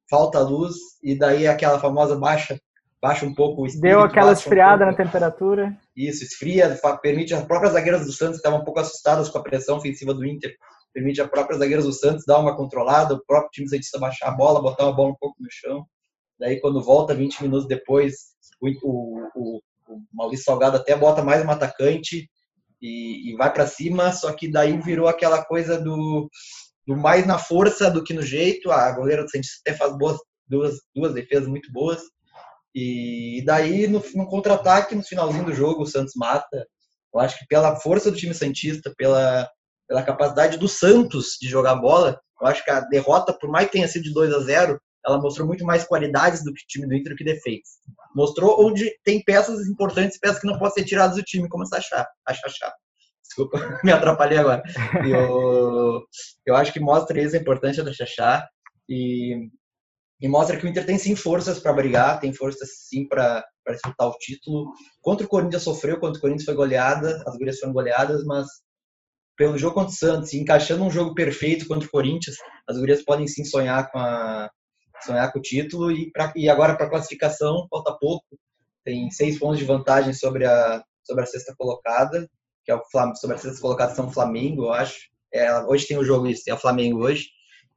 Falta 0.10 0.40
a 0.40 0.42
luz 0.42 0.76
e 1.04 1.18
daí 1.18 1.48
aquela 1.48 1.80
famosa 1.80 2.16
baixa 2.16 2.60
baixa 3.02 3.26
um 3.26 3.34
pouco 3.34 3.62
o 3.62 3.66
espírito, 3.66 3.94
Deu 3.94 4.02
aquela 4.02 4.34
esfriada 4.34 4.84
um 4.84 4.88
na 4.88 4.94
temperatura. 4.94 5.78
Isso, 5.96 6.24
esfria, 6.24 6.78
permite 7.02 7.34
as 7.34 7.46
próprias 7.46 7.74
zagueiras 7.74 8.06
do 8.06 8.12
Santos 8.12 8.38
estavam 8.38 8.60
um 8.60 8.64
pouco 8.64 8.80
assustadas 8.80 9.30
com 9.30 9.38
a 9.38 9.44
pressão 9.44 9.78
ofensiva 9.78 10.14
do 10.14 10.26
Inter, 10.26 10.54
permite 10.94 11.22
as 11.22 11.30
próprias 11.30 11.60
zagueiras 11.60 11.86
do 11.86 11.94
Santos 11.94 12.26
dar 12.26 12.40
uma 12.40 12.56
controlada, 12.56 13.14
o 13.14 13.26
próprio 13.26 13.52
time 13.52 13.70
Santista 13.70 14.00
baixar 14.00 14.28
a 14.28 14.32
bola, 14.36 14.62
botar 14.62 14.88
a 14.88 14.92
bola 14.92 15.12
um 15.12 15.18
pouco 15.20 15.36
no 15.40 15.48
chão. 15.50 15.86
Daí 16.40 16.60
quando 16.60 16.84
volta 16.84 17.16
20 17.16 17.44
minutos 17.44 17.68
depois, 17.68 18.16
o, 18.62 18.68
o, 19.36 19.62
o 19.88 20.02
Maurício 20.14 20.46
Salgado 20.46 20.78
até 20.78 20.96
bota 20.96 21.24
mais 21.24 21.46
um 21.46 21.52
atacante 21.52 22.30
e, 22.82 23.32
e 23.32 23.36
vai 23.36 23.52
para 23.52 23.68
cima, 23.68 24.12
só 24.12 24.32
que 24.34 24.50
daí 24.50 24.78
virou 24.78 25.08
aquela 25.08 25.44
coisa 25.44 25.80
do, 25.80 26.30
mais 26.96 27.26
na 27.26 27.38
força 27.38 27.90
do 27.90 28.04
que 28.04 28.14
no 28.14 28.22
jeito. 28.22 28.72
A 28.72 28.92
goleira 28.92 29.24
do 29.24 29.30
Santos 29.30 29.62
até 29.62 29.76
faz 29.76 29.98
boas, 29.98 30.18
duas, 30.48 30.80
duas 30.96 31.14
defesas 31.14 31.48
muito 31.48 31.72
boas. 31.72 32.02
E 32.74 33.44
daí, 33.46 33.88
no, 33.88 34.04
no 34.16 34.28
contra-ataque, 34.28 34.96
no 34.96 35.04
finalzinho 35.04 35.46
do 35.46 35.54
jogo, 35.54 35.84
o 35.84 35.88
Santos 35.88 36.14
mata. 36.16 36.66
Eu 37.14 37.20
acho 37.20 37.38
que 37.40 37.48
pela 37.48 37.76
força 37.78 38.12
do 38.12 38.18
time 38.18 38.34
Santista, 38.34 38.94
pela, 38.98 39.50
pela 39.88 40.04
capacidade 40.04 40.58
do 40.58 40.68
Santos 40.68 41.38
de 41.42 41.48
jogar 41.48 41.76
bola, 41.76 42.20
eu 42.40 42.48
acho 42.48 42.64
que 42.64 42.72
a 42.72 42.82
derrota, 42.82 43.34
por 43.34 43.50
mais 43.50 43.66
que 43.66 43.74
tenha 43.74 43.88
sido 43.88 44.04
de 44.04 44.14
2 44.14 44.34
a 44.34 44.40
0 44.40 44.80
ela 45.06 45.20
mostrou 45.20 45.48
muito 45.48 45.66
mais 45.66 45.86
qualidades 45.86 46.44
do 46.44 46.54
que 46.54 46.62
o 46.62 46.68
time 46.68 46.88
do 46.88 46.94
Inter 46.94 47.16
que 47.16 47.24
defeitos. 47.24 47.72
Mostrou 48.14 48.64
onde 48.66 48.92
tem 49.04 49.24
peças 49.24 49.68
importantes, 49.68 50.20
peças 50.20 50.40
que 50.40 50.48
não 50.48 50.60
podem 50.60 50.74
ser 50.76 50.86
tiradas 50.86 51.16
do 51.16 51.24
time, 51.24 51.48
como 51.48 51.64
a 51.64 51.68
Xaxá. 51.68 52.08
A 52.28 52.34
Xaxá. 52.34 52.74
Desculpa, 53.40 53.60
me 53.84 53.92
atrapalhei 53.92 54.38
agora. 54.38 54.62
Eu, 55.06 56.04
eu 56.46 56.56
acho 56.56 56.74
que 56.74 56.80
mostra 56.80 57.22
isso, 57.22 57.36
a 57.36 57.40
importância 57.40 57.84
da 57.84 57.94
Xaxá. 57.94 58.46
E, 58.88 59.50
e 60.20 60.28
mostra 60.28 60.58
que 60.58 60.66
o 60.66 60.68
Inter 60.68 60.86
tem 60.86 60.98
sim 60.98 61.16
forças 61.16 61.60
para 61.60 61.72
brigar, 61.72 62.20
tem 62.20 62.34
forças 62.34 62.70
sim 62.88 63.08
para 63.08 63.46
disputar 63.70 64.10
o 64.10 64.18
título. 64.18 64.74
Contra 65.02 65.26
o 65.26 65.30
Corinthians 65.30 65.64
sofreu, 65.64 66.00
contra 66.00 66.18
o 66.18 66.22
Corinthians 66.22 66.46
foi 66.46 66.56
goleada, 66.56 67.24
as 67.26 67.38
gurias 67.38 67.60
foram 67.60 67.72
goleadas, 67.72 68.26
mas 68.26 68.48
pelo 69.38 69.58
jogo 69.58 69.76
contra 69.76 69.94
o 69.94 69.96
Santos, 69.96 70.34
encaixando 70.34 70.84
um 70.84 70.92
jogo 70.92 71.14
perfeito 71.14 71.66
contra 71.66 71.88
o 71.88 71.92
Corinthians, 71.92 72.36
as 72.68 72.78
gurias 72.78 73.04
podem 73.04 73.26
sim 73.26 73.46
sonhar 73.46 73.90
com 73.90 73.98
a, 73.98 74.50
sonhar 75.02 75.32
com 75.32 75.40
o 75.40 75.42
título 75.42 75.92
e, 75.92 76.12
pra, 76.12 76.34
e 76.36 76.50
agora 76.50 76.76
para 76.76 76.88
a 76.88 76.90
classificação 76.90 77.66
falta 77.70 77.96
pouco. 77.98 78.26
Tem 78.84 79.10
seis 79.12 79.40
pontos 79.40 79.60
de 79.60 79.66
vantagem 79.66 80.14
sobre 80.14 80.46
a, 80.46 80.84
sobre 81.04 81.24
a 81.24 81.28
sexta 81.28 81.56
colocada, 81.58 82.28
que 82.70 82.74
é 82.74 82.76
o 82.76 82.86
Flamengo, 82.92 83.18
sobre 83.18 83.36
a 83.36 83.40
sexta 83.40 83.60
colocada 83.60 83.96
são 83.96 84.06
o 84.06 84.12
Flamengo, 84.12 84.66
eu 84.66 84.74
acho. 84.74 84.96
É, 85.34 85.60
hoje 85.64 85.88
tem 85.88 85.98
o 85.98 86.04
jogo 86.04 86.28
isso, 86.28 86.44
é 86.48 86.54
o 86.54 86.58
Flamengo 86.58 87.04
hoje. 87.04 87.26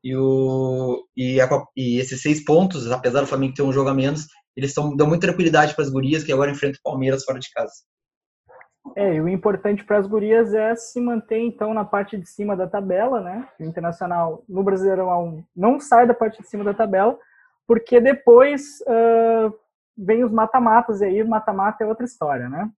E, 0.05 0.15
o, 0.15 1.07
e, 1.17 1.41
a, 1.41 1.49
e 1.75 1.99
esses 1.99 2.21
seis 2.21 2.45
pontos, 2.45 2.91
apesar 2.91 3.23
do 3.23 3.27
Flamengo 3.27 3.55
ter 3.55 3.63
um 3.63 3.73
jogo 3.73 3.89
a 3.89 3.95
menos, 3.95 4.27
eles 4.55 4.75
tão, 4.75 4.95
dão 4.95 5.07
muita 5.07 5.27
tranquilidade 5.29 5.75
para 5.75 5.83
as 5.83 5.91
gurias 5.91 6.23
que 6.23 6.33
agora 6.33 6.51
enfrentam 6.51 6.79
o 6.81 6.91
Palmeiras 6.91 7.25
fora 7.25 7.39
de 7.39 7.51
casa. 7.51 7.73
É, 8.95 9.15
e 9.15 9.21
o 9.21 9.29
importante 9.29 9.83
para 9.83 9.97
as 9.97 10.07
gurias 10.07 10.53
é 10.53 10.75
se 10.75 11.01
manter 11.01 11.39
então 11.39 11.73
na 11.73 11.85
parte 11.85 12.19
de 12.19 12.29
cima 12.29 12.55
da 12.55 12.67
tabela, 12.67 13.23
né? 13.23 13.49
O 13.59 13.65
Internacional 13.65 14.45
no 14.47 14.63
Brasileirão 14.63 15.43
não 15.57 15.81
sai 15.81 16.07
da 16.07 16.13
parte 16.13 16.43
de 16.43 16.49
cima 16.49 16.65
da 16.65 16.75
tabela, 16.75 17.17
porque 17.67 17.99
depois 17.99 18.81
uh, 18.83 19.55
vem 19.97 20.23
os 20.25 20.33
mata-matas 20.33 21.01
e 21.01 21.07
aí 21.07 21.23
o 21.23 21.29
mata-mata 21.29 21.83
é 21.83 21.87
outra 21.87 22.05
história, 22.05 22.49
né? 22.49 22.69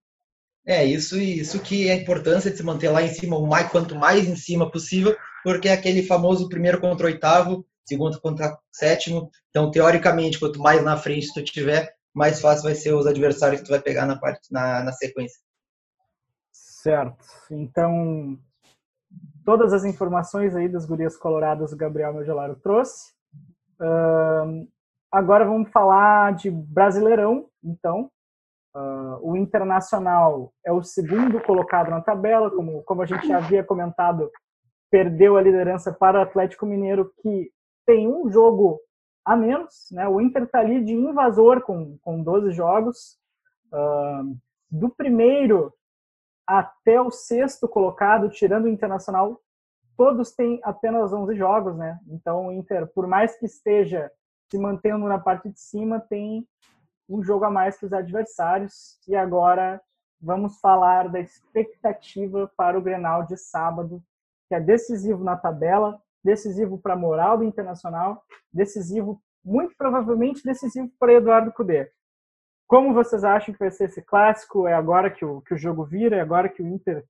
É, 0.65 0.83
isso 0.83 1.17
isso 1.19 1.61
que 1.61 1.87
é 1.87 1.93
a 1.93 1.97
importância 1.97 2.49
de 2.49 2.57
se 2.57 2.63
manter 2.63 2.89
lá 2.89 3.03
em 3.03 3.09
cima, 3.09 3.37
o 3.37 3.45
mais, 3.45 3.69
quanto 3.71 3.95
mais 3.95 4.27
em 4.27 4.35
cima 4.35 4.71
possível, 4.71 5.15
porque 5.43 5.67
é 5.69 5.73
aquele 5.73 6.01
famoso 6.01 6.49
primeiro 6.49 6.81
contra 6.81 7.05
oitavo, 7.05 7.65
segundo 7.85 8.19
contra 8.19 8.57
sétimo. 8.71 9.29
Então, 9.49 9.69
teoricamente, 9.69 10.39
quanto 10.39 10.59
mais 10.59 10.83
na 10.83 10.97
frente 10.97 11.31
tu 11.33 11.43
tiver, 11.43 11.93
mais 12.13 12.41
fácil 12.41 12.63
vai 12.63 12.73
ser 12.73 12.93
os 12.93 13.05
adversários 13.05 13.61
que 13.61 13.67
tu 13.67 13.71
vai 13.71 13.79
pegar 13.79 14.07
na 14.07 14.17
parte 14.17 14.51
na, 14.51 14.83
na 14.83 14.91
sequência. 14.91 15.39
Certo. 16.51 17.25
Então, 17.51 18.39
todas 19.43 19.73
as 19.73 19.85
informações 19.85 20.55
aí 20.55 20.67
das 20.67 20.85
gurias 20.85 21.15
coloradas 21.15 21.71
o 21.71 21.77
Gabriel 21.77 22.13
Megelaro 22.13 22.55
trouxe. 22.55 23.13
Uh, 23.79 24.67
agora 25.11 25.45
vamos 25.45 25.69
falar 25.69 26.33
de 26.33 26.49
Brasileirão, 26.49 27.49
então. 27.63 28.09
Uh, 28.75 29.31
o 29.31 29.37
Internacional 29.37 30.51
é 30.65 30.71
o 30.71 30.83
segundo 30.83 31.41
colocado 31.41 31.89
na 31.89 32.01
tabela, 32.01 32.51
como, 32.51 32.83
como 32.83 33.01
a 33.01 33.05
gente 33.05 33.25
já 33.25 33.37
havia 33.37 33.63
comentado, 33.63 34.29
perdeu 34.91 35.37
a 35.37 35.41
liderança 35.41 35.93
para 35.93 36.19
o 36.19 36.21
Atlético 36.21 36.65
Mineiro, 36.65 37.09
que 37.21 37.49
tem 37.85 38.05
um 38.05 38.29
jogo 38.29 38.81
a 39.23 39.35
menos. 39.37 39.87
Né? 39.91 40.05
O 40.09 40.19
Inter 40.19 40.43
está 40.43 40.59
ali 40.59 40.83
de 40.83 40.93
invasor 40.93 41.61
com, 41.61 41.97
com 42.01 42.21
12 42.21 42.51
jogos. 42.51 43.17
Uh, 43.73 44.37
do 44.69 44.89
primeiro 44.89 45.73
até 46.45 46.99
o 46.99 47.09
sexto 47.09 47.69
colocado, 47.69 48.29
tirando 48.29 48.65
o 48.65 48.69
Internacional, 48.69 49.39
todos 49.97 50.33
têm 50.33 50.59
apenas 50.63 51.13
11 51.13 51.33
jogos, 51.35 51.77
né? 51.77 51.97
Então 52.07 52.47
o 52.47 52.51
Inter, 52.51 52.87
por 52.93 53.07
mais 53.07 53.37
que 53.39 53.45
esteja 53.45 54.11
se 54.51 54.59
mantendo 54.59 55.07
na 55.07 55.17
parte 55.17 55.49
de 55.49 55.59
cima, 55.59 55.99
tem 55.99 56.45
um 57.07 57.23
jogo 57.23 57.45
a 57.45 57.51
mais 57.51 57.77
que 57.77 57.85
os 57.85 57.93
adversários. 57.93 58.99
E 59.07 59.15
agora 59.15 59.81
vamos 60.19 60.59
falar 60.59 61.09
da 61.09 61.19
expectativa 61.19 62.51
para 62.57 62.77
o 62.77 62.81
Grenal 62.81 63.25
de 63.25 63.37
sábado, 63.37 64.01
que 64.47 64.55
é 64.55 64.59
decisivo 64.59 65.23
na 65.23 65.35
tabela, 65.35 66.01
decisivo 66.23 66.77
para 66.77 66.93
a 66.93 66.97
moral 66.97 67.37
do 67.37 67.43
Internacional, 67.43 68.23
decisivo, 68.51 69.21
muito 69.43 69.75
provavelmente 69.77 70.43
decisivo 70.43 70.91
para 70.99 71.13
Eduardo 71.13 71.51
Cudê. 71.51 71.91
Como 72.67 72.93
vocês 72.93 73.23
acham 73.23 73.53
que 73.53 73.59
vai 73.59 73.69
ser 73.69 73.85
esse 73.85 74.01
clássico? 74.01 74.67
É 74.67 74.73
agora 74.73 75.11
que 75.11 75.23
o, 75.23 75.41
que 75.41 75.53
o 75.53 75.57
jogo 75.57 75.85
vira? 75.85 76.15
É 76.15 76.21
agora 76.21 76.49
que 76.49 76.63
o 76.63 76.67
Inter 76.67 77.05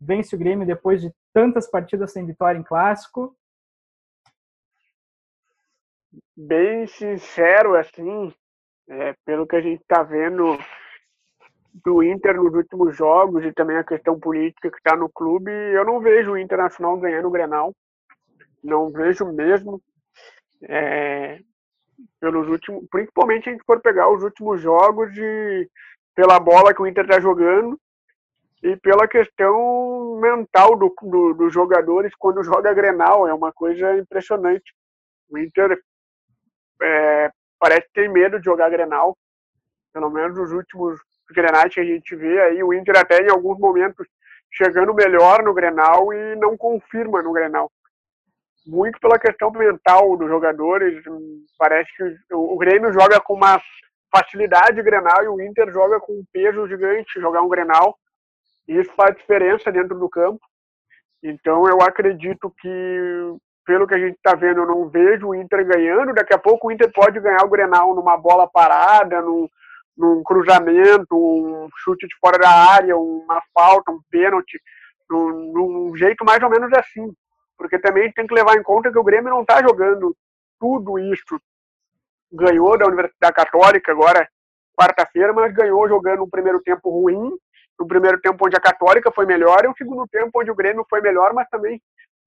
vence 0.00 0.34
o 0.34 0.38
Grêmio 0.38 0.66
depois 0.66 1.02
de 1.02 1.12
tantas 1.32 1.70
partidas 1.70 2.12
sem 2.12 2.24
vitória 2.24 2.58
em 2.58 2.62
clássico? 2.62 3.36
Bem 6.34 6.86
sincero, 6.86 7.76
assim, 7.76 8.32
é, 8.88 9.14
pelo 9.24 9.46
que 9.46 9.56
a 9.56 9.60
gente 9.60 9.80
está 9.80 10.02
vendo 10.02 10.58
do 11.84 12.02
Inter 12.02 12.36
nos 12.36 12.54
últimos 12.54 12.96
jogos 12.96 13.44
e 13.44 13.52
também 13.52 13.76
a 13.76 13.84
questão 13.84 14.18
política 14.18 14.70
que 14.70 14.78
está 14.78 14.96
no 14.96 15.08
clube, 15.08 15.50
eu 15.50 15.84
não 15.84 16.00
vejo 16.00 16.32
o 16.32 16.38
Internacional 16.38 16.96
ganhando 16.98 17.28
o 17.28 17.30
Grenal. 17.30 17.74
Não 18.62 18.90
vejo 18.90 19.30
mesmo. 19.32 19.80
É, 20.62 21.38
pelos 22.20 22.48
últimos, 22.48 22.84
principalmente 22.90 23.48
a 23.48 23.52
gente 23.52 23.64
for 23.64 23.80
pegar 23.80 24.10
os 24.10 24.22
últimos 24.22 24.60
jogos 24.60 25.16
e 25.16 25.68
pela 26.14 26.38
bola 26.40 26.74
que 26.74 26.82
o 26.82 26.86
Inter 26.86 27.04
está 27.04 27.20
jogando 27.20 27.78
e 28.62 28.76
pela 28.76 29.06
questão 29.06 30.18
mental 30.20 30.76
do, 30.76 30.92
do, 31.02 31.34
dos 31.34 31.52
jogadores 31.52 32.12
quando 32.18 32.42
joga 32.42 32.74
Grenal, 32.74 33.28
é 33.28 33.34
uma 33.34 33.52
coisa 33.52 33.96
impressionante. 33.96 34.74
O 35.30 35.38
Inter 35.38 35.80
é, 36.82 37.30
parece 37.58 37.86
tem 37.92 38.08
medo 38.08 38.38
de 38.38 38.44
jogar 38.44 38.70
Grenal, 38.70 39.16
pelo 39.92 40.10
menos 40.10 40.36
nos 40.36 40.52
últimos 40.52 40.98
Grenais 41.30 41.72
que 41.72 41.80
a 41.80 41.84
gente 41.84 42.16
vê 42.16 42.40
aí, 42.40 42.62
o 42.62 42.72
Inter 42.72 42.98
até 42.98 43.20
em 43.20 43.30
alguns 43.30 43.58
momentos 43.58 44.06
chegando 44.50 44.94
melhor 44.94 45.42
no 45.42 45.52
Grenal 45.52 46.12
e 46.12 46.36
não 46.36 46.56
confirma 46.56 47.22
no 47.22 47.32
Grenal. 47.32 47.70
Muito 48.66 48.98
pela 49.00 49.18
questão 49.18 49.50
mental 49.50 50.16
dos 50.16 50.28
jogadores, 50.28 51.02
parece 51.58 51.90
que 51.96 52.34
o, 52.34 52.54
o 52.54 52.58
Grêmio 52.58 52.92
joga 52.92 53.20
com 53.20 53.34
uma 53.34 53.60
facilidade 54.10 54.82
Grenal 54.82 55.22
e 55.24 55.28
o 55.28 55.40
Inter 55.40 55.70
joga 55.72 56.00
com 56.00 56.12
um 56.12 56.24
peso 56.32 56.66
gigante 56.66 57.20
jogar 57.20 57.42
um 57.42 57.48
Grenal. 57.48 57.96
E 58.66 58.78
isso 58.78 58.92
faz 58.94 59.16
diferença 59.16 59.72
dentro 59.72 59.98
do 59.98 60.08
campo. 60.08 60.40
Então 61.22 61.68
eu 61.68 61.80
acredito 61.82 62.52
que, 62.60 63.36
pelo 63.68 63.86
que 63.86 63.94
a 63.94 63.98
gente 63.98 64.16
está 64.16 64.34
vendo, 64.34 64.62
eu 64.62 64.66
não 64.66 64.88
vejo 64.88 65.28
o 65.28 65.34
Inter 65.34 65.62
ganhando. 65.66 66.14
Daqui 66.14 66.32
a 66.32 66.38
pouco 66.38 66.68
o 66.68 66.72
Inter 66.72 66.90
pode 66.90 67.20
ganhar 67.20 67.44
o 67.44 67.50
Grenal 67.50 67.94
numa 67.94 68.16
bola 68.16 68.48
parada, 68.48 69.20
num, 69.20 69.46
num 69.94 70.22
cruzamento, 70.22 71.14
um 71.14 71.68
chute 71.76 72.08
de 72.08 72.16
fora 72.18 72.38
da 72.38 72.48
área, 72.48 72.96
uma 72.96 73.42
falta, 73.52 73.92
um 73.92 74.00
pênalti, 74.10 74.58
num, 75.10 75.52
num, 75.52 75.94
jeito 75.94 76.24
mais 76.24 76.42
ou 76.42 76.48
menos 76.48 76.72
assim. 76.72 77.12
Porque 77.58 77.78
também 77.78 78.10
tem 78.12 78.26
que 78.26 78.32
levar 78.32 78.56
em 78.56 78.62
conta 78.62 78.90
que 78.90 78.98
o 78.98 79.04
Grêmio 79.04 79.28
não 79.28 79.42
está 79.42 79.60
jogando 79.60 80.16
tudo 80.58 80.98
isso. 80.98 81.38
Ganhou 82.32 82.78
da 82.78 82.86
Universidade 82.86 83.34
Católica 83.34 83.92
agora, 83.92 84.26
quarta-feira, 84.74 85.34
mas 85.34 85.52
ganhou 85.52 85.86
jogando 85.86 86.22
um 86.22 86.30
primeiro 86.30 86.62
tempo 86.62 86.88
ruim, 86.88 87.36
no 87.78 87.86
primeiro 87.86 88.18
tempo 88.18 88.46
onde 88.46 88.56
a 88.56 88.60
Católica 88.60 89.12
foi 89.12 89.26
melhor, 89.26 89.62
e 89.62 89.68
um 89.68 89.74
segundo 89.74 90.06
tempo 90.08 90.40
onde 90.40 90.50
o 90.50 90.54
Grêmio 90.54 90.86
foi 90.88 91.02
melhor, 91.02 91.34
mas 91.34 91.46
também 91.50 91.78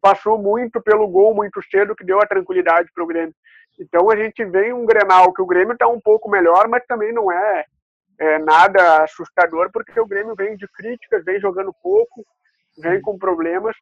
passou 0.01 0.37
muito 0.37 0.81
pelo 0.81 1.07
gol 1.07 1.33
muito 1.33 1.61
cedo, 1.69 1.95
que 1.95 2.03
deu 2.03 2.19
a 2.19 2.25
tranquilidade 2.25 2.89
para 2.93 3.03
o 3.03 3.07
Grêmio. 3.07 3.35
Então 3.79 4.09
a 4.09 4.15
gente 4.15 4.43
vê 4.45 4.73
um 4.73 4.85
Grenal 4.85 5.33
que 5.33 5.41
o 5.41 5.45
Grêmio 5.45 5.73
está 5.73 5.87
um 5.87 5.99
pouco 5.99 6.29
melhor, 6.29 6.67
mas 6.67 6.85
também 6.85 7.13
não 7.13 7.31
é, 7.31 7.65
é, 8.19 8.39
nada 8.39 9.03
assustador, 9.03 9.69
porque 9.71 9.99
o 9.99 10.07
Grêmio 10.07 10.35
vem 10.35 10.55
de 10.55 10.67
críticas, 10.67 11.23
vem 11.23 11.39
jogando 11.39 11.73
pouco, 11.81 12.25
vem 12.77 13.01
com 13.01 13.17
problemas, 13.17 13.75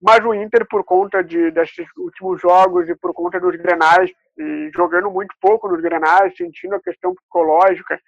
mas 0.00 0.24
o 0.24 0.34
Inter, 0.34 0.66
por 0.68 0.82
conta 0.84 1.22
de, 1.22 1.50
desses 1.50 1.86
últimos 1.96 2.40
jogos 2.40 2.88
e 2.88 2.94
por 2.94 3.12
conta 3.12 3.38
dos 3.38 3.54
Grenais, 3.56 4.10
jogando 4.74 5.10
muito 5.10 5.34
pouco 5.40 5.68
nos 5.68 5.80
Grenais, 5.80 6.34
sentindo 6.36 6.74
a 6.74 6.80
questão 6.80 7.14
psicológica, 7.14 8.00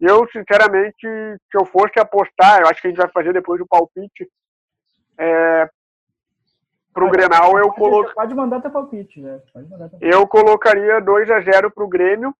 eu, 0.00 0.26
sinceramente, 0.30 1.00
se 1.00 1.56
eu 1.56 1.64
fosse 1.64 1.98
apostar, 1.98 2.60
eu 2.60 2.66
acho 2.66 2.82
que 2.82 2.88
a 2.88 2.90
gente 2.90 3.00
vai 3.00 3.10
fazer 3.10 3.32
depois 3.32 3.60
o 3.60 3.66
palpite, 3.66 4.28
é, 5.16 5.70
pro 6.92 7.06
pode, 7.06 7.16
Grenal 7.16 7.58
eu 7.58 7.72
coloco... 7.72 8.14
Pode 8.14 8.34
mandar 8.34 8.60
teu 8.60 8.70
palpite, 8.70 9.20
né? 9.20 9.40
Eu 10.00 10.26
colocaria 10.26 11.00
2 11.00 11.30
a 11.30 11.40
0 11.40 11.70
pro 11.70 11.88
Grêmio 11.88 12.34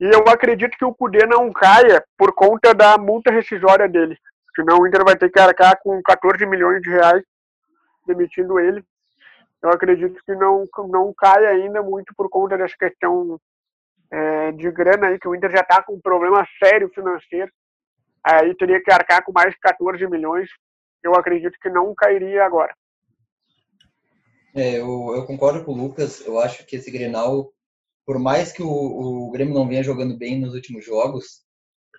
e 0.00 0.04
eu 0.04 0.22
acredito 0.28 0.76
que 0.76 0.84
o 0.84 0.94
Cudê 0.94 1.26
não 1.26 1.52
caia 1.52 2.04
por 2.16 2.32
conta 2.32 2.72
da 2.72 2.96
multa 2.96 3.32
rescisória 3.32 3.88
dele. 3.88 4.16
Senão 4.54 4.78
o 4.78 4.86
Inter 4.86 5.04
vai 5.04 5.16
ter 5.16 5.30
que 5.30 5.38
arcar 5.38 5.78
com 5.82 6.00
14 6.02 6.44
milhões 6.46 6.80
de 6.82 6.90
reais 6.90 7.22
demitindo 8.06 8.58
ele. 8.58 8.82
Eu 9.60 9.70
acredito 9.70 10.20
que 10.24 10.34
não, 10.34 10.66
não 10.88 11.12
caia 11.16 11.50
ainda 11.50 11.82
muito 11.82 12.14
por 12.16 12.28
conta 12.28 12.56
dessa 12.56 12.76
questão 12.78 13.40
é, 14.10 14.52
de 14.52 14.70
grana 14.70 15.08
aí, 15.08 15.18
que 15.18 15.28
o 15.28 15.34
Inter 15.34 15.50
já 15.50 15.60
está 15.60 15.82
com 15.82 15.94
um 15.94 16.00
problema 16.00 16.46
sério 16.62 16.88
financeiro. 16.90 17.50
Aí 18.24 18.54
teria 18.54 18.82
que 18.82 18.92
arcar 18.92 19.24
com 19.24 19.32
mais 19.32 19.56
14 19.58 20.06
milhões. 20.06 20.48
Eu 21.02 21.14
acredito 21.14 21.58
que 21.60 21.68
não 21.68 21.94
cairia 21.94 22.44
agora. 22.44 22.72
É, 24.58 24.80
eu, 24.80 25.14
eu, 25.14 25.24
concordo 25.24 25.64
com 25.64 25.72
o 25.72 25.76
Lucas. 25.76 26.20
Eu 26.26 26.36
acho 26.40 26.66
que 26.66 26.74
esse 26.74 26.90
Grenal, 26.90 27.52
por 28.04 28.18
mais 28.18 28.50
que 28.50 28.60
o, 28.60 28.68
o 28.68 29.30
Grêmio 29.30 29.54
não 29.54 29.68
venha 29.68 29.84
jogando 29.84 30.18
bem 30.18 30.40
nos 30.40 30.52
últimos 30.52 30.84
jogos, 30.84 31.44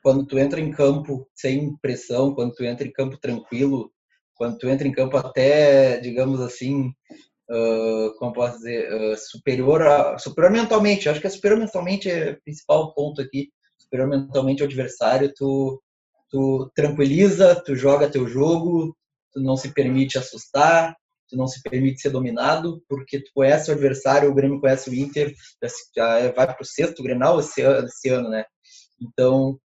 quando 0.03 0.26
tu 0.26 0.38
entra 0.38 0.60
em 0.60 0.70
campo 0.70 1.26
sem 1.34 1.78
pressão, 1.78 2.36
quando 2.36 2.53
tu 2.53 2.66
entra 2.66 2.86
em 2.86 2.91
campo 2.91 3.18
tranquilo, 3.18 3.89
quando 4.36 4.57
tu 4.57 4.68
entra 4.68 4.86
em 4.86 4.91
campo 4.91 5.16
até, 5.16 6.01
digamos 6.01 6.41
assim, 6.41 6.89
uh, 7.49 8.14
como 8.18 8.34
posso 8.34 8.57
dizer, 8.57 8.91
uh, 8.93 9.18
superior, 9.18 9.82
a, 9.82 10.18
superior 10.18 10.51
mentalmente, 10.51 11.07
acho 11.07 11.22
que 11.22 11.28
é 11.28 11.30
superior 11.30 11.60
mentalmente 11.62 12.12
é 12.12 12.32
o 12.32 12.41
principal 12.41 12.93
ponto 12.93 13.22
aqui, 13.22 13.49
superior 13.78 14.10
mentalmente 14.10 14.62
ao 14.62 14.68
adversário, 14.68 15.32
tu, 15.34 15.82
tu 16.30 16.70
tranquiliza, 16.76 17.55
tu 17.64 17.74
joga 17.74 18.12
teu 18.12 18.28
jogo, 18.28 18.93
tu 19.32 19.39
não 19.41 19.55
se 19.55 19.74
permite 19.74 20.18
assustar, 20.18 20.99
tu 21.30 21.38
não 21.38 21.47
se 21.47 21.61
permite 21.61 22.01
ser 22.01 22.09
dominado, 22.09 22.82
porque 22.89 23.19
tu 23.19 23.32
conhece 23.34 23.69
o 23.69 23.73
adversário, 23.73 24.30
o 24.30 24.34
Grêmio 24.34 24.59
conhece 24.59 24.89
o 24.89 24.93
Inter, 24.93 25.34
já 25.95 26.32
vai 26.32 26.47
para 26.47 26.61
o 26.61 26.65
sexto 26.65 27.03
Grenal 27.03 27.39
esse, 27.39 27.61
esse 27.61 28.09
ano, 28.09 28.30
né? 28.30 28.43
Então, 29.01 29.59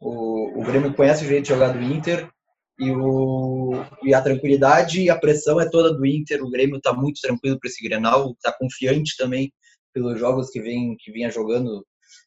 o, 0.00 0.60
o 0.60 0.64
Grêmio 0.64 0.94
conhece 0.94 1.24
o 1.24 1.28
jeito 1.28 1.42
de 1.42 1.48
jogar 1.50 1.72
do 1.72 1.82
Inter 1.82 2.30
e, 2.78 2.90
o, 2.90 3.72
e 4.02 4.14
a 4.14 4.22
tranquilidade 4.22 5.02
e 5.02 5.10
a 5.10 5.18
pressão 5.18 5.60
é 5.60 5.68
toda 5.68 5.92
do 5.92 6.06
Inter. 6.06 6.42
O 6.42 6.50
Grêmio 6.50 6.78
está 6.78 6.92
muito 6.92 7.20
tranquilo 7.20 7.58
para 7.60 7.68
esse 7.68 7.86
Grenal, 7.86 8.32
está 8.32 8.52
confiante 8.52 9.16
também 9.18 9.52
pelos 9.92 10.18
jogos 10.18 10.48
que 10.50 10.60
vem 10.60 10.96
que 10.98 11.12
vinha 11.12 11.30
jogando, 11.30 11.84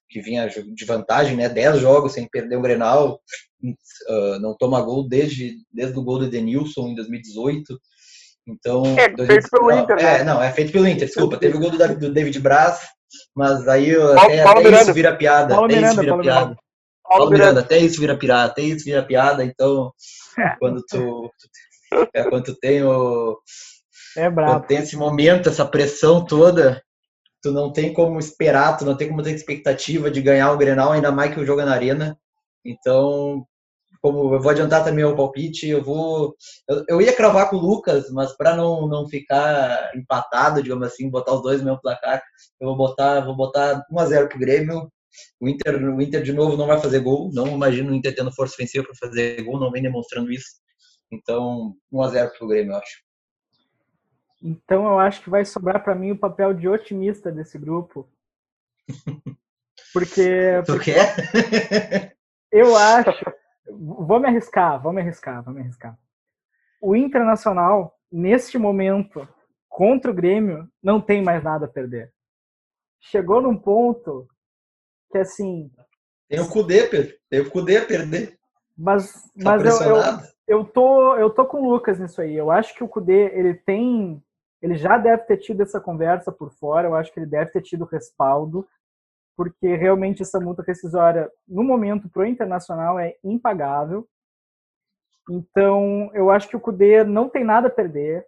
que 0.09 0.21
vinha 0.21 0.47
de 0.47 0.85
vantagem, 0.85 1.35
né? 1.35 1.49
10 1.49 1.79
jogos 1.79 2.13
sem 2.13 2.27
perder 2.29 2.57
um 2.57 2.61
Grenal, 2.61 3.19
uh, 3.63 4.39
não 4.39 4.55
toma 4.55 4.81
gol 4.81 5.07
desde, 5.07 5.57
desde 5.71 5.97
o 5.97 6.03
gol 6.03 6.19
do 6.19 6.25
Edenilson 6.25 6.89
em 6.89 6.95
2018. 6.95 7.79
Então, 8.47 8.83
é 8.97 9.25
feito 9.25 9.49
pelo 9.49 9.71
Inter, 9.71 9.95
né? 9.95 10.19
É, 10.19 10.23
não, 10.23 10.41
é 10.41 10.51
feito 10.51 10.71
pelo 10.71 10.87
Inter, 10.87 11.07
desculpa. 11.07 11.37
Teve 11.37 11.57
o 11.57 11.59
gol 11.59 11.71
do, 11.71 11.77
do 11.97 12.13
David 12.13 12.39
Braz, 12.39 12.81
mas 13.35 13.67
aí 13.67 13.95
até, 13.95 14.43
Paulo 14.43 14.67
até 14.67 14.81
isso 14.81 14.93
vira 14.93 15.15
piada. 15.15 15.53
Paulo 15.53 15.65
até 15.65 15.75
Miranda, 15.75 15.91
isso 15.93 16.01
vira 16.01 16.11
Paulo 16.11 16.23
piada. 16.23 16.39
Miranda. 16.41 16.63
Paulo 17.03 17.29
Miranda, 17.29 17.59
até 17.59 17.77
isso 17.77 17.99
vira 17.99 18.17
piada, 18.17 18.51
até 18.51 18.61
isso 18.61 18.85
vira 18.85 19.03
piada, 19.03 19.45
então 19.45 19.91
quando 20.59 20.83
tu, 20.89 21.31
é, 22.13 22.23
quando 22.23 22.43
tu 22.43 22.55
tem 22.55 22.83
o 22.83 23.37
é 24.15 24.29
brabo. 24.29 24.65
Tem 24.65 24.77
esse 24.77 24.95
momento, 24.95 25.49
essa 25.49 25.65
pressão 25.65 26.25
toda, 26.25 26.81
tu 27.41 27.51
não 27.51 27.71
tem 27.71 27.93
como 27.93 28.19
esperar, 28.19 28.77
tu 28.77 28.85
não 28.85 28.95
tem 28.95 29.09
como 29.09 29.23
ter 29.23 29.31
expectativa 29.31 30.09
de 30.09 30.21
ganhar 30.21 30.51
o 30.51 30.57
Grenal, 30.57 30.91
ainda 30.91 31.11
mais 31.11 31.33
que 31.33 31.39
o 31.39 31.45
jogo 31.45 31.61
é 31.61 31.65
na 31.65 31.73
arena. 31.73 32.17
Então, 32.65 33.45
como 34.03 34.35
eu 34.35 34.41
vou 34.41 34.51
adiantar 34.51 34.83
também 34.83 35.05
o 35.05 35.15
palpite, 35.15 35.65
eu 35.65 35.81
vou. 35.81 36.35
Eu, 36.67 36.83
eu 36.89 37.01
ia 37.01 37.15
cravar 37.15 37.49
com 37.49 37.55
o 37.55 37.59
Lucas, 37.59 38.11
mas 38.11 38.35
para 38.35 38.53
não, 38.53 38.85
não 38.85 39.07
ficar 39.07 39.95
empatado, 39.95 40.61
digamos 40.61 40.85
assim, 40.85 41.09
botar 41.09 41.33
os 41.33 41.41
dois 41.41 41.59
no 41.59 41.67
mesmo 41.67 41.79
placar, 41.81 42.21
eu 42.59 42.67
vou 42.67 42.75
botar, 42.75 43.21
vou 43.21 43.33
botar 43.33 43.81
1x0 43.89 44.27
pro 44.27 44.37
Grêmio. 44.37 44.91
O 45.39 45.47
Inter, 45.47 45.81
o 45.81 46.01
Inter 46.01 46.21
de 46.21 46.33
novo 46.33 46.57
não 46.57 46.67
vai 46.67 46.81
fazer 46.81 46.99
gol. 46.99 47.31
Não 47.33 47.47
imagino 47.47 47.91
o 47.91 47.95
Inter 47.95 48.13
tendo 48.13 48.33
força 48.33 48.55
ofensiva 48.55 48.83
para 48.83 49.07
fazer 49.07 49.41
gol, 49.41 49.57
não 49.57 49.71
vem 49.71 49.81
demonstrando 49.81 50.29
isso. 50.33 50.59
Então, 51.09 51.73
1x0 51.93 52.31
pro 52.37 52.47
Grêmio, 52.47 52.73
eu 52.73 52.77
acho. 52.77 53.01
Então 54.41 54.85
eu 54.85 54.99
acho 54.99 55.23
que 55.23 55.29
vai 55.29 55.45
sobrar 55.45 55.81
para 55.81 55.95
mim 55.95 56.11
o 56.11 56.19
papel 56.19 56.53
de 56.53 56.67
otimista 56.67 57.31
desse 57.31 57.57
grupo. 57.57 58.05
Porque. 59.93 60.61
Tu 60.65 60.73
porque 60.73 60.93
quer? 60.93 62.17
Eu 62.51 62.75
acho 62.75 63.42
Vou 63.69 64.19
me 64.19 64.27
arriscar, 64.27 64.81
vou 64.81 64.91
me 64.91 65.01
arriscar, 65.01 65.43
vou 65.43 65.53
me 65.53 65.61
arriscar. 65.61 65.97
O 66.81 66.95
Internacional 66.95 67.97
neste 68.11 68.57
momento, 68.57 69.27
contra 69.67 70.11
o 70.11 70.13
Grêmio, 70.13 70.69
não 70.81 71.01
tem 71.01 71.23
mais 71.23 71.43
nada 71.43 71.65
a 71.65 71.69
perder. 71.69 72.13
Chegou 72.99 73.41
num 73.41 73.57
ponto 73.57 74.27
que, 75.11 75.17
assim... 75.17 75.71
Tem 76.29 76.39
o 76.39 76.49
Cudê, 76.49 76.87
Pedro. 76.87 77.15
Tem 77.29 77.39
o 77.39 77.49
Cudê 77.49 77.77
a 77.77 77.85
perder. 77.85 78.37
Mas, 78.77 79.11
tá 79.11 79.19
mas 79.35 79.81
eu, 79.81 79.87
eu, 79.87 80.03
eu, 80.47 80.65
tô, 80.65 81.15
eu 81.15 81.29
tô 81.29 81.45
com 81.45 81.61
o 81.61 81.69
Lucas 81.69 81.99
nisso 81.99 82.21
aí. 82.21 82.35
Eu 82.35 82.51
acho 82.51 82.75
que 82.75 82.83
o 82.83 82.87
Cudê, 82.87 83.31
ele 83.37 83.55
tem... 83.55 84.23
Ele 84.61 84.75
já 84.75 84.97
deve 84.97 85.23
ter 85.23 85.37
tido 85.37 85.61
essa 85.63 85.79
conversa 85.79 86.31
por 86.31 86.51
fora. 86.51 86.87
Eu 86.87 86.95
acho 86.95 87.11
que 87.11 87.19
ele 87.19 87.25
deve 87.25 87.51
ter 87.51 87.61
tido 87.61 87.83
respaldo 87.83 88.67
porque 89.35 89.75
realmente 89.75 90.21
essa 90.21 90.39
multa 90.39 90.63
rescisória, 90.65 91.29
no 91.47 91.63
momento, 91.63 92.09
para 92.09 92.23
o 92.23 92.25
Internacional 92.25 92.99
é 92.99 93.15
impagável. 93.23 94.07
Então, 95.29 96.11
eu 96.13 96.29
acho 96.29 96.47
que 96.47 96.55
o 96.55 96.59
Cudê 96.59 97.03
não 97.03 97.29
tem 97.29 97.43
nada 97.43 97.67
a 97.67 97.71
perder. 97.71 98.25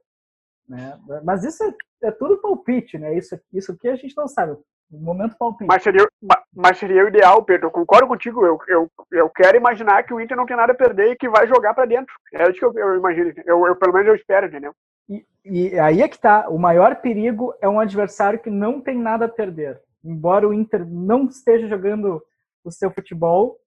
Né? 0.68 1.00
Mas 1.24 1.44
isso 1.44 1.64
é, 1.64 1.74
é 2.04 2.12
tudo 2.12 2.42
palpite, 2.42 2.98
né? 2.98 3.16
Isso, 3.16 3.40
isso 3.54 3.72
aqui 3.72 3.88
a 3.88 3.96
gente 3.96 4.16
não 4.18 4.28
sabe. 4.28 4.58
No 4.90 5.00
momento 5.00 5.38
palpite. 5.38 5.68
Mas 5.68 5.84
seria, 5.84 6.08
mas 6.54 6.78
seria 6.78 7.04
o 7.04 7.08
ideal, 7.08 7.44
Pedro. 7.44 7.68
Eu 7.68 7.72
concordo 7.72 8.08
contigo. 8.08 8.46
Eu, 8.46 8.58
eu, 8.68 8.92
eu 9.12 9.30
quero 9.30 9.58
imaginar 9.58 10.04
que 10.04 10.14
o 10.14 10.22
Inter 10.22 10.38
não 10.38 10.46
tem 10.46 10.56
nada 10.56 10.72
a 10.72 10.76
perder 10.76 11.12
e 11.12 11.16
que 11.16 11.30
vai 11.30 11.48
jogar 11.48 11.74
para 11.74 11.86
dentro. 11.86 12.14
É 12.34 12.50
isso 12.50 12.60
que 12.60 12.66
eu, 12.66 12.74
eu 12.74 12.96
imagino. 12.96 13.34
Eu, 13.46 13.68
eu, 13.68 13.76
pelo 13.76 13.94
menos 13.94 14.08
eu 14.08 14.16
espero, 14.16 14.48
entendeu? 14.48 14.74
E, 15.10 15.26
e 15.44 15.80
aí 15.80 16.02
é 16.02 16.08
que 16.08 16.18
tá. 16.18 16.48
O 16.50 16.58
maior 16.58 16.96
perigo 16.96 17.54
é 17.62 17.68
um 17.68 17.80
adversário 17.80 18.40
que 18.40 18.50
não 18.50 18.80
tem 18.80 18.98
nada 18.98 19.26
a 19.26 19.30
perder 19.30 19.82
embora 20.06 20.48
o 20.48 20.54
Inter 20.54 20.86
não 20.88 21.26
esteja 21.26 21.68
jogando 21.68 22.24
o 22.64 22.72
seu 22.72 22.92
futebol, 22.92 23.58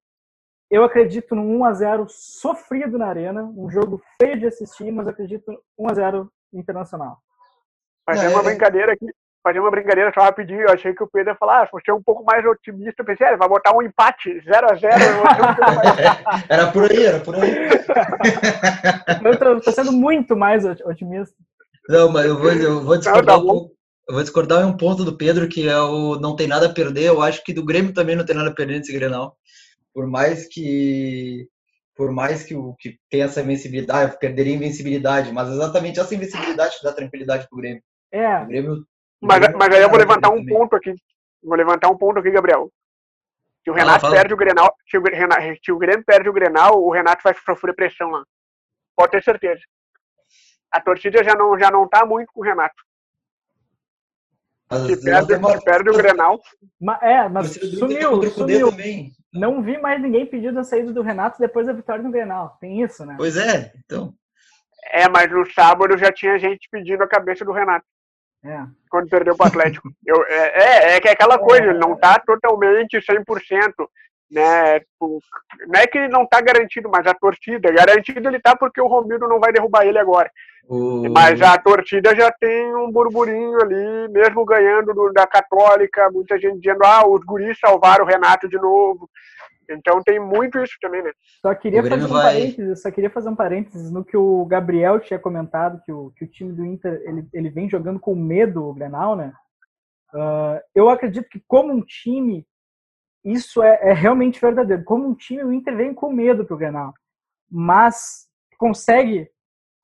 eu 0.71 0.85
acredito 0.85 1.35
no 1.35 1.43
1 1.43 1.65
a 1.65 1.73
0 1.73 2.07
sofrido 2.09 2.99
na 2.99 3.07
arena, 3.07 3.43
um 3.43 3.71
jogo 3.71 4.01
feio 4.21 4.39
de 4.39 4.47
assistir, 4.47 4.93
mas 4.93 5.09
acredito 5.09 5.53
1 5.79 5.91
a 5.91 5.95
0 5.95 6.33
internacional. 6.53 7.19
Fazer 8.09 8.29
uma 8.29 8.39
é, 8.39 8.43
é. 8.43 8.45
brincadeira 8.45 8.93
aqui, 8.93 9.07
fazer 9.43 9.61
uma 9.61 9.71
brincadeira 9.71 10.13
só 10.15 10.21
rapidinho, 10.23 10.61
eu 10.61 10.71
achei 10.71 10.95
que 10.95 11.03
o 11.03 11.09
Pedro 11.09 11.33
ia 11.33 11.37
falar, 11.37 11.63
ah, 11.63 11.69
você 11.73 11.91
é 11.91 11.95
um 11.95 12.03
pouco 12.03 12.23
mais 12.25 12.45
otimista, 12.45 13.03
eu 13.03 13.07
pensei, 13.07 13.27
ah, 13.27 13.31
ele 13.31 13.39
vai 13.39 13.49
botar 13.49 13.75
um 13.75 13.83
empate, 13.83 14.41
0 14.41 14.71
a 14.71 14.75
0 14.75 14.95
Era 16.49 16.71
por 16.71 16.91
aí, 16.91 17.05
era 17.05 17.21
por 17.21 17.35
aí. 17.35 17.69
eu 19.25 19.59
estou 19.59 19.73
sendo 19.73 19.93
muito 19.93 20.37
mais 20.37 20.65
otimista. 20.65 21.35
Não, 21.89 22.13
mas 22.13 22.27
eu 22.27 22.39
vou, 22.39 22.53
eu 22.53 22.81
vou 22.83 22.99
discordar 22.99 23.39
não, 23.39 23.47
tá 23.47 23.53
um 23.53 23.59
pouco 23.59 23.78
eu 24.09 24.15
vou 24.15 24.23
discordar 24.23 24.63
em 24.63 24.67
um 24.67 24.77
ponto 24.77 25.05
do 25.05 25.17
Pedro, 25.17 25.49
que 25.49 25.69
é 25.69 25.79
o 25.79 26.19
não 26.19 26.35
tem 26.35 26.49
nada 26.49 26.67
a 26.67 26.73
perder. 26.73 27.05
Eu 27.05 27.21
acho 27.21 27.45
que 27.45 27.53
do 27.53 27.65
Grêmio 27.65 27.93
também 27.93 28.17
não 28.17 28.25
tem 28.25 28.35
nada 28.35 28.49
a 28.49 28.55
perder 28.55 28.79
nesse 28.79 28.93
Grenal. 28.93 29.37
Por 29.93 30.07
mais 30.07 30.49
que 30.49 31.47
por 31.95 32.11
mais 32.13 32.45
que 32.45 32.55
o 32.55 32.75
que 32.79 32.97
tem 33.11 33.23
essa 33.23 33.43
invencibilidade, 33.43 34.19
perderia 34.19 34.55
invencibilidade, 34.55 35.33
mas 35.33 35.49
exatamente 35.49 35.99
essa 35.99 36.15
invencibilidade 36.15 36.79
que 36.79 36.85
dá 36.85 36.93
tranquilidade 36.93 37.49
pro 37.49 37.59
Grêmio. 37.59 37.83
É. 38.13 38.39
O 38.39 38.47
Grêmio, 38.47 38.87
mas, 39.21 39.41
Grêmio 39.41 39.59
mas 39.59 39.75
aí 39.75 39.83
eu 39.83 39.91
vou 39.91 39.99
levantar 39.99 40.31
um 40.31 40.47
ponto 40.47 40.77
aqui. 40.77 40.95
Vou 41.43 41.57
levantar 41.57 41.89
um 41.91 41.99
ponto 41.99 42.21
aqui, 42.21 42.31
Gabriel. 42.31 42.71
Se 43.65 43.71
o 43.71 43.75
Renato 43.75 44.01
fala, 44.01 44.13
fala. 44.13 44.15
perde 44.15 44.33
o 44.33 44.37
Grenal, 44.37 44.75
se 44.89 44.97
o, 44.97 45.03
Renato, 45.03 45.43
se 45.63 45.73
o 45.73 45.79
Grêmio 45.79 46.05
perde 46.07 46.29
o 46.29 46.33
Grenal, 46.33 46.83
o 46.83 46.91
Renato 46.91 47.23
vai 47.23 47.35
sofrer 47.45 47.75
pressão 47.75 48.09
lá. 48.09 48.25
Pode 48.97 49.11
ter 49.11 49.23
certeza. 49.23 49.61
A 50.71 50.81
torcida 50.81 51.23
já 51.23 51.35
não 51.35 51.59
já 51.59 51.71
não 51.71 51.87
tá 51.87 52.07
muito 52.07 52.33
com 52.33 52.41
o 52.41 52.45
Renato. 52.45 52.88
Mas 54.71 54.87
que 54.87 54.97
perde, 54.97 55.35
uma... 55.35 55.61
perde 55.61 55.91
o 55.91 55.97
Grenal. 55.97 56.41
Mas, 56.81 57.03
é, 57.03 57.29
mas 57.29 57.53
sumiu, 57.53 58.23
sumiu. 58.31 58.71
Também. 58.71 59.13
Não 59.33 59.63
vi 59.63 59.79
mais 59.79 60.01
ninguém 60.01 60.27
pedindo 60.27 60.59
a 60.59 60.65
saída 60.65 60.93
do 60.93 61.03
Renato 61.03 61.39
depois 61.39 61.67
da 61.67 61.73
vitória 61.73 62.03
no 62.03 62.11
Grenal. 62.11 62.57
Tem 62.61 62.83
isso, 62.83 63.05
né? 63.05 63.15
Pois 63.17 63.37
é, 63.37 63.73
então. 63.85 64.13
É, 64.91 65.09
mas 65.09 65.31
no 65.31 65.45
sábado 65.53 65.99
já 65.99 66.11
tinha 66.13 66.39
gente 66.39 66.69
pedindo 66.71 67.03
a 67.03 67.09
cabeça 67.09 67.45
do 67.45 67.53
Renato. 67.53 67.85
É. 68.45 68.65
Quando 68.91 69.09
perdeu 69.09 69.37
pro 69.37 69.47
Atlético. 69.47 69.91
Eu, 70.07 70.25
é, 70.27 70.93
é, 70.93 70.97
é 70.97 71.01
que 71.01 71.09
é 71.09 71.13
aquela 71.13 71.39
coisa, 71.39 71.65
ele 71.65 71.79
não 71.79 71.97
tá 71.97 72.19
totalmente 72.19 72.99
100%, 72.99 73.25
né? 74.31 74.81
Não 75.01 75.81
é 75.81 75.87
que 75.87 75.99
ele 75.99 76.09
não 76.09 76.27
tá 76.27 76.41
garantido, 76.41 76.89
mas 76.89 77.07
a 77.07 77.15
torcida, 77.15 77.73
garantido 77.73 78.29
ele 78.29 78.41
tá 78.41 78.57
porque 78.57 78.81
o 78.81 78.87
Romildo 78.87 79.29
não 79.29 79.41
vai 79.41 79.53
derrubar 79.53 79.85
ele 79.87 79.99
agora. 79.99 80.31
O... 80.69 81.09
Mas 81.09 81.41
a 81.41 81.57
torcida 81.57 82.15
já 82.15 82.31
tem 82.31 82.75
um 82.77 82.93
burburinho 82.93 83.59
ali, 83.63 84.09
mesmo 84.13 84.45
ganhando 84.45 84.93
do, 84.93 85.11
da 85.13 85.27
Católica, 85.27 86.11
muita 86.11 86.39
gente 86.39 86.61
dizendo, 86.61 86.85
ah, 86.85 87.09
os 87.09 87.25
guris 87.25 87.59
salvaram 87.59 88.05
o 88.05 88.09
Renato 88.09 88.47
de 88.47 88.59
novo. 88.59 89.09
Então 89.71 90.03
tem 90.03 90.21
muito 90.21 90.59
isso 90.63 90.77
também, 90.81 91.03
né? 91.03 91.11
Só 91.41 91.55
queria 91.55 91.83
fazer 91.83 92.05
um 92.05 92.09
vai... 92.09 92.23
parênteses, 92.23 92.83
só 92.83 92.91
queria 92.91 93.11
fazer 93.11 93.29
um 93.31 93.37
parênteses 93.37 93.91
no 93.91 94.05
que 94.05 94.17
o 94.17 94.45
Gabriel 94.45 95.01
tinha 95.01 95.19
comentado, 95.19 95.81
que 95.85 95.93
o, 95.93 96.11
que 96.17 96.25
o 96.25 96.29
time 96.29 96.53
do 96.53 96.65
Inter 96.65 97.03
ele, 97.05 97.27
ele 97.33 97.51
vem 97.51 97.69
jogando 97.69 97.99
com 97.99 98.15
medo 98.15 98.65
o 98.65 98.75
Grenal, 98.75 99.17
né? 99.17 99.33
Uh, 100.13 100.61
eu 100.75 100.89
acredito 100.91 101.29
que 101.31 101.43
como 101.47 101.73
um 101.73 101.83
time, 101.83 102.47
isso 103.25 103.63
é, 103.63 103.79
é, 103.83 103.93
realmente 103.93 104.41
verdadeiro. 104.41 104.85
Como 104.85 105.07
um 105.07 105.15
time, 105.15 105.45
o 105.45 105.53
Inter 105.53 105.77
vem 105.77 105.95
com 105.95 106.13
medo 106.13 106.45
pro 106.45 106.57
Grenal. 106.57 106.93
Mas 107.51 108.27
consegue 108.59 109.31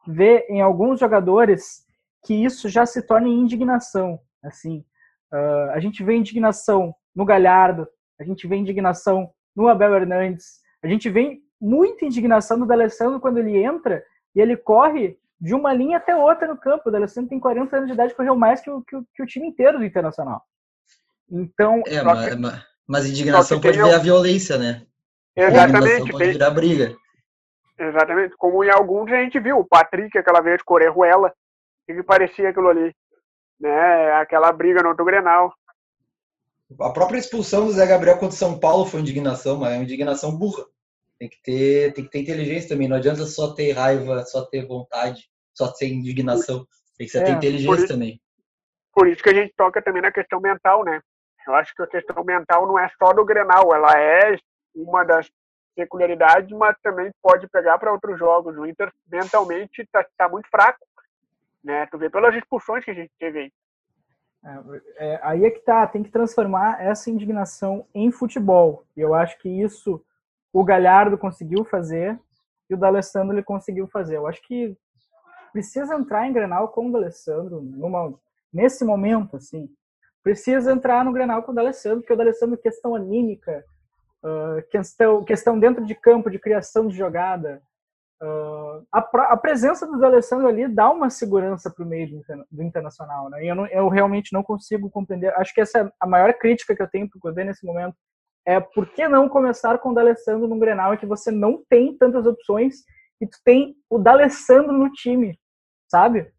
vê 0.06 0.46
em 0.48 0.60
alguns 0.60 1.00
jogadores 1.00 1.84
que 2.24 2.34
isso 2.34 2.68
já 2.68 2.86
se 2.86 3.02
torna 3.02 3.28
indignação. 3.28 4.18
Assim, 4.42 4.84
uh, 5.32 5.70
a 5.72 5.80
gente 5.80 6.02
vê 6.02 6.14
indignação 6.14 6.94
no 7.14 7.24
Galhardo, 7.24 7.86
a 8.18 8.24
gente 8.24 8.46
vê 8.46 8.56
indignação 8.56 9.30
no 9.54 9.68
Abel 9.68 9.94
Hernandes, 9.94 10.60
a 10.82 10.88
gente 10.88 11.08
vê 11.08 11.38
muita 11.60 12.04
indignação 12.04 12.56
no 12.56 12.66
D'Alessandro 12.66 13.20
quando 13.20 13.38
ele 13.38 13.62
entra 13.62 14.02
e 14.34 14.40
ele 14.40 14.56
corre 14.56 15.18
de 15.40 15.54
uma 15.54 15.72
linha 15.72 15.98
até 15.98 16.14
outra 16.14 16.46
no 16.46 16.56
campo. 16.56 16.88
O 16.88 16.92
D'Alessandro 16.92 17.30
tem 17.30 17.40
40 17.40 17.76
anos 17.76 17.88
de 17.88 17.94
idade, 17.94 18.14
correu 18.14 18.36
mais 18.36 18.60
que 18.60 18.70
o, 18.70 18.82
que 18.82 18.96
o, 18.96 19.06
que 19.14 19.22
o 19.22 19.26
time 19.26 19.48
inteiro 19.48 19.78
do 19.78 19.84
Internacional. 19.84 20.42
Então, 21.30 21.82
é, 21.86 22.02
mas, 22.02 22.64
mas 22.86 23.06
indignação 23.06 23.60
pode 23.60 23.76
virar 23.76 23.98
violência, 23.98 24.58
né? 24.58 24.82
Exatamente. 25.36 26.12
Pode 26.12 26.32
virar 26.32 26.50
briga. 26.50 26.96
Exatamente. 27.78 28.36
Como 28.36 28.62
em 28.62 28.70
alguns 28.70 29.10
a 29.10 29.22
gente 29.22 29.38
viu, 29.40 29.58
o 29.58 29.64
Patrick, 29.64 30.16
aquela 30.16 30.40
vez, 30.40 30.62
Corejuela, 30.62 31.32
o 31.88 31.94
que 31.94 32.02
parecia 32.02 32.50
aquilo 32.50 32.68
ali? 32.68 32.94
Né? 33.60 34.12
Aquela 34.12 34.52
briga 34.52 34.82
no 34.82 34.90
outro 34.90 35.04
Grenal. 35.04 35.52
A 36.80 36.90
própria 36.90 37.18
expulsão 37.18 37.66
do 37.66 37.72
Zé 37.72 37.86
Gabriel 37.86 38.18
contra 38.18 38.34
o 38.34 38.38
São 38.38 38.58
Paulo 38.58 38.86
foi 38.86 39.00
indignação, 39.00 39.58
mas 39.58 39.72
é 39.72 39.76
uma 39.76 39.84
indignação 39.84 40.36
burra. 40.36 40.64
Tem 41.18 41.28
que 41.28 41.40
ter, 41.42 41.92
tem 41.92 42.04
que 42.04 42.10
ter 42.10 42.20
inteligência 42.20 42.70
também. 42.70 42.88
Não 42.88 42.96
adianta 42.96 43.24
só 43.24 43.54
ter 43.54 43.72
raiva, 43.72 44.24
só 44.24 44.44
ter 44.46 44.66
vontade, 44.66 45.28
só 45.52 45.72
ter 45.72 45.88
indignação. 45.88 46.66
Tem 46.96 47.06
que 47.06 47.12
ter 47.12 47.26
é, 47.26 47.30
inteligência 47.30 47.76
isso, 47.76 47.88
também. 47.88 48.20
Por 48.92 49.08
isso 49.08 49.22
que 49.22 49.30
a 49.30 49.34
gente 49.34 49.52
toca 49.56 49.82
também 49.82 50.02
na 50.02 50.12
questão 50.12 50.40
mental, 50.40 50.84
né? 50.84 51.00
Eu 51.46 51.54
acho 51.54 51.74
que 51.74 51.82
a 51.82 51.86
questão 51.86 52.24
mental 52.24 52.66
não 52.66 52.78
é 52.78 52.88
só 52.98 53.12
do 53.12 53.24
Grenal, 53.24 53.74
ela 53.74 53.92
é 54.00 54.36
uma 54.74 55.04
das 55.04 55.28
peculiaridade, 55.74 56.54
mas 56.54 56.76
também 56.82 57.10
pode 57.22 57.48
pegar 57.48 57.78
para 57.78 57.92
outros 57.92 58.18
jogos. 58.18 58.56
O 58.56 58.66
Inter 58.66 58.92
mentalmente 59.10 59.82
está 59.82 60.04
tá 60.16 60.28
muito 60.28 60.48
fraco, 60.48 60.78
né? 61.62 61.86
Tu 61.86 61.98
vê 61.98 62.08
pelas 62.08 62.34
expulsões 62.34 62.84
que 62.84 62.90
a 62.90 62.94
gente 62.94 63.12
teve 63.18 63.38
aí. 63.38 63.52
É, 64.44 65.14
é, 65.14 65.20
aí 65.22 65.44
é 65.44 65.50
que 65.50 65.60
tá, 65.60 65.86
tem 65.86 66.02
que 66.02 66.10
transformar 66.10 66.82
essa 66.82 67.10
indignação 67.10 67.86
em 67.94 68.12
futebol. 68.12 68.84
E 68.96 69.00
eu 69.00 69.14
acho 69.14 69.38
que 69.38 69.48
isso 69.48 70.04
o 70.52 70.62
Galhardo 70.62 71.18
conseguiu 71.18 71.64
fazer 71.64 72.18
e 72.68 72.74
o 72.74 72.76
D'Alessandro 72.76 73.34
ele 73.34 73.42
conseguiu 73.42 73.88
fazer. 73.88 74.16
Eu 74.16 74.26
acho 74.26 74.40
que 74.42 74.76
precisa 75.52 75.94
entrar 75.94 76.26
em 76.26 76.32
Grenal 76.32 76.68
com 76.68 76.88
o 76.88 76.92
D'Alessandro 76.92 77.60
numa, 77.62 78.14
nesse 78.52 78.84
momento, 78.84 79.36
assim. 79.36 79.68
Precisa 80.22 80.72
entrar 80.72 81.04
no 81.04 81.12
Grenal 81.12 81.42
com 81.42 81.52
o 81.52 81.54
D'Alessandro, 81.54 82.00
porque 82.00 82.12
o 82.12 82.16
D'Alessandro, 82.16 82.56
questão 82.58 82.94
anímica, 82.94 83.64
uh, 84.24 84.62
questão, 84.70 85.22
questão 85.22 85.58
dentro 85.58 85.84
de 85.84 85.94
campo 85.94 86.30
de 86.30 86.38
criação 86.38 86.88
de 86.88 86.96
jogada. 86.96 87.62
Uh, 88.22 88.86
a, 88.90 88.98
a, 89.32 89.36
presença 89.36 89.86
do 89.86 90.04
Alessandro 90.04 90.48
ali 90.48 90.66
dá 90.66 90.90
uma 90.90 91.10
segurança 91.10 91.70
para 91.70 91.84
o 91.84 91.86
meio 91.86 92.08
do, 92.10 92.22
do, 92.50 92.62
Internacional. 92.62 93.28
Né? 93.28 93.44
E 93.44 93.48
eu, 93.48 93.54
não, 93.54 93.66
eu, 93.66 93.88
realmente 93.88 94.32
não 94.32 94.42
consigo 94.42 94.88
compreender. 94.90 95.34
Acho 95.34 95.52
que 95.52 95.60
essa 95.60 95.80
é 95.80 95.92
a 96.00 96.06
maior 96.06 96.32
crítica 96.34 96.74
que 96.74 96.82
eu 96.82 96.88
tenho 96.88 97.08
para 97.08 97.18
o 97.18 97.20
Cudê 97.20 97.44
nesse 97.44 97.66
momento. 97.66 97.94
É 98.46 98.60
por 98.60 98.88
que 98.90 99.06
não 99.08 99.28
começar 99.28 99.78
com 99.78 99.90
o 99.90 99.94
D'Alessandro 99.94 100.46
num 100.46 100.58
Grenal 100.58 100.94
em 100.94 100.96
que 100.96 101.06
você 101.06 101.30
não 101.30 101.62
tem 101.68 101.96
tantas 101.96 102.26
opções 102.26 102.76
e 103.20 103.26
tu 103.26 103.38
tem 103.44 103.74
o 103.88 103.98
D'Alessandro 103.98 104.72
no 104.72 104.90
time, 104.92 105.38
sabe? 105.90 106.30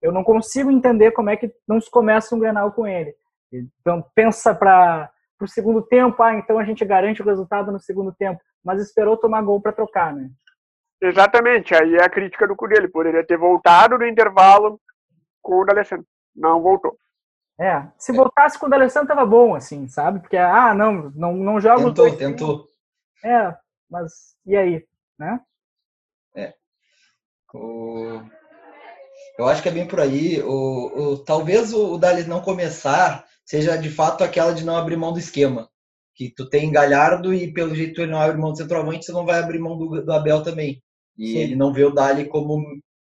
Eu 0.00 0.12
não 0.12 0.22
consigo 0.22 0.70
entender 0.70 1.10
como 1.10 1.28
é 1.28 1.36
que 1.36 1.52
não 1.68 1.80
se 1.80 1.90
começa 1.90 2.34
um 2.34 2.38
Grenal 2.38 2.72
com 2.72 2.86
ele. 2.86 3.14
Então 3.52 4.04
pensa 4.14 4.54
para 4.54 5.10
para 5.40 5.46
o 5.46 5.48
segundo 5.48 5.80
tempo, 5.80 6.22
ah, 6.22 6.34
então 6.34 6.58
a 6.58 6.64
gente 6.64 6.84
garante 6.84 7.22
o 7.22 7.24
resultado 7.24 7.72
no 7.72 7.80
segundo 7.80 8.12
tempo, 8.12 8.38
mas 8.62 8.78
esperou 8.78 9.16
tomar 9.16 9.40
gol 9.40 9.58
para 9.58 9.72
trocar, 9.72 10.14
né? 10.14 10.28
Exatamente, 11.00 11.74
aí 11.74 11.94
é 11.94 12.04
a 12.04 12.10
crítica 12.10 12.46
do 12.46 12.54
Cudê, 12.54 12.76
ele 12.76 12.88
poderia 12.88 13.26
ter 13.26 13.38
voltado 13.38 13.96
no 13.96 14.06
intervalo 14.06 14.78
com 15.40 15.62
o 15.62 15.64
D'Alessandro, 15.64 16.06
não 16.36 16.60
voltou. 16.60 16.94
É, 17.58 17.86
se 17.96 18.12
voltasse 18.12 18.58
com 18.58 18.66
o 18.66 18.68
D'Alessandro 18.68 19.08
tava 19.08 19.24
bom, 19.24 19.54
assim, 19.54 19.88
sabe? 19.88 20.20
Porque, 20.20 20.36
ah, 20.36 20.74
não, 20.74 21.10
não, 21.14 21.32
não 21.32 21.58
joga 21.58 21.78
tentou, 21.78 21.92
dois 21.94 22.16
tentou. 22.16 22.68
É, 23.24 23.56
mas 23.90 24.36
e 24.44 24.54
aí, 24.54 24.84
né? 25.18 25.40
É. 26.36 26.52
O... 27.54 28.20
Eu 29.38 29.48
acho 29.48 29.62
que 29.62 29.70
é 29.70 29.72
bem 29.72 29.88
por 29.88 30.00
aí. 30.00 30.42
O, 30.42 31.12
o 31.12 31.24
talvez 31.24 31.72
o, 31.72 31.94
o 31.94 31.98
Dali 31.98 32.24
não 32.24 32.42
começar 32.42 33.24
seja 33.50 33.76
de 33.76 33.90
fato 33.90 34.22
aquela 34.22 34.52
de 34.52 34.64
não 34.64 34.76
abrir 34.76 34.96
mão 34.96 35.12
do 35.12 35.18
esquema. 35.18 35.68
Que 36.14 36.32
tu 36.32 36.48
tem 36.48 36.70
Galhardo 36.70 37.34
e 37.34 37.52
pelo 37.52 37.74
jeito 37.74 38.00
ele 38.00 38.12
não 38.12 38.20
abre 38.20 38.38
mão 38.38 38.52
do 38.52 38.56
centroavante, 38.56 39.04
você 39.04 39.10
não 39.10 39.26
vai 39.26 39.40
abrir 39.40 39.58
mão 39.58 39.76
do, 39.76 40.02
do 40.02 40.12
Abel 40.12 40.44
também. 40.44 40.80
E 41.18 41.32
Sim. 41.32 41.38
ele 41.38 41.56
não 41.56 41.72
vê 41.72 41.84
o 41.84 41.90
Dali 41.90 42.28
como 42.28 42.54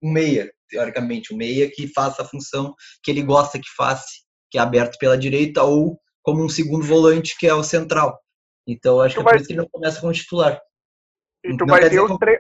um 0.01 0.12
meia, 0.12 0.53
teoricamente, 0.68 1.34
um 1.34 1.36
meia 1.36 1.68
que 1.68 1.88
faça 1.88 2.22
a 2.22 2.24
função 2.24 2.76
que 3.03 3.11
ele 3.11 3.22
gosta 3.22 3.59
que 3.59 3.68
faça, 3.76 4.07
que 4.49 4.57
é 4.57 4.61
aberto 4.61 4.99
pela 4.99 5.18
direita, 5.18 5.64
ou 5.64 5.99
como 6.22 6.44
um 6.44 6.49
segundo 6.49 6.84
volante, 6.84 7.36
que 7.36 7.49
é 7.49 7.55
o 7.55 7.64
central. 7.64 8.16
Então, 8.68 9.01
acho 9.01 9.16
que 9.16 9.20
é 9.20 9.24
por 9.24 9.34
isso 9.34 9.47
que 9.47 9.53
ele 9.53 9.62
não 9.62 9.68
começa 9.68 10.01
como 10.01 10.12
titular. 10.12 10.61
E 11.42 11.57
tu 11.57 11.66
não 11.66 11.66
vai 11.66 11.90
ter 11.90 12.01
os 12.01 12.16
três. 12.18 12.38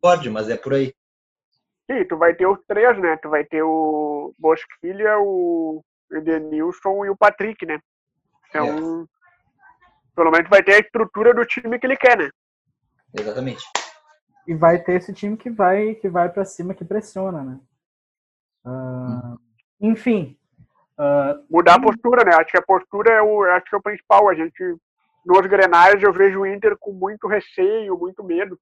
Pode, 0.00 0.30
mas 0.30 0.48
é 0.48 0.56
por 0.56 0.74
aí. 0.74 0.94
Sim, 1.90 2.04
tu 2.08 2.16
vai 2.16 2.34
ter 2.36 2.46
os 2.46 2.58
três, 2.68 2.96
né? 3.00 3.16
Tu 3.20 3.28
vai 3.28 3.44
ter 3.44 3.62
o 3.62 4.32
Bosquilha, 4.38 5.18
o 5.18 5.82
Edenilson 6.10 7.04
e 7.04 7.10
o 7.10 7.16
Patrick, 7.16 7.64
né? 7.66 7.80
Então, 8.48 9.02
é. 9.02 9.06
pelo 10.14 10.30
menos 10.30 10.48
vai 10.48 10.62
ter 10.62 10.74
a 10.74 10.78
estrutura 10.78 11.34
do 11.34 11.44
time 11.44 11.78
que 11.78 11.86
ele 11.86 11.96
quer, 11.96 12.16
né? 12.16 12.30
Exatamente. 13.18 13.64
E 14.46 14.54
vai 14.54 14.78
ter 14.78 14.94
esse 14.94 15.12
time 15.12 15.36
que 15.36 15.50
vai 15.50 15.94
que 15.94 16.08
vai 16.08 16.28
para 16.28 16.44
cima, 16.44 16.74
que 16.74 16.84
pressiona, 16.84 17.42
né? 17.42 17.60
Uh, 18.64 19.38
enfim. 19.80 20.38
Uh, 20.98 21.44
Mudar 21.50 21.74
a 21.74 21.80
postura, 21.80 22.24
né? 22.24 22.34
Acho 22.34 22.50
que 22.50 22.58
a 22.58 22.62
postura 22.62 23.12
é 23.12 23.22
o, 23.22 23.44
acho 23.44 23.66
que 23.66 23.74
é 23.74 23.78
o 23.78 23.82
principal. 23.82 24.28
A 24.28 24.34
gente 24.34 24.78
nos 25.24 25.46
Grenais 25.46 26.02
eu 26.02 26.12
vejo 26.12 26.40
o 26.40 26.46
Inter 26.46 26.76
com 26.78 26.92
muito 26.92 27.28
receio, 27.28 27.98
muito 27.98 28.24
medo 28.24 28.58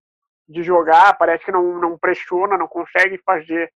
de 0.48 0.62
jogar, 0.62 1.16
parece 1.16 1.44
que 1.44 1.52
não, 1.52 1.78
não 1.78 1.96
pressiona, 1.96 2.58
não 2.58 2.66
consegue 2.66 3.18
fazer 3.24 3.72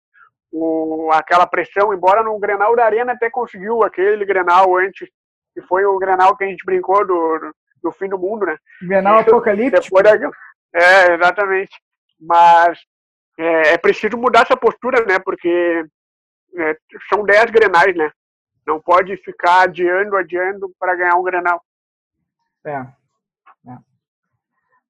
o, 0.53 1.11
aquela 1.13 1.47
pressão, 1.47 1.93
embora 1.93 2.23
no 2.23 2.39
Grenal 2.39 2.75
da 2.77 2.85
Arena 2.85 3.13
até 3.13 3.31
conseguiu 3.31 3.83
aquele 3.83 4.25
Grenal 4.25 4.77
antes, 4.77 5.09
que 5.53 5.63
foi 5.63 5.85
o 5.85 5.99
Grenal 5.99 6.37
que 6.37 6.45
a 6.45 6.47
gente 6.47 6.65
brincou 6.65 7.07
do, 7.07 7.53
do 7.83 7.93
fim 7.93 8.09
do 8.09 8.19
mundo, 8.19 8.47
né? 8.47 8.57
Grenal 8.83 9.19
apocalíptico. 9.19 10.03
Da, 10.03 10.11
é, 10.75 11.15
exatamente. 11.15 11.73
Mas 12.21 12.79
é, 13.39 13.75
é, 13.75 13.79
preciso 13.79 14.17
mudar 14.17 14.43
essa 14.43 14.57
postura, 14.57 15.05
né? 15.05 15.19
Porque 15.19 15.85
é, 16.57 16.77
são 17.09 17.25
10 17.25 17.51
Grenais, 17.51 17.95
né? 17.97 18.11
Não 18.67 18.81
pode 18.81 19.17
ficar 19.19 19.63
adiando, 19.63 20.17
adiando 20.17 20.73
para 20.79 20.97
ganhar 20.97 21.15
um 21.17 21.23
Grenal. 21.23 21.63
É. 22.65 22.87
é. 23.69 23.77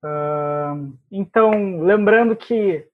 Uh, 0.03 0.97
então, 1.11 1.81
lembrando 1.83 2.37
que 2.37 2.89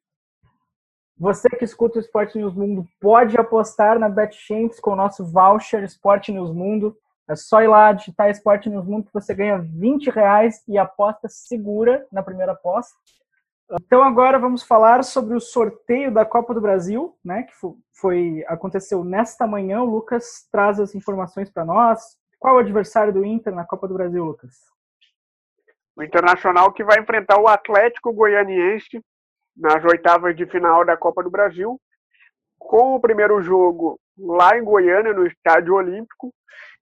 você 1.19 1.49
que 1.51 1.65
escuta 1.65 1.99
o 1.99 2.01
Esporte 2.01 2.39
News 2.39 2.55
Mundo 2.55 2.87
pode 3.01 3.37
apostar 3.37 3.99
na 3.99 4.09
BetChamps 4.09 4.81
com 4.81 4.93
o 4.93 4.97
nosso 4.97 5.25
voucher 5.25 5.85
Esporte 5.85 6.33
News 6.33 6.53
Mundo. 6.53 6.97
É 7.29 7.37
só 7.37 7.63
ir 7.63 7.69
lá 7.69 7.93
digitar 7.93 8.31
Esporte 8.31 8.69
News 8.69 8.87
Mundo 8.87 9.07
que 9.07 9.13
você 9.13 9.35
ganha 9.35 9.59
20 9.59 10.11
reais 10.11 10.63
e 10.67 10.77
aposta 10.77 11.29
segura 11.29 12.07
na 12.11 12.23
primeira 12.23 12.53
aposta. 12.53 12.95
Então 13.81 14.03
agora 14.03 14.39
vamos 14.39 14.63
falar 14.63 15.03
sobre 15.03 15.35
o 15.35 15.41
sorteio 15.41 16.13
da 16.13 16.25
Copa 16.25 16.53
do 16.53 16.61
Brasil, 16.61 17.17
né? 17.25 17.45
Que 17.45 17.53
foi 17.93 18.45
aconteceu 18.47 19.05
nesta 19.05 19.47
manhã. 19.47 19.83
O 19.83 19.91
Lucas 19.91 20.47
traz 20.51 20.79
as 20.79 20.95
informações 20.95 21.49
para 21.51 21.65
nós. 21.65 22.19
Qual 22.39 22.57
o 22.57 22.59
adversário 22.59 23.13
do 23.13 23.25
Inter 23.25 23.55
na 23.55 23.65
Copa 23.65 23.89
do 23.89 23.95
Brasil, 23.95 24.25
Lucas? 24.25 24.57
O 25.97 26.03
Internacional 26.03 26.73
que 26.73 26.85
vai 26.85 26.99
enfrentar 26.99 27.39
o 27.39 27.49
Atlético 27.49 28.13
Goianiense 28.13 29.03
nas 29.57 29.85
oitavas 29.85 30.37
de 30.37 30.47
final 30.47 30.85
da 30.85 30.97
Copa 30.97 31.23
do 31.23 31.31
Brasil, 31.31 31.81
com 32.59 32.95
o 32.95 33.01
primeiro 33.01 33.43
jogo 33.43 33.99
lá 34.19 34.57
em 34.57 34.65
Goiânia, 34.65 35.13
no 35.13 35.27
Estádio 35.27 35.75
Olímpico, 35.75 36.33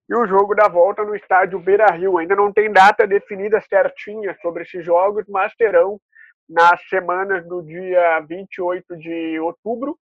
e 0.09 0.15
o 0.15 0.27
jogo 0.27 0.55
da 0.55 0.69
volta 0.69 1.05
no 1.05 1.15
Estádio 1.15 1.61
Beira 1.61 1.87
Rio. 1.93 2.19
Ainda 2.19 2.35
não 2.35 2.53
tem 2.53 2.73
data 2.73 3.07
definida 3.07 3.61
certinha 3.61 4.37
sobre 4.43 4.65
esses 4.65 4.85
jogos, 4.85 5.25
mas 5.29 5.55
terão 5.55 6.01
nas 6.49 6.81
semanas 6.89 7.47
do 7.47 7.63
dia 7.63 8.19
28 8.29 8.97
de 8.97 9.39
outubro 9.39 9.97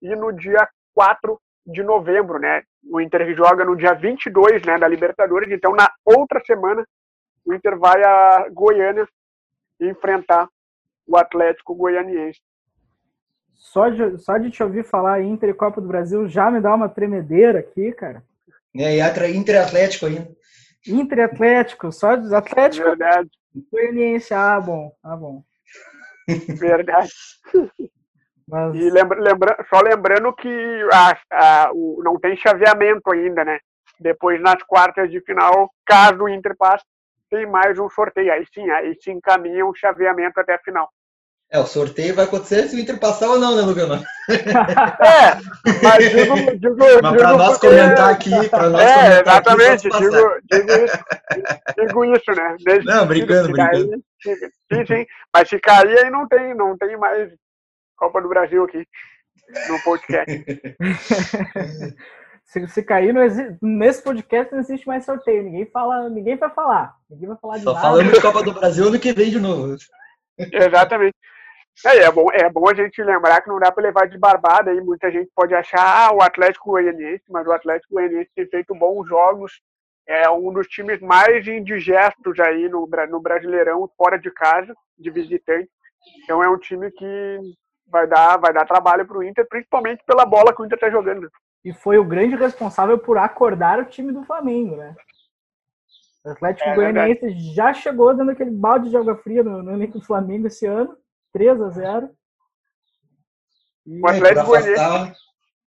e 0.00 0.14
no 0.14 0.32
dia 0.32 0.68
4 0.94 1.36
de 1.66 1.82
novembro, 1.82 2.38
né? 2.38 2.62
O 2.88 3.00
Inter 3.00 3.34
joga 3.34 3.64
no 3.64 3.76
dia 3.76 3.92
22, 3.92 4.64
né, 4.64 4.78
da 4.78 4.88
Libertadores, 4.88 5.50
então 5.50 5.72
na 5.72 5.90
outra 6.04 6.40
semana 6.46 6.86
o 7.44 7.52
Inter 7.52 7.76
vai 7.78 8.02
a 8.02 8.48
Goiânia 8.50 9.06
enfrentar 9.80 10.48
o 11.10 11.16
Atlético 11.16 11.74
Goianiense. 11.74 12.40
Só 13.54 13.88
de, 13.88 14.18
só 14.18 14.38
de 14.38 14.50
te 14.50 14.62
ouvir 14.62 14.84
falar 14.84 15.22
Inter 15.22 15.50
e 15.50 15.54
Copa 15.54 15.80
do 15.80 15.88
Brasil 15.88 16.28
já 16.28 16.50
me 16.50 16.60
dá 16.60 16.74
uma 16.74 16.88
tremedeira 16.88 17.58
aqui, 17.58 17.92
cara. 17.92 18.22
É, 18.74 18.96
e 18.96 19.36
Inter 19.36 19.62
Atlético 19.62 20.06
ainda. 20.06 20.30
Inter 20.86 21.24
Atlético, 21.24 21.90
só 21.90 22.14
de 22.14 22.32
Atlético. 22.32 22.86
Verdade. 22.86 23.28
Goianiense, 23.70 24.32
ah, 24.32 24.60
bom, 24.60 24.92
ah, 25.02 25.16
bom. 25.16 25.42
Verdade. 26.58 27.10
Mas... 28.48 28.74
E 28.76 28.90
lembra, 28.90 29.20
lembra, 29.20 29.66
só 29.68 29.80
lembrando 29.80 30.32
que 30.32 30.88
a, 30.92 31.18
a, 31.32 31.70
o, 31.72 32.00
não 32.04 32.18
tem 32.18 32.36
chaveamento 32.36 33.12
ainda, 33.12 33.44
né? 33.44 33.58
Depois, 33.98 34.40
nas 34.40 34.62
quartas 34.62 35.10
de 35.10 35.20
final, 35.20 35.70
caso 35.84 36.22
o 36.22 36.28
Inter 36.28 36.56
passe, 36.56 36.84
tem 37.28 37.46
mais 37.46 37.78
um 37.78 37.90
sorteio. 37.90 38.32
Aí 38.32 38.46
sim, 38.54 38.68
aí 38.70 38.96
se 39.00 39.10
encaminha 39.10 39.66
um 39.66 39.74
chaveamento 39.74 40.40
até 40.40 40.54
a 40.54 40.58
final. 40.58 40.88
É, 41.52 41.58
o 41.58 41.66
sorteio 41.66 42.14
vai 42.14 42.26
acontecer 42.26 42.68
se 42.68 42.76
o 42.76 42.78
Inter 42.78 42.98
passar 42.98 43.28
ou 43.28 43.40
não, 43.40 43.56
né, 43.56 43.62
Lugano? 43.62 43.96
é, 44.30 45.34
mas 45.82 46.10
digo, 46.10 46.34
digo, 46.58 47.02
mas 47.02 47.16
para 47.16 47.36
nós 47.36 47.58
porque... 47.58 47.66
comentar 47.66 48.10
aqui, 48.10 48.48
para 48.48 48.70
nós 48.70 48.82
é, 48.82 49.20
exatamente, 49.20 49.88
aqui, 49.88 49.98
digo, 49.98 50.40
digo, 50.48 50.72
isso, 50.72 50.98
digo 51.76 52.04
isso, 52.04 52.30
né? 52.30 52.56
Desde 52.64 52.86
não, 52.86 53.06
brincando, 53.06 53.50
brincando. 53.50 54.04
Sim, 54.22 54.86
sim, 54.86 55.06
mas 55.34 55.48
se 55.48 55.58
cair 55.58 56.04
aí 56.04 56.10
não 56.10 56.28
tem, 56.28 56.54
não 56.54 56.78
tem 56.78 56.96
mais 56.96 57.32
Copa 57.96 58.22
do 58.22 58.28
Brasil 58.28 58.64
aqui 58.64 58.86
no 59.68 59.82
podcast. 59.82 60.44
se, 62.44 62.68
se 62.68 62.82
cair, 62.82 63.12
não 63.12 63.22
existe, 63.22 63.58
nesse 63.60 64.02
podcast 64.02 64.52
não 64.52 64.60
existe 64.60 64.86
mais 64.86 65.04
sorteio. 65.04 65.42
Ninguém 65.42 65.66
fala, 65.66 66.08
ninguém 66.08 66.36
vai 66.36 66.50
falar. 66.50 66.94
Ninguém 67.10 67.28
vai 67.28 67.38
falar 67.38 67.58
de 67.58 67.64
Só 67.64 67.74
nada. 67.74 67.86
falando 67.86 68.12
de 68.12 68.20
Copa 68.20 68.42
do 68.42 68.54
Brasil 68.54 68.90
no 68.90 68.98
que 68.98 69.12
vem 69.12 69.30
de 69.30 69.40
novo. 69.40 69.76
Exatamente. 70.38 71.14
É, 71.86 71.98
é, 71.98 72.10
bom, 72.10 72.30
é 72.32 72.48
bom 72.50 72.68
a 72.68 72.74
gente 72.74 73.02
lembrar 73.02 73.40
que 73.40 73.48
não 73.48 73.58
dá 73.58 73.72
para 73.72 73.82
levar 73.82 74.06
de 74.06 74.18
barbada 74.18 74.70
aí. 74.70 74.80
Muita 74.80 75.10
gente 75.10 75.30
pode 75.34 75.54
achar 75.54 76.08
ah, 76.08 76.12
o 76.12 76.20
Atlético 76.20 76.70
Goianiense, 76.70 77.24
mas 77.30 77.46
o 77.46 77.52
Atlético 77.52 77.94
Goianiense 77.94 78.30
tem 78.34 78.46
feito 78.46 78.74
bons 78.74 79.08
jogos. 79.08 79.60
É 80.06 80.28
um 80.28 80.52
dos 80.52 80.66
times 80.66 81.00
mais 81.00 81.46
indigestos 81.46 82.38
aí 82.40 82.68
no, 82.68 82.88
no 83.08 83.20
Brasileirão, 83.20 83.88
fora 83.96 84.18
de 84.18 84.30
casa, 84.30 84.74
de 84.98 85.10
visitante. 85.10 85.70
Então 86.24 86.42
é 86.42 86.48
um 86.48 86.58
time 86.58 86.90
que 86.90 87.38
vai 87.86 88.06
dar, 88.06 88.36
vai 88.36 88.52
dar 88.52 88.66
trabalho 88.66 89.06
para 89.06 89.18
o 89.18 89.22
Inter, 89.22 89.46
principalmente 89.48 90.04
pela 90.04 90.26
bola 90.26 90.54
que 90.54 90.60
o 90.60 90.64
Inter 90.64 90.76
está 90.76 90.90
jogando. 90.90 91.30
E 91.64 91.72
foi 91.72 91.98
o 91.98 92.04
grande 92.04 92.36
responsável 92.36 92.98
por 92.98 93.18
acordar 93.18 93.78
o 93.78 93.84
time 93.84 94.12
do 94.12 94.24
Flamengo, 94.24 94.76
né? 94.76 94.94
O 96.24 96.30
Atlético 96.30 96.68
é, 96.68 96.74
Goianiense 96.74 97.54
já 97.54 97.72
chegou 97.72 98.14
dando 98.14 98.32
aquele 98.32 98.50
balde 98.50 98.90
de 98.90 98.96
água 98.96 99.16
fria 99.16 99.42
no, 99.42 99.62
no 99.62 99.72
elenco 99.72 99.98
do 99.98 100.04
Flamengo 100.04 100.46
esse 100.46 100.66
ano, 100.66 100.96
3 101.32 101.60
a 101.60 101.68
0 101.70 102.10
e, 103.86 104.00
o 104.00 104.06
Atlético 104.06 104.46
Goianiense. 104.46 105.12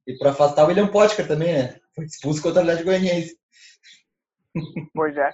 E 0.08 0.18
para 0.18 0.32
afastar 0.32 0.64
o 0.64 0.68
William 0.68 0.88
Potker 0.88 1.28
também, 1.28 1.54
né? 1.54 1.80
Foi 1.96 2.06
expulso 2.06 2.42
contra 2.42 2.60
o 2.60 2.62
Atlético 2.64 2.90
Goianiense. 2.90 3.38
Pois 4.94 5.16
é. 5.16 5.32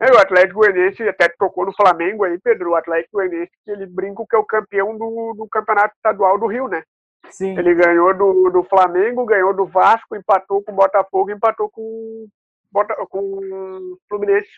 é. 0.00 0.12
O 0.12 0.18
Atlético 0.18 0.60
Goianiense 0.60 1.08
até 1.08 1.28
tocou 1.28 1.64
no 1.64 1.74
Flamengo 1.74 2.24
aí, 2.24 2.38
Pedro. 2.40 2.70
O 2.70 2.74
Atlético 2.74 3.18
Goianiense, 3.18 3.52
ele 3.66 3.86
brinca 3.86 4.24
que 4.28 4.36
é 4.36 4.38
o 4.38 4.44
campeão 4.44 4.98
do, 4.98 5.34
do 5.34 5.48
Campeonato 5.48 5.94
Estadual 5.94 6.38
do 6.38 6.46
Rio, 6.46 6.68
né? 6.68 6.82
Sim. 7.30 7.56
Ele 7.56 7.74
ganhou 7.74 8.12
do, 8.16 8.50
do 8.50 8.64
Flamengo, 8.64 9.24
ganhou 9.24 9.54
do 9.54 9.66
Vasco, 9.66 10.16
empatou 10.16 10.62
com 10.62 10.72
o 10.72 10.74
Botafogo, 10.74 11.30
empatou 11.30 11.70
com, 11.70 12.26
com 13.08 13.18
o 13.20 13.98
Fluminense. 14.08 14.50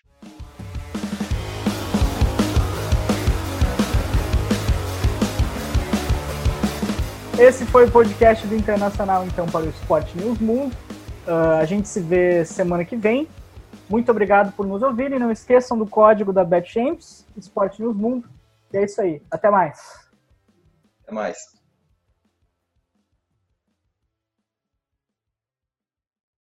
Esse 7.43 7.67
foi 7.67 7.87
o 7.87 7.91
podcast 7.91 8.47
do 8.47 8.55
Internacional, 8.55 9.27
então, 9.27 9.47
para 9.47 9.63
o 9.63 9.69
Esporte 9.69 10.17
News 10.17 10.39
Mundo. 10.39 10.73
Uh, 11.27 11.59
a 11.61 11.65
gente 11.65 11.89
se 11.89 11.99
vê 11.99 12.45
semana 12.45 12.85
que 12.85 12.95
vem. 12.95 13.27
Muito 13.91 14.13
obrigado 14.13 14.53
por 14.53 14.65
nos 14.65 14.81
ouvir 14.81 15.11
e 15.11 15.19
não 15.19 15.29
esqueçam 15.29 15.77
do 15.77 15.85
código 15.85 16.33
da 16.33 16.45
BetChamps, 16.45 17.27
Esporte 17.37 17.83
News 17.83 17.97
Mundo. 17.97 18.31
E 18.73 18.77
é 18.77 18.85
isso 18.85 19.01
aí. 19.01 19.21
Até 19.29 19.51
mais. 19.51 20.09
Até 21.03 21.13
mais. 21.13 21.62